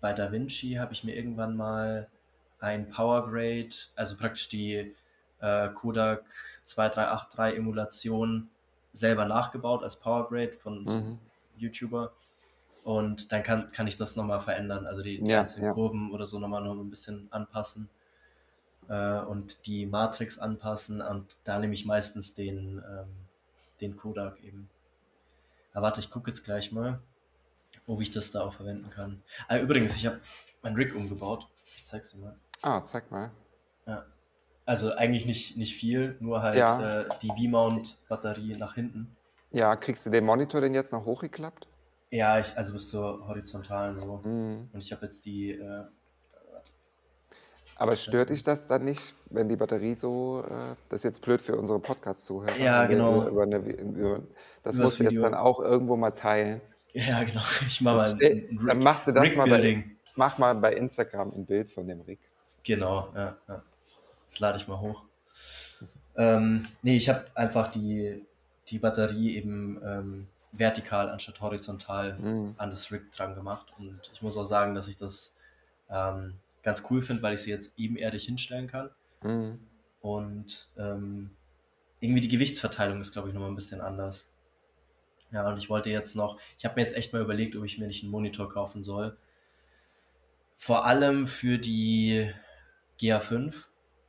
bei 0.00 0.12
DaVinci 0.12 0.74
habe 0.74 0.92
ich 0.92 1.02
mir 1.04 1.14
irgendwann 1.16 1.56
mal 1.56 2.08
ein 2.64 2.88
Power 2.90 3.28
Grade, 3.30 3.70
also 3.94 4.16
praktisch 4.16 4.48
die 4.48 4.94
äh, 5.40 5.68
Kodak 5.70 6.24
2383 6.62 7.58
Emulation 7.58 8.48
selber 8.92 9.24
nachgebaut 9.26 9.82
als 9.82 9.96
Power 9.96 10.28
Grade 10.28 10.52
von 10.52 10.84
Mhm. 10.84 11.18
YouTuber. 11.56 12.12
Und 12.84 13.32
dann 13.32 13.42
kann, 13.42 13.70
kann 13.72 13.86
ich 13.86 13.96
das 13.96 14.16
nochmal 14.16 14.40
verändern, 14.40 14.86
also 14.86 15.02
die, 15.02 15.22
die 15.22 15.30
Ja, 15.30 15.40
einzelnen 15.40 15.66
ja. 15.66 15.72
Kurven 15.74 16.12
oder 16.12 16.26
so 16.26 16.38
nochmal 16.38 16.62
noch 16.62 16.74
ein 16.74 16.90
bisschen 16.90 17.28
anpassen 17.32 17.88
äh, 18.88 19.20
und 19.20 19.66
die 19.66 19.86
Matrix 19.86 20.38
anpassen. 20.38 21.00
Und 21.00 21.36
da 21.44 21.58
nehme 21.58 21.74
ich 21.74 21.86
meistens 21.86 22.34
den, 22.34 22.78
ähm, 22.88 23.08
den 23.80 23.96
Kodak 23.96 24.42
eben. 24.42 24.68
Aber 25.72 25.86
warte, 25.86 26.00
ich 26.00 26.10
gucke 26.10 26.30
jetzt 26.30 26.44
gleich 26.44 26.72
mal, 26.72 27.00
ob 27.86 28.00
ich 28.00 28.10
das 28.10 28.30
da 28.32 28.42
auch 28.42 28.54
verwenden 28.54 28.90
kann. 28.90 29.22
Ah, 29.48 29.58
übrigens, 29.58 29.96
ich 29.96 30.06
habe 30.06 30.20
mein 30.62 30.74
Rig 30.74 30.94
umgebaut. 30.94 31.48
Ich 31.76 31.84
zeig's 31.86 32.12
dir 32.12 32.18
mal. 32.18 32.36
Ah, 32.62 32.82
zeig 32.84 33.10
mal. 33.10 33.30
Ja. 33.86 34.04
Also 34.66 34.94
eigentlich 34.94 35.26
nicht, 35.26 35.56
nicht 35.56 35.74
viel, 35.76 36.16
nur 36.20 36.42
halt 36.42 36.56
Ja. 36.56 37.00
äh, 37.00 37.08
die 37.22 37.28
V-Mount-Batterie 37.28 38.56
nach 38.56 38.74
hinten. 38.74 39.14
Ja, 39.50 39.76
kriegst 39.76 40.06
du 40.06 40.10
den 40.10 40.24
Monitor 40.24 40.60
denn 40.60 40.74
jetzt 40.74 40.92
noch 40.92 41.04
hochgeklappt? 41.04 41.68
Ja, 42.10 42.38
ich, 42.38 42.56
also 42.56 42.72
bis 42.72 42.88
zur 42.90 43.26
horizontalen 43.26 43.98
so. 43.98 44.20
Mhm. 44.24 44.68
Und 44.72 44.80
ich 44.80 44.92
habe 44.92 45.06
jetzt 45.06 45.26
die, 45.26 45.50
äh, 45.52 45.84
Aber 47.76 47.96
stört 47.96 48.30
dich 48.30 48.44
das 48.44 48.66
dann 48.68 48.84
nicht, 48.84 49.14
wenn 49.30 49.48
die 49.48 49.56
Batterie 49.56 49.94
so, 49.94 50.44
äh, 50.48 50.76
das 50.88 51.00
ist 51.00 51.04
jetzt 51.04 51.22
blöd 51.22 51.42
für 51.42 51.56
unsere 51.56 51.80
Podcast-Zuhörer. 51.80 52.56
Ja, 52.56 52.86
genau. 52.86 53.26
Über, 53.28 53.42
eine, 53.42 53.56
über, 53.58 54.22
das 54.62 54.78
musst 54.78 55.00
du 55.00 55.04
jetzt 55.04 55.20
dann 55.20 55.34
auch 55.34 55.60
irgendwo 55.60 55.96
mal 55.96 56.12
teilen. 56.12 56.60
ja 56.92 57.24
genau, 57.24 57.42
ich 57.66 57.80
mache 57.80 57.96
mal 57.96 58.12
ein, 58.12 58.20
ein 58.22 58.66
dann 58.66 58.78
machst 58.78 59.08
du 59.08 59.12
das 59.12 59.34
mal 59.34 59.48
bei, 59.48 59.84
mach 60.14 60.38
mal 60.38 60.54
bei 60.54 60.72
Instagram 60.74 61.32
ein 61.32 61.44
Bild 61.46 61.70
von 61.70 61.86
dem 61.86 62.00
Rig. 62.02 62.20
Genau, 62.64 63.12
ja, 63.14 63.36
ja. 63.48 63.62
Das 64.28 64.40
lade 64.40 64.58
ich 64.58 64.66
mal 64.66 64.80
hoch. 64.80 65.04
Ähm, 66.16 66.62
nee, 66.82 66.96
ich 66.96 67.08
habe 67.08 67.24
einfach 67.34 67.68
die, 67.70 68.24
die 68.68 68.78
Batterie 68.78 69.36
eben 69.36 69.80
ähm, 69.84 70.26
vertikal 70.52 71.08
anstatt 71.10 71.40
horizontal 71.40 72.14
Mhm. 72.18 72.54
an 72.56 72.70
das 72.70 72.90
Rig 72.90 73.12
dran 73.12 73.34
gemacht. 73.34 73.74
Und 73.78 74.00
ich 74.12 74.22
muss 74.22 74.36
auch 74.36 74.44
sagen, 74.44 74.74
dass 74.74 74.88
ich 74.88 74.96
das 74.96 75.36
ähm, 75.90 76.34
ganz 76.62 76.84
cool 76.90 77.02
finde, 77.02 77.22
weil 77.22 77.34
ich 77.34 77.40
sie 77.42 77.50
jetzt 77.50 77.78
ebenerdig 77.78 78.24
hinstellen 78.24 78.66
kann. 78.68 78.90
Mhm. 79.22 79.60
Und 80.00 80.68
ähm, 80.78 81.30
irgendwie 82.00 82.20
die 82.20 82.28
Gewichtsverteilung 82.28 83.00
ist, 83.00 83.12
glaube 83.12 83.28
ich, 83.28 83.34
nochmal 83.34 83.50
ein 83.50 83.56
bisschen 83.56 83.80
anders. 83.80 84.26
Ja, 85.32 85.48
und 85.48 85.58
ich 85.58 85.68
wollte 85.68 85.90
jetzt 85.90 86.14
noch, 86.14 86.38
ich 86.58 86.64
habe 86.64 86.76
mir 86.76 86.82
jetzt 86.82 86.96
echt 86.96 87.12
mal 87.12 87.22
überlegt, 87.22 87.56
ob 87.56 87.64
ich 87.64 87.78
mir 87.78 87.86
nicht 87.86 88.02
einen 88.02 88.12
Monitor 88.12 88.48
kaufen 88.48 88.84
soll. 88.84 89.16
Vor 90.56 90.86
allem 90.86 91.26
für 91.26 91.58
die 91.58 92.30
GA5, 93.00 93.54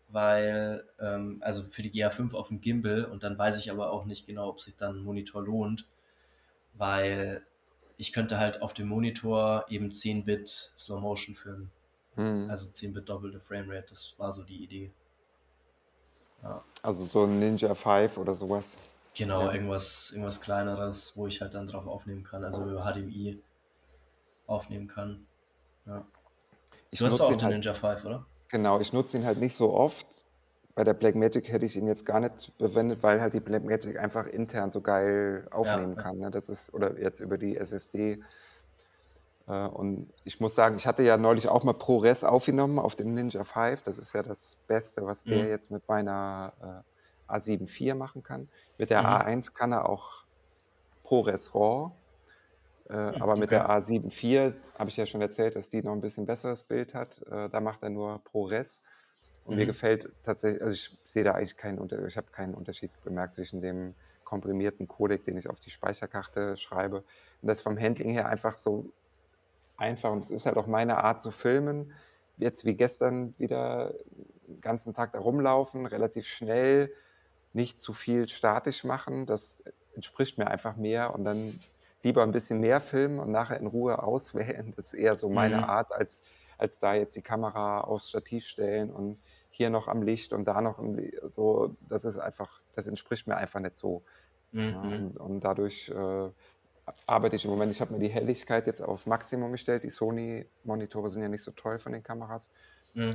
weil, 0.10 0.86
ähm, 1.00 1.38
also 1.42 1.64
für 1.64 1.82
die 1.82 1.92
GA5 1.92 2.34
auf 2.34 2.50
dem 2.50 2.62
Gimbal 2.62 3.06
und 3.06 3.24
dann 3.24 3.38
weiß 3.38 3.60
ich 3.60 3.72
aber 3.72 3.92
auch 3.92 4.06
nicht 4.06 4.28
genau, 4.28 4.50
ob 4.50 4.62
sich 4.62 4.76
dann 4.76 4.98
ein 4.98 5.04
Monitor 5.04 5.44
lohnt, 5.44 5.86
weil 6.74 7.46
ich 7.98 8.14
könnte 8.14 8.38
halt 8.38 8.62
auf 8.62 8.74
dem 8.74 8.88
Monitor 8.88 9.66
eben 9.70 9.92
10-Bit 9.92 10.74
Slow 10.78 11.00
Motion 11.02 11.36
filmen. 11.36 11.72
Mhm. 12.16 12.50
Also 12.50 12.70
10-Bit 12.70 13.10
doppelte 13.10 13.40
Framerate, 13.40 13.88
das 13.90 14.14
war 14.18 14.32
so 14.32 14.44
die 14.44 14.64
Idee. 14.64 14.92
Ja. 16.44 16.64
Also 16.82 17.06
so 17.06 17.24
ein 17.24 17.40
Ninja 17.40 17.74
5 17.74 18.18
oder 18.18 18.36
sowas. 18.36 18.78
Genau, 19.16 19.44
Ja. 19.48 19.54
irgendwas, 19.54 20.12
irgendwas 20.12 20.42
kleineres, 20.42 21.16
wo 21.16 21.26
ich 21.28 21.42
halt 21.42 21.54
dann 21.54 21.68
drauf 21.68 21.88
aufnehmen 21.88 22.24
kann, 22.24 22.44
also 22.44 22.70
über 22.70 22.84
HDMI 22.84 23.40
aufnehmen 24.46 24.88
kann. 24.88 25.22
Ja. 25.86 26.06
Ich 26.92 27.00
Du 27.00 27.06
hast 27.06 27.20
auch 27.22 27.30
den 27.30 27.42
halt, 27.42 27.54
Ninja 27.54 27.74
5, 27.74 28.06
oder? 28.06 28.26
Genau, 28.50 28.80
ich 28.80 28.94
nutze 28.94 29.18
ihn 29.18 29.26
halt 29.26 29.40
nicht 29.40 29.56
so 29.56 29.74
oft. 29.74 30.26
Bei 30.76 30.84
der 30.84 30.94
Blackmagic 30.94 31.50
hätte 31.50 31.66
ich 31.66 31.78
ihn 31.78 31.88
jetzt 31.88 32.06
gar 32.06 32.20
nicht 32.20 32.52
verwendet, 32.58 33.02
weil 33.02 33.22
halt 33.22 33.34
die 33.34 33.40
Blackmagic 33.40 33.98
einfach 33.98 34.28
intern 34.28 34.72
so 34.72 34.82
geil 34.82 35.48
aufnehmen 35.52 35.96
ja. 35.96 36.02
kann. 36.02 36.18
Ne? 36.18 36.32
Das 36.32 36.50
ist, 36.50 36.74
oder 36.74 37.00
jetzt 37.00 37.22
über 37.22 37.38
die 37.38 37.56
SSD. 37.56 38.22
Äh, 39.48 39.68
Und 39.68 40.12
ich 40.26 40.40
muss 40.42 40.54
sagen, 40.56 40.76
ich 40.76 40.86
hatte 40.86 41.04
ja 41.04 41.16
neulich 41.18 41.48
auch 41.48 41.64
mal 41.64 41.74
ProRes 41.74 42.24
aufgenommen 42.26 42.78
auf 42.78 42.96
dem 42.96 43.14
Ninja 43.14 43.44
5. 43.46 43.84
Das 43.84 43.98
ist 43.98 44.14
ja 44.14 44.22
das 44.22 44.58
Beste, 44.68 45.06
was 45.06 45.24
der 45.24 45.44
Mhm. 45.44 45.50
jetzt 45.50 45.72
mit 45.72 45.88
meiner 45.88 46.84
äh, 47.30 47.32
A7 47.34 47.62
IV 47.64 47.96
machen 47.96 48.22
kann. 48.22 48.50
Mit 48.78 48.90
der 48.90 49.02
Mhm. 49.02 49.08
A1 49.08 49.54
kann 49.54 49.72
er 49.72 49.88
auch 49.88 50.26
ProRes 51.04 51.56
RAW. 51.56 51.92
Äh, 52.90 52.94
aber 52.94 53.36
mit 53.36 53.52
okay. 53.52 53.56
der 53.56 53.70
A7 53.70 54.06
IV 54.08 54.54
habe 54.78 54.90
ich 54.90 54.98
ja 54.98 55.06
schon 55.06 55.22
erzählt, 55.22 55.56
dass 55.56 55.70
die 55.70 55.82
noch 55.82 55.94
ein 55.94 56.02
bisschen 56.02 56.26
besseres 56.26 56.64
Bild 56.64 56.94
hat. 56.94 57.22
Äh, 57.30 57.50
da 57.50 57.60
macht 57.62 57.84
er 57.84 57.90
nur 57.90 58.24
ProRes. 58.24 58.84
Und 59.44 59.56
mir 59.56 59.66
Mhm. 59.66 59.68
gefällt 59.68 60.12
tatsächlich, 60.24 60.62
also 60.64 60.74
ich 60.74 60.98
sehe 61.04 61.24
da 61.24 61.34
eigentlich 61.34 61.58
keinen 61.58 61.80
Unterschied, 61.80 62.08
ich 62.08 62.18
habe 62.18 62.32
keinen 62.32 62.56
Unterschied 62.56 62.92
bemerkt 63.04 63.34
zwischen 63.34 63.62
dem 63.62 63.96
komprimierten 64.24 64.88
Codec, 64.88 65.24
den 65.24 65.38
ich 65.38 65.50
auf 65.50 65.60
die 65.60 65.70
Speicherkarte 65.70 66.58
schreibe. 66.58 66.98
Und 66.98 67.48
das 67.48 67.60
ist 67.60 67.64
vom 67.64 67.80
Handling 67.80 68.10
her 68.10 68.28
einfach 68.28 68.58
so 68.58 68.92
einfach. 69.78 70.12
Und 70.12 70.26
es 70.26 70.32
ist 70.32 70.46
halt 70.46 70.58
auch 70.58 70.68
meine 70.68 71.04
Art 71.04 71.22
zu 71.22 71.32
filmen. 71.32 71.94
Jetzt 72.38 72.66
wie 72.66 72.76
gestern 72.76 73.36
wieder 73.38 73.94
den 74.48 74.62
ganzen 74.62 74.94
Tag 74.94 75.14
da 75.14 75.20
rumlaufen, 75.20 75.86
relativ 75.86 76.26
schnell, 76.28 76.92
nicht 77.54 77.80
zu 77.80 77.94
viel 77.94 78.28
statisch 78.28 78.84
machen. 78.84 79.26
Das 79.26 79.64
entspricht 79.94 80.38
mir 80.38 80.48
einfach 80.48 80.76
mehr. 80.76 81.14
Und 81.14 81.24
dann 81.24 81.60
lieber 82.06 82.24
ein 82.24 82.32
bisschen 82.32 82.62
mehr 82.62 82.82
filmen 82.82 83.20
und 83.20 83.32
nachher 83.32 83.60
in 83.60 83.68
Ruhe 83.68 84.04
auswählen. 84.04 84.74
Das 84.78 84.88
ist 84.88 84.96
eher 84.96 85.18
so 85.18 85.30
meine 85.30 85.64
Mhm. 85.64 85.70
Art, 85.70 85.94
als, 85.94 86.24
als 86.60 86.80
da 86.80 86.96
jetzt 86.96 87.16
die 87.18 87.24
Kamera 87.24 87.82
aufs 87.82 88.10
Stativ 88.10 88.46
stellen 88.46 88.92
und 88.92 89.22
hier 89.50 89.70
noch 89.72 89.88
am 89.90 90.04
Licht 90.04 90.34
und 90.34 90.46
da 90.48 90.62
noch 90.62 90.82
so. 91.32 91.76
Das 91.82 92.06
ist 92.06 92.20
einfach, 92.20 92.62
das 92.74 92.88
entspricht 92.88 93.28
mir 93.28 93.38
einfach 93.38 93.60
nicht 93.62 93.76
so. 93.78 94.06
Ja, 94.70 94.82
Mhm. 94.82 94.96
und, 94.96 95.18
und 95.18 95.42
dadurch 95.42 95.90
äh, 95.90 96.32
arbeite 97.08 97.36
ich 97.36 97.46
im 97.46 97.52
Moment. 97.52 97.72
Ich 97.72 97.82
habe 97.82 97.94
mir 97.94 98.00
die 98.00 98.10
Helligkeit 98.10 98.68
jetzt 98.68 98.82
auf 98.82 99.06
Maximum 99.08 99.52
gestellt. 99.52 99.84
Die 99.84 99.90
Sony-Monitore 99.90 101.10
sind 101.10 101.22
ja 101.22 101.30
nicht 101.30 101.44
so 101.44 101.52
toll 101.52 101.80
von 101.80 101.92
den 101.94 102.04
Kameras. 102.04 102.52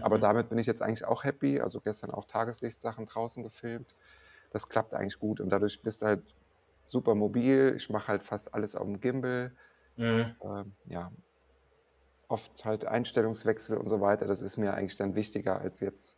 Aber 0.00 0.18
Mhm. 0.18 0.20
damit 0.20 0.48
bin 0.48 0.58
ich 0.58 0.66
jetzt 0.66 0.82
eigentlich 0.82 1.04
auch 1.04 1.24
happy. 1.24 1.60
Also 1.60 1.80
gestern 1.80 2.10
auch 2.10 2.24
Tageslichtsachen 2.24 3.06
draußen 3.06 3.42
gefilmt. 3.42 3.96
Das 4.50 4.68
klappt 4.68 4.94
eigentlich 4.94 5.18
gut. 5.18 5.40
Und 5.40 5.50
dadurch 5.50 5.82
bist 5.82 6.02
du 6.02 6.06
halt 6.06 6.36
super 6.90 7.14
mobil. 7.14 7.74
Ich 7.76 7.88
mache 7.88 8.08
halt 8.08 8.22
fast 8.22 8.52
alles 8.52 8.74
auf 8.74 8.84
dem 8.84 9.00
Gimbal. 9.00 9.52
Mhm. 9.96 10.34
Ähm, 10.42 10.72
ja, 10.86 11.12
oft 12.28 12.64
halt 12.64 12.84
Einstellungswechsel 12.84 13.76
und 13.76 13.88
so 13.88 14.00
weiter. 14.00 14.26
Das 14.26 14.42
ist 14.42 14.56
mir 14.56 14.74
eigentlich 14.74 14.96
dann 14.96 15.14
wichtiger 15.14 15.60
als 15.60 15.80
jetzt. 15.80 16.16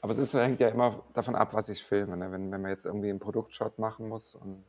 Aber 0.00 0.12
es 0.12 0.18
ist, 0.18 0.34
hängt 0.34 0.60
ja 0.60 0.68
immer 0.68 1.04
davon 1.14 1.36
ab, 1.36 1.54
was 1.54 1.68
ich 1.68 1.82
filme. 1.82 2.16
Ne? 2.16 2.30
Wenn, 2.32 2.50
wenn 2.50 2.60
man 2.62 2.70
jetzt 2.70 2.84
irgendwie 2.84 3.10
einen 3.10 3.20
Produktshot 3.20 3.78
machen 3.78 4.08
muss 4.08 4.34
und 4.34 4.64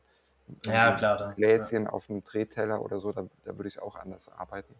Ja, 0.66 0.92
klar, 0.96 1.16
da. 1.16 1.28
Ja, 1.30 1.34
Gläschen 1.34 1.86
auf 1.86 2.10
einem 2.10 2.22
Drehteller 2.22 2.82
oder 2.82 2.98
so, 2.98 3.12
da, 3.12 3.26
da 3.42 3.56
würde 3.56 3.68
ich 3.68 3.80
auch 3.80 3.96
anders 3.96 4.28
arbeiten. 4.28 4.74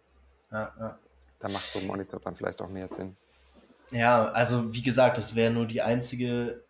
ja, 0.51 0.73
ja. 0.79 0.99
Da 1.41 1.49
macht 1.49 1.65
so 1.65 1.79
ein 1.79 1.87
Monitor 1.87 2.21
dann 2.21 2.35
vielleicht 2.35 2.63
auch 2.63 2.69
mehr 2.69 2.89
Sinn. 2.89 3.17
Ja, 3.91 4.31
also 4.31 4.73
wie 4.73 4.83
gesagt, 4.83 5.19
das 5.19 5.35
wäre 5.35 5.53
nur 5.53 5.67
die 5.67 5.83
einzige 5.83 6.63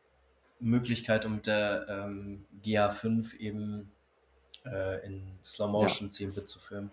Möglichkeit, 0.59 1.27
um 1.27 1.37
mit 1.37 1.47
der 1.47 1.87
ähm, 1.89 2.45
GA5 2.63 3.37
eben 3.37 3.93
äh, 4.65 5.05
in 5.07 5.23
Slow 5.45 5.67
Ja, 5.67 5.73
Motion 5.73 6.11
10-Bit 6.11 6.49
zu 6.49 6.59
filmen. 6.59 6.91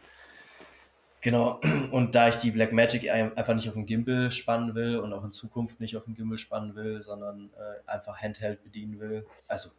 Genau, 1.22 1.60
und 1.92 2.16
da 2.16 2.28
ich 2.28 2.36
die 2.36 2.52
Blackmagic 2.52 3.10
einfach 3.10 3.54
nicht 3.54 3.68
auf 3.68 3.76
dem 3.76 3.86
Gimbal 3.86 4.32
spannen 4.32 4.74
will 4.76 4.98
und 4.98 5.14
auch 5.14 5.24
in 5.24 5.32
Zukunft 5.32 5.80
nicht 5.80 5.96
auf 5.96 6.06
dem 6.06 6.16
Gimbal 6.16 6.38
spannen 6.38 6.76
will, 6.76 7.02
sondern 7.02 7.52
äh, 7.58 7.90
einfach 7.90 8.18
Handheld 8.18 8.64
bedienen 8.64 9.00
will, 9.00 9.26
also 9.48 9.70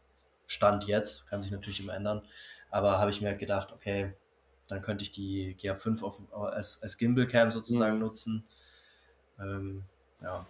Stand 0.47 0.85
jetzt, 0.85 1.27
kann 1.29 1.43
sich 1.43 1.51
natürlich 1.51 1.81
immer 1.81 1.95
ändern, 1.95 2.23
aber 2.71 2.99
habe 2.99 3.11
ich 3.11 3.21
mir 3.21 3.29
halt 3.29 3.39
gedacht, 3.39 3.73
okay, 3.73 4.13
dann 4.69 4.83
könnte 4.83 5.03
ich 5.03 5.13
die 5.13 5.57
GA5 5.61 6.03
auf, 6.03 6.19
als, 6.33 6.83
als 6.83 6.97
Gimbal 6.97 7.27
Cam 7.27 7.51
sozusagen 7.51 7.97
mhm. 7.97 8.01
nutzen. 8.01 8.45
Ähm, 9.39 9.85
ja. 10.23 10.47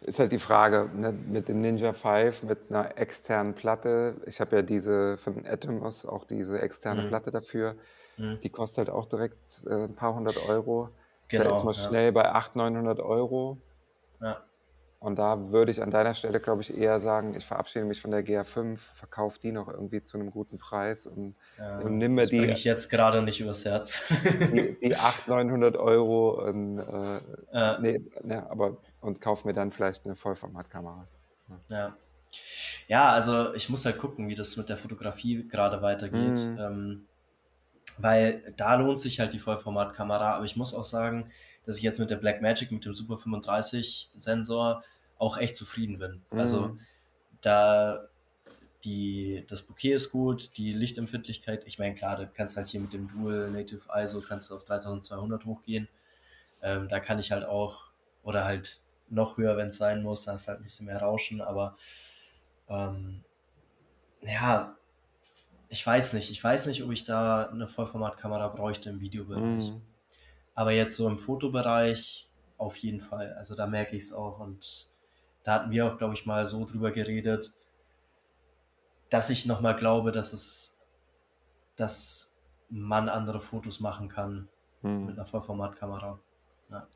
Ist 0.00 0.18
halt 0.20 0.32
die 0.32 0.38
Frage 0.38 0.90
ne, 0.94 1.12
mit 1.12 1.48
dem 1.48 1.60
Ninja 1.60 1.92
5, 1.92 2.42
mit 2.44 2.70
einer 2.70 2.96
externen 2.98 3.54
Platte. 3.54 4.16
Ich 4.26 4.40
habe 4.40 4.56
ja 4.56 4.62
diese 4.62 5.16
von 5.16 5.46
Atomos, 5.46 6.06
auch 6.06 6.24
diese 6.24 6.60
externe 6.60 7.02
mhm. 7.02 7.08
Platte 7.08 7.30
dafür. 7.30 7.76
Mhm. 8.16 8.40
Die 8.40 8.50
kostet 8.50 8.86
halt 8.86 8.90
auch 8.90 9.06
direkt 9.06 9.64
äh, 9.68 9.84
ein 9.84 9.94
paar 9.94 10.14
hundert 10.14 10.48
Euro. 10.48 10.90
Genau, 11.28 11.44
da 11.44 11.50
ist 11.50 11.64
man 11.64 11.74
ja. 11.74 11.80
schnell 11.80 12.12
bei 12.12 12.30
800, 12.30 12.72
900 12.72 13.00
Euro. 13.00 13.58
Ja. 14.20 14.42
Und 14.98 15.18
da 15.18 15.50
würde 15.52 15.70
ich 15.70 15.82
an 15.82 15.90
deiner 15.90 16.14
Stelle, 16.14 16.40
glaube 16.40 16.62
ich, 16.62 16.76
eher 16.76 16.98
sagen, 17.00 17.34
ich 17.36 17.44
verabschiede 17.44 17.84
mich 17.84 18.00
von 18.00 18.10
der 18.10 18.24
GA5, 18.24 18.76
verkaufe 18.76 19.38
die 19.38 19.52
noch 19.52 19.68
irgendwie 19.68 20.02
zu 20.02 20.18
einem 20.18 20.30
guten 20.30 20.58
Preis 20.58 21.06
und, 21.06 21.34
ja, 21.58 21.78
und 21.78 21.98
nimm 21.98 22.14
mir 22.14 22.22
das 22.22 22.30
die. 22.30 22.44
ich 22.46 22.64
jetzt 22.64 22.88
gerade 22.88 23.22
nicht 23.22 23.40
übers 23.40 23.64
Herz. 23.64 24.02
die, 24.24 24.76
die 24.80 24.96
800, 24.96 25.46
900 25.46 25.76
Euro 25.76 26.42
und, 26.42 26.78
äh, 26.78 27.20
ja. 27.52 27.78
nee, 27.78 28.00
ne, 28.22 28.50
aber, 28.50 28.78
und 29.00 29.20
kauf 29.20 29.44
mir 29.44 29.52
dann 29.52 29.70
vielleicht 29.70 30.06
eine 30.06 30.16
Vollformatkamera. 30.16 31.06
Ja. 31.48 31.76
ja. 31.76 31.96
ja. 32.88 33.08
also 33.10 33.54
ich 33.54 33.68
muss 33.68 33.84
halt 33.84 33.98
gucken, 33.98 34.28
wie 34.28 34.34
das 34.34 34.56
mit 34.56 34.70
der 34.70 34.78
Fotografie 34.78 35.46
gerade 35.46 35.82
weitergeht. 35.82 36.38
Mhm. 36.38 36.58
Ähm, 36.58 37.06
weil 37.98 38.54
da 38.56 38.74
lohnt 38.74 39.00
sich 39.00 39.20
halt 39.20 39.32
die 39.32 39.38
Vollformatkamera, 39.38 40.36
aber 40.36 40.44
ich 40.44 40.56
muss 40.56 40.74
auch 40.74 40.84
sagen, 40.84 41.30
dass 41.66 41.76
ich 41.76 41.82
jetzt 41.82 41.98
mit 41.98 42.10
der 42.10 42.16
Blackmagic, 42.16 42.70
mit 42.72 42.84
dem 42.84 42.94
Super 42.94 43.18
35 43.18 44.10
Sensor 44.16 44.82
auch 45.18 45.36
echt 45.36 45.56
zufrieden 45.56 45.98
bin. 45.98 46.22
Mhm. 46.30 46.38
Also 46.38 46.78
da 47.40 48.08
die, 48.84 49.44
das 49.48 49.62
Bouquet 49.62 49.94
ist 49.94 50.12
gut, 50.12 50.56
die 50.56 50.72
Lichtempfindlichkeit, 50.72 51.66
ich 51.66 51.78
meine, 51.78 51.94
klar, 51.94 52.16
du 52.16 52.28
kannst 52.28 52.56
halt 52.56 52.68
hier 52.68 52.80
mit 52.80 52.92
dem 52.92 53.08
Dual 53.08 53.50
Native 53.50 53.82
ISO 53.94 54.20
kannst 54.20 54.50
du 54.50 54.54
auf 54.54 54.64
3200 54.64 55.44
hochgehen. 55.44 55.88
Ähm, 56.62 56.88
da 56.88 57.00
kann 57.00 57.18
ich 57.18 57.32
halt 57.32 57.44
auch, 57.44 57.90
oder 58.22 58.44
halt 58.44 58.80
noch 59.08 59.36
höher, 59.36 59.56
wenn 59.56 59.68
es 59.68 59.76
sein 59.76 60.02
muss, 60.02 60.24
da 60.24 60.32
hast 60.32 60.46
du 60.46 60.48
halt 60.50 60.60
ein 60.60 60.64
bisschen 60.64 60.86
mehr 60.86 61.00
Rauschen, 61.00 61.40
aber 61.40 61.76
ähm, 62.68 63.24
ja, 64.22 64.76
ich 65.68 65.84
weiß 65.84 66.12
nicht. 66.12 66.30
Ich 66.30 66.42
weiß 66.42 66.66
nicht, 66.66 66.82
ob 66.82 66.90
ich 66.92 67.04
da 67.04 67.46
eine 67.46 67.68
Vollformatkamera 67.68 68.48
bräuchte 68.48 68.90
im 68.90 69.00
Videobereich. 69.00 69.70
Mhm. 69.70 69.82
Aber 70.56 70.72
jetzt 70.72 70.96
so 70.96 71.06
im 71.06 71.18
Fotobereich 71.18 72.28
auf 72.56 72.76
jeden 72.78 73.00
Fall. 73.00 73.34
Also 73.34 73.54
da 73.54 73.66
merke 73.66 73.94
ich 73.94 74.04
es 74.04 74.12
auch. 74.12 74.40
Und 74.40 74.88
da 75.44 75.54
hatten 75.54 75.70
wir 75.70 75.86
auch, 75.86 75.98
glaube 75.98 76.14
ich, 76.14 76.26
mal 76.26 76.46
so 76.46 76.64
drüber 76.64 76.90
geredet, 76.90 77.52
dass 79.10 79.30
ich 79.30 79.46
nochmal 79.46 79.76
glaube, 79.76 80.12
dass 80.12 80.32
es, 80.32 80.80
dass 81.76 82.34
man 82.70 83.08
andere 83.08 83.40
Fotos 83.40 83.80
machen 83.80 84.08
kann 84.08 84.48
mhm. 84.80 85.06
mit 85.06 85.18
einer 85.18 85.26
Vollformatkamera. 85.26 86.18
Ja. 86.70 86.86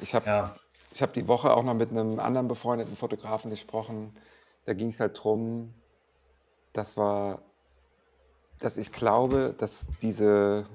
Ich 0.00 0.14
habe 0.14 0.26
ja. 0.26 0.54
hab 1.00 1.12
die 1.14 1.26
Woche 1.26 1.52
auch 1.52 1.64
noch 1.64 1.74
mit 1.74 1.90
einem 1.90 2.20
anderen 2.20 2.46
befreundeten 2.46 2.94
Fotografen 2.94 3.50
gesprochen. 3.50 4.14
Da 4.66 4.74
ging 4.74 4.88
es 4.88 5.00
halt 5.00 5.16
darum, 5.16 5.74
das 6.74 6.98
war, 6.98 7.40
dass 8.58 8.76
ich 8.76 8.92
glaube, 8.92 9.54
dass 9.58 9.88
diese 10.02 10.66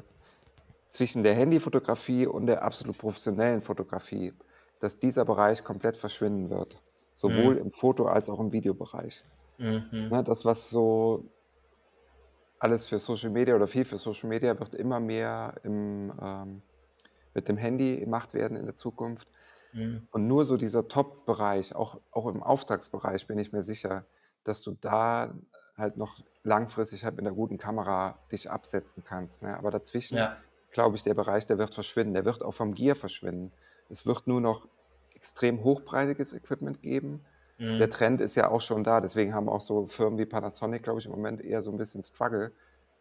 zwischen 0.94 1.24
der 1.24 1.34
Handyfotografie 1.34 2.28
und 2.28 2.46
der 2.46 2.62
absolut 2.62 3.00
professionellen 3.00 3.62
Fotografie, 3.62 4.32
dass 4.80 5.00
dieser 5.00 5.26
Bereich 5.26 5.64
komplett 5.64 5.98
verschwinden 5.98 6.52
wird. 6.52 6.80
Sowohl 7.16 7.56
mhm. 7.56 7.62
im 7.62 7.72
Foto- 7.72 8.06
als 8.06 8.30
auch 8.30 8.40
im 8.40 8.52
Videobereich. 8.52 9.24
Mhm. 9.58 10.10
Ne, 10.12 10.24
das, 10.24 10.46
was 10.46 10.70
so 10.70 11.26
alles 12.60 12.86
für 12.86 13.00
Social 13.00 13.32
Media 13.32 13.56
oder 13.56 13.66
viel 13.66 13.86
für 13.86 13.98
Social 13.98 14.30
Media 14.30 14.60
wird 14.60 14.76
immer 14.76 15.00
mehr 15.00 15.56
im, 15.64 16.14
ähm, 16.22 16.62
mit 17.34 17.48
dem 17.48 17.58
Handy 17.58 17.98
gemacht 17.98 18.36
werden 18.36 18.56
in 18.56 18.66
der 18.66 18.76
Zukunft. 18.76 19.28
Mhm. 19.72 20.08
Und 20.12 20.28
nur 20.28 20.46
so 20.46 20.58
dieser 20.58 20.88
Top-Bereich, 20.88 21.74
auch, 21.74 22.00
auch 22.12 22.28
im 22.28 22.44
Auftragsbereich 22.44 23.26
bin 23.26 23.40
ich 23.40 23.52
mir 23.52 23.64
sicher, 23.64 24.06
dass 24.44 24.62
du 24.62 24.78
da 24.80 25.34
halt 25.76 25.98
noch 25.98 26.20
langfristig 26.44 27.04
halt 27.04 27.16
mit 27.16 27.26
einer 27.26 27.36
guten 27.36 27.58
Kamera 27.58 28.20
dich 28.32 28.52
absetzen 28.52 29.04
kannst. 29.04 29.42
Ne? 29.42 29.58
Aber 29.58 29.72
dazwischen, 29.72 30.18
ja. 30.18 30.38
Glaube 30.74 30.98
ich, 30.98 31.04
der 31.04 31.14
Bereich, 31.14 31.46
der 31.46 31.58
wird 31.58 31.74
verschwinden. 31.74 32.14
Der 32.14 32.26
wird 32.26 32.44
auch 32.44 32.54
vom 32.54 32.74
Gear 32.74 32.96
verschwinden. 32.96 33.52
Es 33.90 34.06
wird 34.06 34.28
nur 34.28 34.42
noch 34.42 34.68
extrem 35.16 35.64
hochpreisiges 35.64 36.34
Equipment 36.34 36.82
geben. 36.82 37.24
Mhm. 37.58 37.78
Der 37.78 37.90
Trend 37.90 38.20
ist 38.20 38.36
ja 38.36 38.50
auch 38.50 38.62
schon 38.62 38.84
da. 38.84 39.00
Deswegen 39.00 39.34
haben 39.34 39.48
auch 39.48 39.62
so 39.62 39.86
Firmen 39.86 40.20
wie 40.20 40.26
Panasonic, 40.26 40.84
glaube 40.84 41.00
ich, 41.00 41.06
im 41.06 41.12
Moment 41.12 41.42
eher 41.42 41.62
so 41.62 41.72
ein 41.72 41.78
bisschen 41.78 42.04
Struggle. 42.04 42.52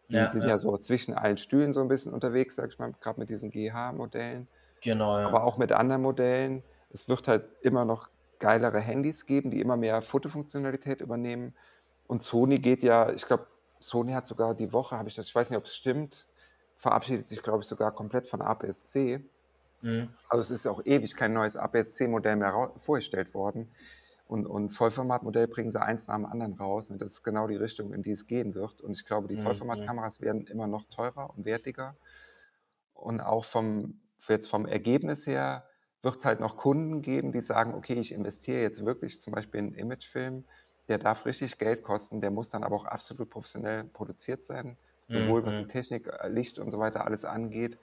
Die 0.09 0.15
ja, 0.15 0.29
sind 0.29 0.43
ja. 0.43 0.49
ja. 0.49 0.57
so 0.57 0.77
zwischen 0.77 1.13
allen 1.13 1.37
Stühlen 1.37 1.73
so 1.73 1.81
ein 1.81 1.87
bisschen 1.87 2.13
unterwegs, 2.13 2.55
sag 2.55 2.69
ich 2.69 2.79
mal, 2.79 2.93
gerade 3.01 3.19
mit 3.19 3.29
diesen 3.29 3.51
GH-Modellen. 3.51 4.47
Genau. 4.81 5.19
Ja. 5.19 5.27
Aber 5.27 5.43
auch 5.43 5.57
mit 5.57 5.71
anderen 5.71 6.01
Modellen. 6.01 6.63
Es 6.91 7.09
wird 7.09 7.27
halt 7.27 7.45
immer 7.61 7.85
noch 7.85 8.09
geilere 8.39 8.79
Handys 8.79 9.25
geben, 9.25 9.49
die 9.49 9.61
immer 9.61 9.77
mehr 9.77 10.01
Fotofunktionalität 10.01 11.01
übernehmen. 11.01 11.55
Und 12.07 12.21
Sony 12.21 12.59
geht 12.59 12.83
ja, 12.83 13.11
ich 13.11 13.25
glaube, 13.25 13.47
Sony 13.79 14.11
hat 14.11 14.27
sogar 14.27 14.53
die 14.53 14.71
Woche, 14.71 14.97
habe 14.97 15.09
ich 15.09 15.15
das, 15.15 15.27
ich 15.27 15.35
weiß 15.35 15.49
nicht, 15.49 15.57
ob 15.57 15.65
es 15.65 15.75
stimmt, 15.75 16.27
verabschiedet 16.75 17.27
sich, 17.27 17.41
glaube 17.41 17.61
ich, 17.61 17.67
sogar 17.67 17.93
komplett 17.93 18.27
von 18.27 18.41
APS-C. 18.41 19.23
Mhm. 19.81 20.09
Also 20.29 20.41
es 20.41 20.51
ist 20.51 20.67
auch 20.67 20.81
ewig 20.85 21.15
kein 21.15 21.33
neues 21.33 21.55
APS-C-Modell 21.55 22.35
mehr 22.35 22.71
vorgestellt 22.77 23.33
worden. 23.33 23.71
Und, 24.27 24.47
und 24.47 24.69
Vollformatmodell 24.69 25.47
bringen 25.47 25.69
sie 25.69 25.81
eins 25.81 26.07
nach 26.07 26.15
dem 26.15 26.25
anderen 26.25 26.53
raus. 26.53 26.89
Und 26.89 27.01
das 27.01 27.11
ist 27.11 27.23
genau 27.23 27.47
die 27.47 27.55
Richtung, 27.55 27.93
in 27.93 28.03
die 28.03 28.11
es 28.11 28.25
gehen 28.25 28.55
wird. 28.55 28.81
Und 28.81 28.91
ich 28.91 29.05
glaube, 29.05 29.27
die 29.27 29.35
mhm. 29.35 29.41
Vollformatkameras 29.41 30.21
werden 30.21 30.47
immer 30.47 30.67
noch 30.67 30.85
teurer 30.89 31.33
und 31.35 31.45
wertiger. 31.45 31.95
Und 32.93 33.21
auch 33.21 33.45
vom, 33.45 33.99
jetzt 34.27 34.49
vom 34.49 34.65
Ergebnis 34.65 35.27
her 35.27 35.65
wird 36.01 36.17
es 36.17 36.25
halt 36.25 36.39
noch 36.39 36.57
Kunden 36.57 37.01
geben, 37.01 37.31
die 37.31 37.41
sagen, 37.41 37.73
okay, 37.73 37.93
ich 37.93 38.13
investiere 38.13 38.61
jetzt 38.61 38.85
wirklich 38.85 39.21
zum 39.21 39.33
Beispiel 39.33 39.59
in 39.59 39.73
Imagefilm 39.73 40.45
der 40.87 40.97
darf 40.97 41.25
richtig 41.25 41.57
Geld 41.57 41.83
kosten, 41.83 42.21
der 42.21 42.31
muss 42.31 42.49
dann 42.49 42.63
aber 42.63 42.75
auch 42.75 42.85
absolut 42.85 43.29
professionell 43.29 43.85
produziert 43.85 44.43
sein, 44.43 44.77
sowohl 45.07 45.41
mhm. 45.41 45.45
was 45.45 45.57
die 45.57 45.67
Technik, 45.67 46.07
äh, 46.07 46.27
Licht 46.29 46.59
und 46.59 46.69
so 46.69 46.79
weiter 46.79 47.05
alles 47.05 47.25
angeht. 47.25 47.77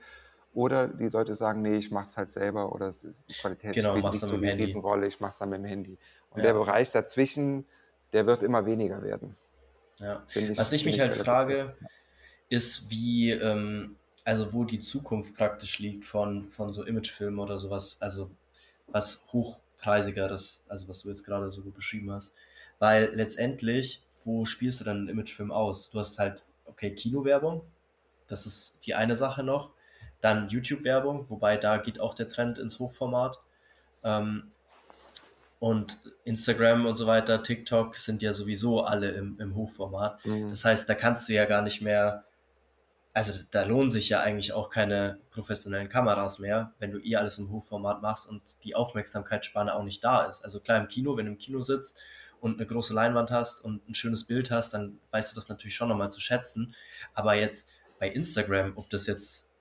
Oder 0.53 0.89
die 0.89 1.09
Leute 1.09 1.35
sagen, 1.35 1.63
nee, 1.63 1.77
ich 1.77 1.93
mache 1.93 2.05
es 2.05 2.17
halt 2.17 2.33
selber 2.33 2.73
oder 2.73 2.91
die 2.91 3.35
Qualität 3.35 3.75
genau, 3.75 3.97
spielt 3.97 4.13
nicht 4.13 4.25
so 4.25 4.35
eine 4.35 4.55
Riesenrolle, 4.55 5.07
ich 5.07 5.21
mache 5.21 5.31
es 5.31 5.39
dann 5.39 5.51
mit 5.51 5.59
dem 5.59 5.65
Handy. 5.65 5.97
Und 6.31 6.39
ja. 6.39 6.47
der 6.47 6.55
Bereich 6.55 6.91
dazwischen, 6.91 7.67
der 8.13 8.27
wird 8.27 8.43
immer 8.43 8.67
weniger 8.67 9.01
werden. 9.03 9.37
Ja. 10.01 10.25
Ich, 10.35 10.59
was 10.59 10.73
ich 10.73 10.85
mich 10.85 10.99
halt 10.99 11.15
frage, 11.15 11.77
ist, 12.49 12.91
wie, 12.91 13.31
ähm, 13.31 13.97
also 14.25 14.53
wo 14.53 14.65
die 14.65 14.81
Zukunft 14.81 15.37
praktisch 15.37 15.79
liegt 15.79 16.05
von, 16.05 16.51
von 16.51 16.73
so 16.73 16.85
Imagefilmen 16.85 17.39
oder 17.39 17.59
sowas, 17.59 17.99
also 18.01 18.31
was 18.89 19.25
hochpreisigeres, 19.33 20.65
also 20.69 20.89
was 20.89 21.03
du 21.03 21.11
jetzt 21.11 21.25
gerade 21.25 21.51
so 21.51 21.63
beschrieben 21.63 22.11
hast. 22.11 22.33
Weil 22.81 23.15
letztendlich, 23.15 24.03
wo 24.25 24.45
spielst 24.47 24.81
du 24.81 24.85
dann 24.85 24.99
einen 24.99 25.09
Imagefilm 25.09 25.53
aus? 25.53 25.91
Du 25.91 25.99
hast 25.99 26.19
halt, 26.19 26.43
okay, 26.71 26.95
Kinowerbung, 26.95 27.63
das 28.27 28.47
ist 28.47 28.87
die 28.87 28.95
eine 28.95 29.17
Sache 29.17 29.43
noch. 29.43 29.71
Dann 30.21 30.49
YouTube-Werbung, 30.49 31.29
wobei 31.31 31.57
da 31.57 31.79
geht 31.79 31.99
auch 32.01 32.15
der 32.15 32.29
Trend 32.29 32.59
ins 32.59 32.79
Hochformat. 32.79 33.41
Ähm, 34.03 34.51
und 35.59 35.99
Instagram 36.25 36.87
und 36.87 36.97
so 36.97 37.07
weiter, 37.07 37.43
TikTok 37.43 37.95
sind 37.97 38.23
ja 38.23 38.33
sowieso 38.33 38.83
alle 38.83 39.11
im, 39.11 39.39
im 39.39 39.55
Hochformat. 39.55 40.25
Mhm. 40.25 40.51
Das 40.51 40.65
heißt, 40.65 40.89
da 40.89 40.95
kannst 40.95 41.29
du 41.29 41.35
ja 41.35 41.45
gar 41.45 41.61
nicht 41.61 41.83
mehr, 41.83 42.25
also 43.13 43.39
da 43.51 43.65
lohnen 43.65 43.91
sich 43.91 44.09
ja 44.09 44.21
eigentlich 44.21 44.55
auch 44.55 44.71
keine 44.71 45.19
professionellen 45.31 45.91
Kameras 45.91 46.39
mehr, 46.39 46.73
wenn 46.79 46.93
du 46.93 46.99
eh 46.99 47.17
alles 47.17 47.39
im 47.39 47.51
Hochformat 47.51 48.01
machst 48.01 48.27
und 48.27 48.43
die 48.65 48.75
Aufmerksamkeitsspanne 48.75 49.75
auch 49.75 49.83
nicht 49.83 50.03
da 50.03 50.25
ist. 50.25 50.43
Also 50.43 50.61
klar 50.61 50.81
im 50.81 50.89
Kino, 50.89 51.19
wenn 51.19 51.27
du 51.27 51.33
im 51.33 51.39
Kino 51.39 51.63
sitzt 51.63 52.01
und 52.41 52.59
eine 52.59 52.67
große 52.67 52.95
Leinwand 52.95 53.31
hast 53.31 53.65
und 53.65 53.89
ein 53.89 53.95
schönes 53.95 54.25
Bild 54.25 54.51
hast, 54.51 54.75
dann 54.75 54.99
weißt 55.11 55.31
du 55.31 55.35
das 55.35 55.49
natürlich 55.49 55.77
schon 55.77 55.89
nochmal 55.89 56.11
zu 56.11 56.21
schätzen. 56.21 56.75
Aber 57.15 57.35
jetzt 57.35 57.71
bei 57.99 58.09
Instagram, 58.09 58.73
ob 58.77 58.89
das 58.91 59.07
jetzt, 59.07 59.53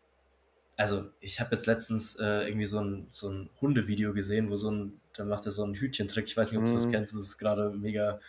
also 0.78 1.10
ich 1.20 1.40
habe 1.40 1.56
jetzt 1.56 1.68
letztens 1.68 2.16
äh, 2.16 2.48
irgendwie 2.48 2.66
so 2.66 2.80
ein, 2.80 3.08
so 3.12 3.30
ein 3.30 3.50
Hundevideo 3.62 4.14
gesehen, 4.14 4.50
wo 4.50 4.58
so 4.58 4.72
ein, 4.72 5.00
da 5.14 5.26
macht 5.26 5.46
er 5.46 5.52
so 5.52 5.64
einen 5.64 5.76
Hütchentrick, 5.76 6.26
ich 6.26 6.38
weiß 6.38 6.52
nicht, 6.52 6.60
ob 6.60 6.66
du 6.66 6.74
das 6.74 6.88
mhm. 6.88 6.92
kennst, 6.92 7.14
das 7.14 7.22
ist 7.22 7.38
gerade 7.38 7.72
mega, 7.72 8.20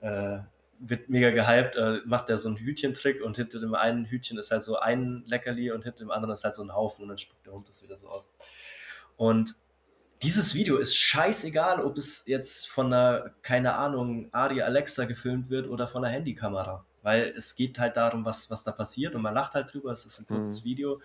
äh, 0.00 0.38
wird 0.78 1.08
mega 1.08 1.30
gehypt, 1.30 1.76
äh, 1.76 2.00
macht 2.06 2.30
er 2.30 2.38
so 2.38 2.48
einen 2.48 2.58
Hütchentrick 2.58 3.22
und 3.22 3.36
hinter 3.36 3.60
dem 3.60 3.74
einen 3.74 4.06
Hütchen 4.06 4.38
ist 4.38 4.52
halt 4.52 4.64
so 4.64 4.78
ein 4.78 5.24
Leckerli 5.26 5.72
und 5.72 5.82
hinter 5.82 5.98
dem 5.98 6.10
anderen 6.12 6.34
ist 6.34 6.44
halt 6.44 6.54
so 6.54 6.62
ein 6.62 6.72
Haufen 6.72 7.02
und 7.02 7.08
dann 7.08 7.18
spuckt 7.18 7.44
der 7.44 7.52
Hund 7.52 7.68
das 7.68 7.82
wieder 7.82 7.98
so 7.98 8.08
aus. 8.08 8.30
Und 9.16 9.56
dieses 10.22 10.54
Video 10.54 10.76
ist 10.76 10.96
scheißegal, 10.96 11.82
ob 11.82 11.96
es 11.96 12.24
jetzt 12.26 12.68
von 12.68 12.92
einer, 12.92 13.30
keine 13.42 13.76
Ahnung, 13.76 14.28
Ari 14.32 14.62
Alexa 14.62 15.04
gefilmt 15.06 15.48
wird 15.48 15.68
oder 15.68 15.88
von 15.88 16.04
einer 16.04 16.12
Handykamera. 16.12 16.84
Weil 17.02 17.32
es 17.36 17.56
geht 17.56 17.78
halt 17.78 17.96
darum, 17.96 18.24
was, 18.24 18.50
was 18.50 18.62
da 18.62 18.72
passiert 18.72 19.14
und 19.14 19.22
man 19.22 19.34
lacht 19.34 19.54
halt 19.54 19.72
drüber. 19.72 19.92
Es 19.92 20.04
ist 20.04 20.18
ein 20.18 20.26
kurzes 20.26 20.60
mhm. 20.60 20.64
Video, 20.64 21.00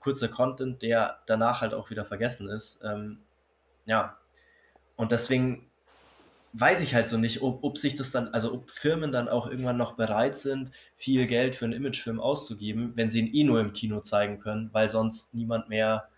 kurzer 0.00 0.28
Content, 0.28 0.80
der 0.80 1.18
danach 1.26 1.60
halt 1.60 1.74
auch 1.74 1.90
wieder 1.90 2.06
vergessen 2.06 2.48
ist. 2.48 2.80
Ähm, 2.82 3.18
ja, 3.84 4.16
und 4.96 5.12
deswegen 5.12 5.70
weiß 6.54 6.80
ich 6.80 6.94
halt 6.94 7.10
so 7.10 7.18
nicht, 7.18 7.42
ob, 7.42 7.62
ob 7.62 7.76
sich 7.76 7.96
das 7.96 8.10
dann, 8.10 8.28
also 8.28 8.54
ob 8.54 8.70
Firmen 8.70 9.12
dann 9.12 9.28
auch 9.28 9.46
irgendwann 9.46 9.76
noch 9.76 9.92
bereit 9.92 10.38
sind, 10.38 10.70
viel 10.96 11.26
Geld 11.26 11.54
für 11.54 11.66
einen 11.66 11.74
Imagefilm 11.74 12.18
auszugeben, 12.18 12.92
wenn 12.94 13.10
sie 13.10 13.20
ihn 13.20 13.34
eh 13.34 13.44
nur 13.44 13.60
im 13.60 13.74
Kino 13.74 14.00
zeigen 14.00 14.40
können, 14.40 14.70
weil 14.72 14.88
sonst 14.88 15.34
niemand 15.34 15.68
mehr. 15.68 16.08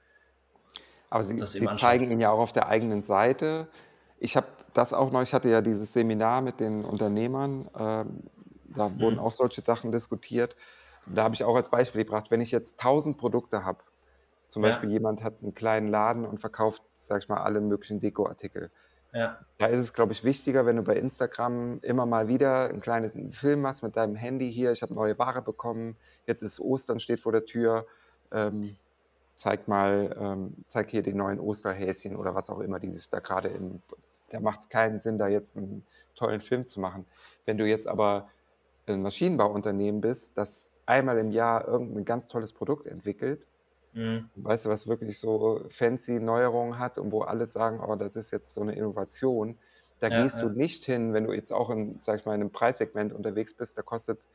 Aber 1.11 1.23
sie, 1.23 1.45
sie 1.47 1.67
zeigen 1.67 2.11
ihn 2.11 2.21
ja 2.21 2.31
auch 2.31 2.39
auf 2.39 2.53
der 2.53 2.69
eigenen 2.69 3.03
Seite. 3.03 3.69
Ich 4.19 4.37
habe 4.37 4.47
das 4.75 4.93
auch 4.93 5.11
noch, 5.11 5.23
ich 5.23 5.33
hatte 5.33 5.49
ja 5.49 5.61
dieses 5.61 5.93
Seminar 5.93 6.43
mit 6.43 6.61
den 6.61 6.85
Unternehmern, 6.85 7.69
ähm, 7.79 8.25
da 8.69 8.99
wurden 9.01 9.17
mhm. 9.17 9.21
auch 9.21 9.33
solche 9.33 9.63
Sachen 9.63 9.91
diskutiert. 9.91 10.55
Da 11.07 11.25
habe 11.25 11.35
ich 11.35 11.43
auch 11.43 11.57
als 11.57 11.71
Beispiel 11.71 12.05
gebracht, 12.05 12.31
wenn 12.31 12.41
ich 12.41 12.51
jetzt 12.51 12.81
1000 12.81 13.17
Produkte 13.17 13.65
habe, 13.65 13.83
zum 14.47 14.63
ja. 14.63 14.71
Beispiel 14.71 14.91
jemand 14.91 15.23
hat 15.23 15.43
einen 15.43 15.55
kleinen 15.55 15.89
Laden 15.89 16.25
und 16.25 16.39
verkauft, 16.39 16.83
sag 16.95 17.23
ich 17.23 17.29
mal, 17.29 17.43
alle 17.43 17.61
möglichen 17.61 18.01
Dekoartikel. 18.01 18.71
Ja. 19.13 19.39
Da 19.57 19.67
ist 19.67 19.79
es, 19.79 19.95
glaube 19.95 20.13
ich, 20.13 20.25
wichtiger, 20.25 20.67
wenn 20.67 20.77
du 20.77 20.83
bei 20.83 20.97
Instagram 20.97 21.81
immer 21.81 22.05
mal 22.05 22.29
wieder 22.29 22.69
einen 22.69 22.81
kleinen 22.81 23.33
Film 23.33 23.63
machst 23.63 23.83
mit 23.83 23.97
deinem 23.97 24.17
Handy 24.17 24.53
hier, 24.53 24.73
ich 24.73 24.83
habe 24.83 24.95
neue 24.95 25.19
Ware 25.19 25.43
bekommen, 25.43 25.97
jetzt 26.27 26.43
ist 26.43 26.61
Ostern, 26.61 27.01
steht 27.01 27.21
vor 27.21 27.33
der 27.33 27.45
Tür, 27.45 27.87
ähm, 28.33 28.77
zeig 29.39 29.69
mal, 29.69 30.17
ähm, 30.21 30.65
zeig 30.69 30.91
hier 30.91 31.03
die 31.03 31.15
neuen 31.15 31.41
Osterhäschen 31.41 32.17
oder 32.17 32.35
was 32.35 32.51
auch 32.51 32.61
immer, 32.61 32.81
die 32.81 32.91
sich 32.91 33.09
da 33.11 33.21
gerade 33.21 33.49
im, 33.49 33.83
da 34.31 34.41
macht 34.41 34.61
es 34.61 34.69
keinen 34.69 34.99
Sinn, 34.99 35.19
da 35.19 35.29
jetzt 35.29 35.57
einen 35.57 35.87
tollen 36.15 36.41
Film 36.41 36.67
zu 36.67 36.81
machen. 36.81 37.07
Wenn 37.47 37.57
du 37.59 37.67
jetzt 37.67 37.87
aber 37.89 38.31
ein 38.87 39.03
Maschinenbauunternehmen 39.03 40.01
bist, 40.01 40.39
das 40.39 40.73
einmal 40.87 41.19
im 41.19 41.31
Jahr 41.33 41.67
irgendein 41.69 42.05
ganz 42.05 42.29
tolles 42.29 42.53
Produkt 42.53 42.87
entwickelt, 42.87 43.49
Mhm. 43.95 44.31
Weißt 44.35 44.65
du, 44.67 44.69
was 44.69 44.87
wirklich 44.87 45.19
so 45.19 45.67
fancy 45.71 46.21
Neuerungen 46.21 46.79
hat 46.79 46.97
und 46.99 47.11
wo 47.13 47.23
alle 47.23 47.47
sagen, 47.47 47.81
oh, 47.81 47.97
das 47.97 48.15
ist 48.17 48.31
jetzt 48.31 48.55
so 48.55 48.61
eine 48.63 48.75
Innovation. 48.75 49.59
Da 49.99 50.11
Ja, 50.11 50.11
gehst 50.11 50.41
du 50.43 50.49
nicht 50.49 50.85
hin, 50.85 51.13
wenn 51.13 51.25
du 51.25 51.33
jetzt 51.33 51.53
auch 51.53 51.71
in, 51.71 52.01
sag 52.03 52.21
ich 52.21 52.27
mal, 52.27 52.35
in 52.35 52.43
einem 52.43 52.53
Preissegment 52.53 53.13
unterwegs 53.13 53.55
bist, 53.55 53.77
da 53.77 53.83
kostet, 53.83 54.29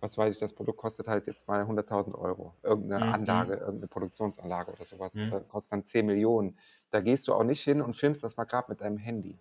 was 0.00 0.18
weiß 0.18 0.34
ich, 0.34 0.40
das 0.40 0.52
Produkt 0.52 0.78
kostet 0.78 1.08
halt 1.08 1.26
jetzt 1.26 1.48
mal 1.48 1.64
100.000 1.64 2.14
Euro. 2.14 2.54
Irgendeine 2.62 3.04
Mhm. 3.06 3.12
Anlage, 3.14 3.54
irgendeine 3.54 3.88
Produktionsanlage 3.88 4.72
oder 4.72 4.84
sowas, 4.84 5.14
Mhm. 5.14 5.32
äh, 5.32 5.40
kostet 5.48 5.72
dann 5.72 5.84
10 5.84 6.06
Millionen. 6.06 6.58
Da 6.90 7.00
gehst 7.00 7.28
du 7.28 7.34
auch 7.34 7.44
nicht 7.44 7.62
hin 7.62 7.80
und 7.80 7.94
filmst 7.94 8.22
das 8.22 8.36
mal 8.36 8.44
gerade 8.44 8.70
mit 8.70 8.80
deinem 8.80 8.98
Handy. 8.98 9.38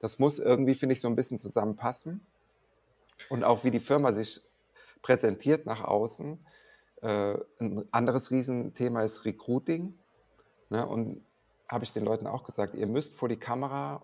Das 0.00 0.18
muss 0.18 0.38
irgendwie, 0.38 0.74
finde 0.74 0.92
ich, 0.92 1.00
so 1.00 1.08
ein 1.08 1.16
bisschen 1.16 1.38
zusammenpassen. 1.38 2.26
Und 3.30 3.44
auch 3.44 3.64
wie 3.64 3.70
die 3.70 3.80
Firma 3.80 4.12
sich 4.12 4.42
präsentiert 5.02 5.66
nach 5.66 5.82
außen. 5.82 6.44
Äh, 7.02 7.36
ein 7.60 7.84
anderes 7.92 8.30
Riesenthema 8.30 9.02
ist 9.02 9.24
Recruiting. 9.24 9.98
Ne? 10.68 10.86
Und 10.86 11.24
habe 11.68 11.84
ich 11.84 11.92
den 11.92 12.04
Leuten 12.04 12.26
auch 12.26 12.44
gesagt, 12.44 12.74
ihr 12.74 12.86
müsst 12.86 13.14
vor 13.16 13.28
die 13.28 13.38
Kamera 13.38 14.02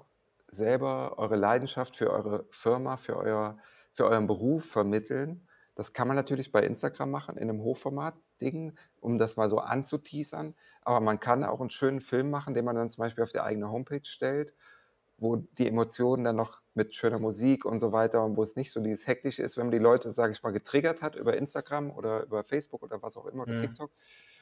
selber 0.48 1.18
eure 1.18 1.36
Leidenschaft 1.36 1.96
für 1.96 2.10
eure 2.10 2.46
Firma, 2.50 2.96
für, 2.96 3.16
euer, 3.16 3.58
für 3.92 4.06
euren 4.06 4.26
Beruf 4.26 4.64
vermitteln. 4.64 5.46
Das 5.80 5.92
kann 5.92 6.06
man 6.06 6.16
natürlich 6.16 6.52
bei 6.52 6.62
Instagram 6.62 7.10
machen, 7.10 7.36
in 7.36 7.48
einem 7.48 7.62
Hochformat-Ding, 7.62 8.74
um 9.00 9.18
das 9.18 9.36
mal 9.36 9.48
so 9.48 9.58
anzuteasern. 9.58 10.54
Aber 10.82 11.00
man 11.00 11.18
kann 11.18 11.42
auch 11.42 11.60
einen 11.60 11.70
schönen 11.70 12.00
Film 12.00 12.30
machen, 12.30 12.54
den 12.54 12.64
man 12.64 12.76
dann 12.76 12.90
zum 12.90 13.02
Beispiel 13.02 13.24
auf 13.24 13.32
die 13.32 13.40
eigene 13.40 13.70
Homepage 13.70 14.04
stellt 14.04 14.52
wo 15.20 15.36
die 15.36 15.68
Emotionen 15.68 16.24
dann 16.24 16.36
noch 16.36 16.60
mit 16.74 16.94
schöner 16.94 17.18
Musik 17.18 17.66
und 17.66 17.78
so 17.78 17.92
weiter 17.92 18.24
und 18.24 18.36
wo 18.36 18.42
es 18.42 18.56
nicht 18.56 18.72
so 18.72 18.80
dieses 18.80 19.06
Hektische 19.06 19.42
ist, 19.42 19.56
wenn 19.56 19.66
man 19.66 19.72
die 19.72 19.78
Leute, 19.78 20.10
sage 20.10 20.32
ich 20.32 20.42
mal, 20.42 20.50
getriggert 20.50 21.02
hat 21.02 21.14
über 21.14 21.36
Instagram 21.36 21.90
oder 21.90 22.22
über 22.22 22.42
Facebook 22.42 22.82
oder 22.82 23.02
was 23.02 23.16
auch 23.16 23.26
immer 23.26 23.42
oder 23.42 23.52
mhm. 23.52 23.60
TikTok. 23.60 23.90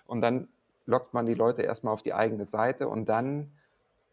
Und 0.07 0.21
dann 0.21 0.49
lockt 0.87 1.15
man 1.15 1.27
die 1.27 1.35
Leute 1.35 1.63
erstmal 1.63 1.93
auf 1.93 2.03
die 2.03 2.15
eigene 2.15 2.47
Seite 2.47 2.89
und 2.89 3.09
dann 3.09 3.53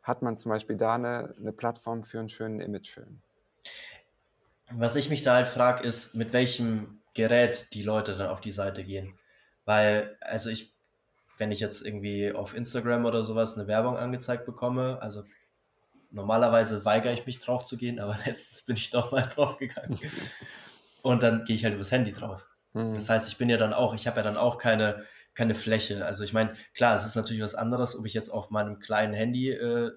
hat 0.01 0.23
man 0.23 0.37
zum 0.37 0.51
Beispiel 0.51 0.75
da 0.75 0.95
eine, 0.95 1.35
eine 1.39 1.51
Plattform 1.51 2.03
für 2.03 2.19
einen 2.19 2.29
schönen 2.29 2.59
Imagefilm. 2.59 3.21
Was 4.71 4.95
ich 4.95 5.09
mich 5.11 5.21
da 5.21 5.35
halt 5.35 5.47
frage, 5.47 5.83
ist, 5.83 6.15
mit 6.15 6.33
welchem 6.33 6.99
Gerät 7.15 7.73
die 7.73 7.81
Leute 7.81 8.15
dann 8.15 8.29
auf 8.29 8.41
die 8.41 8.51
Seite 8.51 8.83
gehen. 8.83 9.17
Weil, 9.63 10.17
also 10.21 10.51
ich, 10.51 10.75
wenn 11.37 11.51
ich 11.51 11.59
jetzt 11.59 11.83
irgendwie 11.83 12.31
auf 12.31 12.53
Instagram 12.53 13.05
oder 13.05 13.25
sowas 13.25 13.57
eine 13.57 13.67
Werbung 13.67 13.97
angezeigt 13.97 14.45
bekomme, 14.45 14.99
also 15.01 15.23
normalerweise 16.11 16.85
weigere 16.85 17.13
ich 17.13 17.25
mich 17.25 17.39
drauf 17.39 17.65
zu 17.65 17.77
gehen, 17.77 17.99
aber 18.01 18.17
letztens 18.25 18.63
bin 18.65 18.75
ich 18.75 18.91
doch 18.91 19.11
mal 19.11 19.23
drauf 19.23 19.57
gegangen. 19.57 19.97
Und 21.01 21.23
dann 21.23 21.45
gehe 21.45 21.55
ich 21.55 21.63
halt 21.63 21.75
übers 21.75 21.91
Handy 21.91 22.13
drauf. 22.13 22.45
Mhm. 22.73 22.95
Das 22.95 23.09
heißt, 23.09 23.27
ich 23.27 23.37
bin 23.37 23.49
ja 23.49 23.57
dann 23.57 23.73
auch, 23.73 23.95
ich 23.95 24.07
habe 24.07 24.17
ja 24.17 24.23
dann 24.23 24.37
auch 24.37 24.57
keine, 24.57 25.05
keine 25.33 25.55
Fläche. 25.55 26.05
Also 26.05 26.23
ich 26.23 26.33
meine, 26.33 26.53
klar, 26.73 26.95
es 26.95 27.05
ist 27.05 27.15
natürlich 27.15 27.43
was 27.43 27.55
anderes, 27.55 27.97
ob 27.97 28.05
ich 28.05 28.13
jetzt 28.13 28.29
auf 28.29 28.49
meinem 28.49 28.79
kleinen 28.79 29.13
Handy 29.13 29.51
äh, 29.51 29.91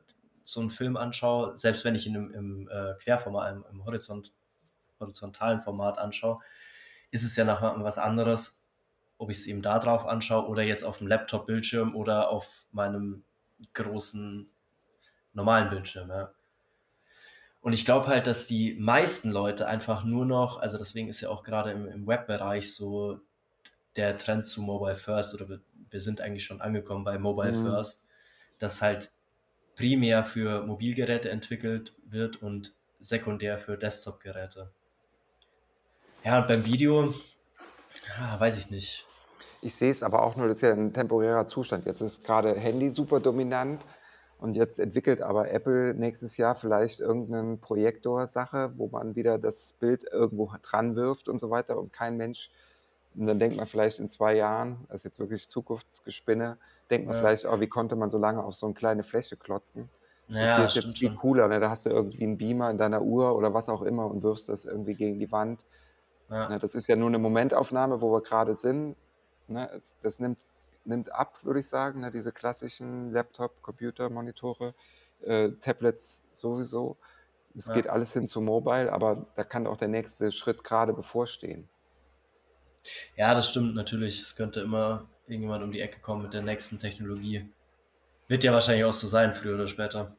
so 0.44 0.60
einen 0.60 0.70
Film 0.70 0.96
anschaue, 0.96 1.56
selbst 1.56 1.84
wenn 1.84 1.94
ich 1.94 2.06
ihn 2.06 2.14
im, 2.14 2.32
im 2.32 2.68
äh, 2.68 2.94
Querformat, 3.02 3.54
im, 3.54 3.64
im 3.70 3.84
Horizont, 3.84 4.32
horizontalen 5.00 5.60
Format 5.62 5.98
anschaue, 5.98 6.40
ist 7.10 7.24
es 7.24 7.36
ja 7.36 7.44
noch 7.44 7.62
was 7.82 7.98
anderes, 7.98 8.64
ob 9.18 9.30
ich 9.30 9.38
es 9.38 9.46
eben 9.46 9.62
da 9.62 9.78
drauf 9.78 10.06
anschaue 10.06 10.46
oder 10.48 10.62
jetzt 10.62 10.84
auf 10.84 10.98
dem 10.98 11.06
Laptop-Bildschirm 11.06 11.96
oder 11.96 12.30
auf 12.30 12.46
meinem 12.72 13.24
großen 13.74 14.48
normalen 15.32 15.70
Bildschirm, 15.70 16.08
ja. 16.10 16.32
Und 17.60 17.72
ich 17.72 17.84
glaube 17.84 18.06
halt, 18.06 18.26
dass 18.26 18.46
die 18.46 18.74
meisten 18.78 19.30
Leute 19.30 19.66
einfach 19.66 20.04
nur 20.04 20.24
noch, 20.24 20.58
also 20.58 20.78
deswegen 20.78 21.08
ist 21.08 21.20
ja 21.20 21.28
auch 21.28 21.42
gerade 21.42 21.72
im, 21.72 21.88
im 21.88 22.06
Webbereich 22.06 22.72
so 22.72 23.20
der 23.96 24.16
Trend 24.16 24.46
zu 24.46 24.62
Mobile 24.62 24.96
First 24.96 25.34
oder 25.34 25.48
wir, 25.48 25.60
wir 25.90 26.00
sind 26.00 26.20
eigentlich 26.20 26.44
schon 26.44 26.60
angekommen 26.60 27.04
bei 27.04 27.18
Mobile 27.18 27.52
mhm. 27.52 27.64
First, 27.64 28.06
dass 28.58 28.80
halt 28.80 29.10
primär 29.74 30.24
für 30.24 30.62
Mobilgeräte 30.62 31.30
entwickelt 31.30 31.94
wird 32.04 32.40
und 32.42 32.74
sekundär 33.00 33.58
für 33.58 33.76
Desktop-Geräte. 33.76 34.70
Ja, 36.28 36.40
und 36.40 36.48
beim 36.48 36.62
Video, 36.66 37.14
ja, 38.18 38.38
weiß 38.38 38.58
ich 38.58 38.68
nicht. 38.68 39.06
Ich 39.62 39.74
sehe 39.74 39.90
es 39.90 40.02
aber 40.02 40.22
auch 40.22 40.36
nur, 40.36 40.46
das 40.46 40.56
ist 40.56 40.60
ja 40.60 40.74
ein 40.74 40.92
temporärer 40.92 41.46
Zustand. 41.46 41.86
Jetzt 41.86 42.02
ist 42.02 42.22
gerade 42.22 42.52
Handy 42.54 42.90
super 42.90 43.18
dominant. 43.18 43.86
Und 44.38 44.52
jetzt 44.52 44.78
entwickelt 44.78 45.22
aber 45.22 45.50
Apple 45.50 45.94
nächstes 45.94 46.36
Jahr 46.36 46.54
vielleicht 46.54 47.00
irgendeine 47.00 47.56
Projektor-Sache, 47.56 48.74
wo 48.76 48.88
man 48.88 49.16
wieder 49.16 49.38
das 49.38 49.72
Bild 49.72 50.04
irgendwo 50.04 50.52
dran 50.60 50.96
wirft 50.96 51.30
und 51.30 51.40
so 51.40 51.48
weiter 51.48 51.78
und 51.78 51.94
kein 51.94 52.18
Mensch. 52.18 52.50
Und 53.14 53.24
dann 53.24 53.38
denkt 53.38 53.56
man 53.56 53.64
vielleicht 53.64 53.98
in 53.98 54.06
zwei 54.06 54.36
Jahren, 54.36 54.84
das 54.90 55.00
ist 55.00 55.04
jetzt 55.04 55.20
wirklich 55.20 55.48
Zukunftsgespinne, 55.48 56.58
denkt 56.90 57.06
man 57.06 57.16
ja. 57.16 57.22
vielleicht, 57.22 57.46
oh, 57.46 57.58
wie 57.58 57.68
konnte 57.68 57.96
man 57.96 58.10
so 58.10 58.18
lange 58.18 58.44
auf 58.44 58.54
so 58.54 58.66
eine 58.66 58.74
kleine 58.74 59.02
Fläche 59.02 59.38
klotzen? 59.38 59.88
Ja, 60.28 60.44
das 60.44 60.56
hier 60.56 60.64
ist 60.66 60.74
jetzt 60.74 60.98
viel 60.98 61.14
cooler, 61.14 61.48
ne? 61.48 61.58
da 61.58 61.70
hast 61.70 61.86
du 61.86 61.90
irgendwie 61.90 62.22
einen 62.22 62.36
Beamer 62.36 62.70
in 62.70 62.76
deiner 62.76 63.00
Uhr 63.00 63.34
oder 63.34 63.54
was 63.54 63.70
auch 63.70 63.80
immer 63.80 64.04
und 64.10 64.22
wirfst 64.22 64.50
das 64.50 64.66
irgendwie 64.66 64.94
gegen 64.94 65.18
die 65.18 65.32
Wand. 65.32 65.58
Ja. 66.30 66.48
Ne? 66.48 66.58
Das 66.58 66.74
ist 66.74 66.86
ja 66.88 66.96
nur 66.96 67.08
eine 67.08 67.18
Momentaufnahme, 67.18 68.00
wo 68.00 68.12
wir 68.12 68.22
gerade 68.22 68.54
sind. 68.54 68.96
Ne? 69.46 69.70
Das 70.02 70.18
nimmt 70.18 70.52
nimmt 70.88 71.12
ab, 71.12 71.38
würde 71.44 71.60
ich 71.60 71.68
sagen, 71.68 72.00
ne, 72.00 72.10
diese 72.10 72.32
klassischen 72.32 73.12
Laptop, 73.12 73.62
Computer, 73.62 74.10
Monitore, 74.10 74.74
äh, 75.22 75.50
Tablets 75.60 76.26
sowieso. 76.32 76.96
Es 77.54 77.66
ja. 77.66 77.74
geht 77.74 77.88
alles 77.88 78.12
hin 78.12 78.28
zu 78.28 78.40
Mobile, 78.40 78.92
aber 78.92 79.26
da 79.36 79.44
kann 79.44 79.66
auch 79.66 79.76
der 79.76 79.88
nächste 79.88 80.32
Schritt 80.32 80.64
gerade 80.64 80.92
bevorstehen. 80.92 81.68
Ja, 83.16 83.34
das 83.34 83.50
stimmt 83.50 83.74
natürlich. 83.74 84.20
Es 84.20 84.36
könnte 84.36 84.60
immer 84.60 85.08
irgendjemand 85.26 85.62
um 85.62 85.72
die 85.72 85.80
Ecke 85.80 86.00
kommen 86.00 86.22
mit 86.22 86.32
der 86.32 86.42
nächsten 86.42 86.78
Technologie. 86.78 87.48
Wird 88.28 88.44
ja 88.44 88.52
wahrscheinlich 88.52 88.84
auch 88.84 88.94
so 88.94 89.06
sein, 89.08 89.34
früher 89.34 89.54
oder 89.54 89.68
später. 89.68 90.16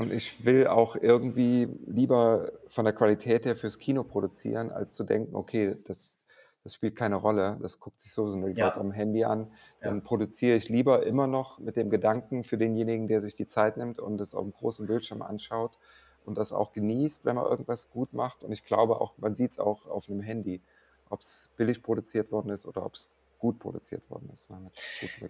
Und 0.00 0.12
ich 0.12 0.44
will 0.46 0.66
auch 0.66 0.96
irgendwie 0.96 1.68
lieber 1.86 2.50
von 2.66 2.86
der 2.86 2.94
Qualität 2.94 3.44
her 3.44 3.54
fürs 3.54 3.78
Kino 3.78 4.02
produzieren, 4.02 4.70
als 4.70 4.94
zu 4.94 5.04
denken, 5.04 5.36
okay, 5.36 5.76
das 5.84 6.20
das 6.62 6.74
spielt 6.74 6.94
keine 6.94 7.16
Rolle. 7.16 7.58
Das 7.62 7.80
guckt 7.80 8.00
sich 8.00 8.12
sowieso 8.12 8.36
nur 8.36 8.50
die. 8.50 8.60
Leute 8.60 8.80
am 8.80 8.92
Handy 8.92 9.24
an. 9.24 9.50
Dann 9.80 9.96
ja. 9.96 10.00
produziere 10.02 10.56
ich 10.56 10.68
lieber 10.68 11.06
immer 11.06 11.26
noch 11.26 11.58
mit 11.58 11.76
dem 11.76 11.88
Gedanken 11.88 12.44
für 12.44 12.58
denjenigen, 12.58 13.08
der 13.08 13.20
sich 13.20 13.34
die 13.34 13.46
Zeit 13.46 13.76
nimmt 13.76 13.98
und 13.98 14.20
es 14.20 14.34
auf 14.34 14.42
dem 14.42 14.52
großen 14.52 14.86
Bildschirm 14.86 15.22
anschaut 15.22 15.78
und 16.24 16.36
das 16.36 16.52
auch 16.52 16.72
genießt, 16.72 17.24
wenn 17.24 17.36
man 17.36 17.46
irgendwas 17.46 17.88
gut 17.88 18.12
macht. 18.12 18.44
Und 18.44 18.52
ich 18.52 18.64
glaube 18.64 19.00
auch, 19.00 19.14
man 19.16 19.34
sieht 19.34 19.52
es 19.52 19.58
auch 19.58 19.86
auf 19.86 20.10
einem 20.10 20.20
Handy, 20.20 20.60
ob 21.08 21.20
es 21.20 21.50
billig 21.56 21.82
produziert 21.82 22.30
worden 22.30 22.50
ist 22.50 22.66
oder 22.66 22.84
ob 22.84 22.94
es 22.94 23.08
gut 23.38 23.58
produziert 23.58 24.08
worden 24.10 24.28
ist. 24.32 24.50
Ne? 24.50 24.70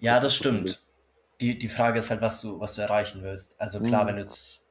ja, 0.01 0.19
das 0.19 0.35
stimmt. 0.35 0.83
Die, 1.41 1.59
die 1.59 1.69
Frage 1.69 1.99
ist 1.99 2.11
halt, 2.11 2.21
was 2.21 2.41
du, 2.41 2.61
was 2.61 2.75
du 2.75 2.83
erreichen 2.83 3.23
willst. 3.23 3.59
Also 3.61 3.81
klar, 3.81 4.05
mhm. 4.05 4.09
wenn 4.09 4.17
du 4.17 4.23
jetzt 4.23 4.67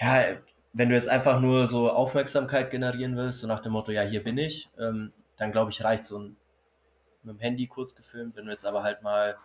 ja, 0.00 0.24
wenn 0.72 0.90
du 0.90 0.94
jetzt 0.94 1.08
einfach 1.08 1.40
nur 1.40 1.66
so 1.66 1.90
Aufmerksamkeit 1.90 2.70
generieren 2.70 3.16
willst, 3.16 3.40
so 3.40 3.46
nach 3.46 3.60
dem 3.60 3.72
Motto, 3.72 3.92
ja, 3.92 4.02
hier 4.02 4.22
bin 4.22 4.36
ich, 4.36 4.68
ähm, 4.78 5.12
dann 5.36 5.50
glaube 5.50 5.70
ich, 5.70 5.82
reicht 5.82 6.04
so 6.04 6.18
ein 6.18 6.36
mit 7.22 7.36
dem 7.36 7.40
Handy 7.40 7.66
kurz 7.66 7.94
gefilmt. 7.94 8.36
Wenn 8.36 8.46
du 8.46 8.52
jetzt 8.52 8.64
aber 8.64 8.82
halt 8.82 9.02
mal 9.02 9.36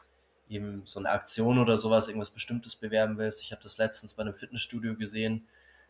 eben 0.50 0.84
so 0.86 1.00
eine 1.00 1.10
Aktion 1.10 1.58
oder 1.58 1.78
sowas, 1.78 2.08
irgendwas 2.08 2.30
Bestimmtes 2.30 2.76
bewerben 2.76 3.18
willst. 3.18 3.42
Ich 3.42 3.52
habe 3.52 3.64
das 3.64 3.78
letztens 3.78 4.14
bei 4.14 4.22
einem 4.22 4.36
Fitnessstudio 4.36 4.96
gesehen. 4.96 5.48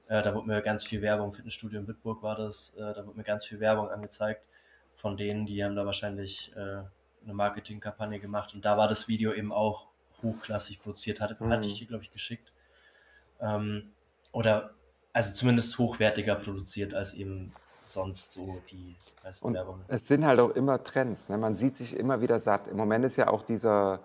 Äh, 0.07 0.21
da 0.21 0.33
wurde 0.35 0.47
mir 0.47 0.61
ganz 0.61 0.83
viel 0.83 1.01
Werbung, 1.01 1.33
Fitnessstudio 1.33 1.79
in 1.79 1.85
Bitburg 1.85 2.21
war 2.21 2.35
das, 2.35 2.75
äh, 2.75 2.93
da 2.93 3.05
wurde 3.05 3.17
mir 3.17 3.23
ganz 3.23 3.45
viel 3.45 3.59
Werbung 3.59 3.89
angezeigt 3.89 4.43
von 4.95 5.17
denen, 5.17 5.47
die 5.47 5.63
haben 5.63 5.75
da 5.75 5.85
wahrscheinlich 5.85 6.55
äh, 6.55 6.83
eine 7.23 7.33
Marketingkampagne 7.33 8.19
gemacht 8.19 8.53
und 8.53 8.65
da 8.65 8.77
war 8.77 8.87
das 8.87 9.07
Video 9.07 9.33
eben 9.33 9.51
auch 9.51 9.87
hochklassig 10.23 10.81
produziert, 10.81 11.19
hatte, 11.21 11.35
Mhm. 11.39 11.51
hatte 11.51 11.67
ich 11.67 11.75
dir, 11.75 11.87
glaube 11.87 12.03
ich, 12.03 12.11
geschickt. 12.11 12.51
Ähm, 13.39 13.91
oder 14.31 14.71
also 15.13 15.33
zumindest 15.33 15.77
hochwertiger 15.77 16.35
produziert 16.35 16.93
als 16.93 17.13
eben 17.13 17.53
sonst 17.83 18.31
so 18.31 18.61
die 18.69 18.95
meisten 19.23 19.53
Werbungen. 19.53 19.83
es 19.87 20.07
sind 20.07 20.25
halt 20.25 20.39
auch 20.39 20.51
immer 20.51 20.81
Trends, 20.83 21.29
ne? 21.29 21.37
Man 21.37 21.55
sieht 21.55 21.75
sich 21.77 21.97
immer 21.97 22.21
wieder 22.21 22.39
satt. 22.39 22.67
Im 22.67 22.77
Moment 22.77 23.03
ist 23.05 23.17
ja 23.17 23.27
auch 23.27 23.41
dieser 23.41 23.99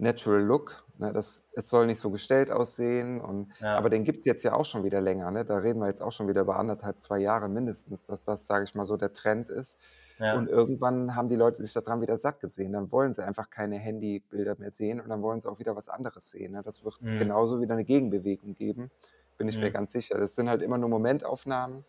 Natural 0.00 0.40
Look, 0.40 0.86
ne? 0.96 1.10
Das 1.12 1.48
es 1.54 1.68
soll 1.68 1.86
nicht 1.86 1.98
so 1.98 2.10
gestellt 2.12 2.52
aussehen 2.52 3.20
und 3.20 3.52
Ja. 3.60 3.78
aber 3.78 3.90
den 3.90 4.04
gibt's 4.04 4.24
jetzt 4.24 4.44
ja 4.44 4.52
auch 4.54 4.64
schon 4.64 4.84
wieder 4.84 5.00
länger, 5.00 5.32
ne? 5.32 5.44
Da 5.44 5.58
reden 5.58 5.80
wir 5.80 5.88
jetzt 5.88 6.02
auch 6.02 6.12
schon 6.12 6.28
wieder 6.28 6.42
über 6.42 6.56
1,5, 6.56 7.00
2 7.00 7.18
Jahre 7.18 7.48
mindestens, 7.48 8.04
dass 8.04 8.22
das, 8.22 8.46
sage 8.46 8.62
ich 8.64 8.76
mal 8.76 8.84
so, 8.84 8.96
der 8.96 9.12
Trend 9.12 9.50
ist. 9.50 9.76
Ja. 10.18 10.38
Und 10.38 10.48
irgendwann 10.48 11.16
haben 11.16 11.26
die 11.26 11.34
Leute 11.36 11.62
sich 11.62 11.72
daran 11.72 12.00
wieder 12.00 12.16
satt 12.16 12.38
gesehen. 12.38 12.72
Dann 12.74 12.92
wollen 12.92 13.12
sie 13.12 13.24
einfach 13.26 13.50
keine 13.50 13.76
Handybilder 13.76 14.54
mehr 14.58 14.70
sehen 14.70 15.00
und 15.00 15.08
dann 15.08 15.20
wollen 15.22 15.40
sie 15.40 15.48
auch 15.50 15.58
wieder 15.58 15.74
was 15.74 15.88
anderes 15.88 16.30
sehen, 16.30 16.52
ne? 16.52 16.62
Das 16.62 16.84
wird 16.84 17.00
Mhm. 17.00 17.18
genauso 17.18 17.60
wieder 17.60 17.74
'ne 17.74 17.84
Gegenbewegung 17.84 18.54
geben, 18.54 18.92
bin 19.36 19.48
ich 19.48 19.60
mir 19.60 19.70
Mhm. 19.70 19.72
ganz 19.72 19.90
sicher. 19.90 20.16
Das 20.18 20.36
sind 20.36 20.48
halt 20.48 20.62
immer 20.62 20.78
nur 20.78 20.90
Momentaufnahmen. 20.90 21.84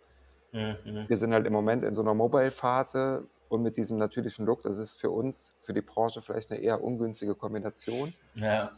Mhm, 0.54 0.78
mhm. 0.86 1.10
Wir 1.10 1.18
sind 1.18 1.34
halt 1.34 1.48
im 1.48 1.54
Moment 1.54 1.84
in 1.84 1.96
so 1.96 2.04
'ner 2.04 2.14
Mobile-Phase 2.14 3.30
und 3.50 3.62
mit 3.64 3.78
diesem 3.78 3.98
natürlichen 3.98 4.46
Look, 4.46 4.64
das 4.64 4.78
ist 4.80 5.00
für 5.02 5.12
uns, 5.12 5.56
für 5.60 5.74
die 5.74 5.82
Branche 5.84 6.22
vielleicht 6.22 6.52
'ne 6.52 6.60
eher 6.62 6.84
ungünstige 6.84 7.36
Kombination. 7.36 8.16
Ja. 8.36 8.72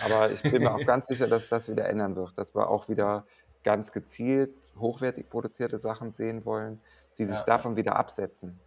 Aber 0.00 0.32
ich 0.32 0.48
bin 0.48 0.62
mir 0.62 0.74
auch 0.74 0.84
ganz 0.86 1.06
sicher, 1.06 1.28
dass 1.28 1.48
das 1.48 1.68
wieder 1.68 1.88
ändern 1.88 2.16
wird, 2.16 2.36
dass 2.38 2.54
wir 2.54 2.68
auch 2.68 2.88
wieder 2.88 3.26
ganz 3.62 3.92
gezielt 3.92 4.72
hochwertig 4.76 5.28
produzierte 5.30 5.78
Sachen 5.78 6.10
sehen 6.12 6.44
wollen, 6.44 6.82
die 7.18 7.24
sich 7.24 7.44
Ja, 7.44 7.44
davon 7.44 7.76
wieder 7.76 7.96
absetzen. 7.96 8.64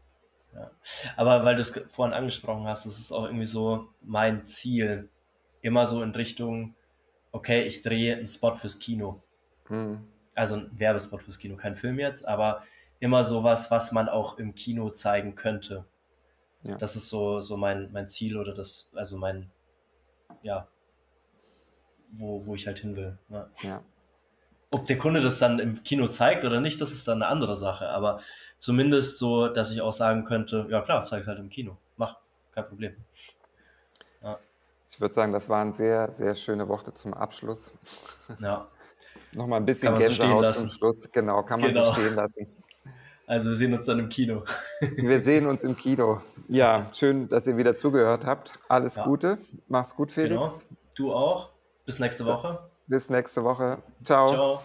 Ja. 0.53 0.71
Aber 1.17 1.43
weil 1.43 1.55
du's 1.55 1.73
g 1.73 1.81
vorhin 1.89 2.13
angesprochen 2.13 2.65
hast, 2.67 2.85
das 2.85 2.99
ist 2.99 3.11
auch 3.11 3.25
irgendwie 3.25 3.45
so 3.45 3.89
mein 4.01 4.45
Ziel. 4.47 5.11
Immer 5.61 5.87
so 5.87 6.01
in 6.03 6.11
Richtung, 6.11 6.75
okay, 7.31 7.63
ich 7.63 7.81
drehe 7.81 8.15
'n 8.17 8.27
Spot 8.27 8.55
fürs 8.55 8.79
Kino. 8.79 9.23
Mhm. 9.69 10.07
Also 10.35 10.55
'n 10.55 10.69
Werbespot 10.79 11.21
fürs 11.23 11.39
Kino, 11.39 11.57
kein 11.57 11.75
Film 11.77 11.99
jetzt, 11.99 12.27
aber 12.27 12.63
immer 12.99 13.25
so 13.25 13.43
was, 13.43 13.71
was 13.71 13.91
man 13.91 14.09
auch 14.09 14.37
im 14.39 14.55
Kino 14.55 14.89
zeigen 14.91 15.35
könnte. 15.35 15.85
Ja. 16.63 16.79
Das 16.79 16.95
ist 16.97 17.09
so 17.09 17.41
so 17.41 17.57
mein 17.57 17.91
mein 17.93 18.09
Ziel 18.09 18.37
oder 18.37 18.53
das 18.55 18.91
also 18.95 19.17
mein 19.17 19.51
ja 20.43 20.69
wo 22.13 22.45
wo 22.45 22.55
ich 22.55 22.67
halt 22.67 22.79
hin 22.79 22.95
will, 22.95 23.17
ja. 23.29 23.49
Ja. 23.63 23.87
Ob 24.73 24.85
der 24.85 24.97
Kunde 24.97 25.21
das 25.21 25.39
dann 25.39 25.59
im 25.59 25.81
Kino 25.83 26.07
zeigt 26.09 26.43
oder 26.43 26.59
nicht, 26.59 26.81
das 26.81 26.91
ist 26.91 27.07
dann 27.07 27.19
'ne 27.19 27.27
andere 27.27 27.55
Sache, 27.55 27.87
aber 27.89 28.19
zumindest 28.59 29.17
so, 29.17 29.47
dass 29.47 29.71
ich 29.71 29.79
auch 29.81 29.93
sagen 29.93 30.25
könnte: 30.25 30.67
„Ja 30.69 30.81
klar, 30.81 31.05
zeig's 31.05 31.27
halt 31.27 31.39
im 31.39 31.49
Kino. 31.49 31.77
Mach, 31.95 32.17
kein 32.51 32.67
Problem.“ 32.67 33.05
Ja. 34.21 34.47
Ich 34.89 35.01
würde 35.01 35.13
sagen, 35.13 35.33
das 35.33 35.49
waren 35.49 35.73
sehr, 35.73 36.11
sehr 36.11 36.33
schöne 36.35 36.69
Worte 36.69 36.93
zum 36.93 37.13
Abschluss. 37.13 37.73
Ja. 38.39 38.69
Noch 39.33 39.47
mal 39.47 39.57
'n 39.59 39.65
bisschen 39.65 39.95
man 39.95 40.03
so 40.05 40.13
Gänsehaut 40.15 40.51
zum. 40.51 40.69
Schluss. 40.69 41.09
Genau, 41.11 41.43
kann 41.43 41.61
man 41.61 41.71
so 41.73 41.81
Genau. 41.81 41.93
stehen 41.93 42.15
lassen. 42.15 42.63
Also, 43.27 43.49
wir 43.49 43.55
sehen 43.57 43.73
uns 43.73 43.85
dann 43.85 43.99
im 43.99 44.07
Kino. 44.09 44.43
Wir 44.95 45.19
sehen 45.19 45.47
uns 45.47 45.63
im 45.65 45.75
Kino. 45.75 46.21
Ja, 46.47 46.85
schön, 46.93 47.27
dass 47.27 47.45
ihr 47.45 47.57
wieder 47.57 47.75
zugehört 47.75 48.25
habt. 48.25 48.57
Alles 48.69 48.95
Ja. 48.95 49.03
Gute. 49.03 49.37
Mach's 49.67 49.93
gut, 49.95 50.15
Genau. 50.15 50.45
Felix. 50.45 50.65
Du 50.95 51.13
auch. 51.13 51.49
Bis 51.85 51.99
nächste 51.99 52.25
Woche. 52.25 52.59
Bis 52.87 53.09
nächste 53.09 53.43
Woche. 53.43 53.79
Tschau. 54.03 54.31
Tschau. 54.33 54.61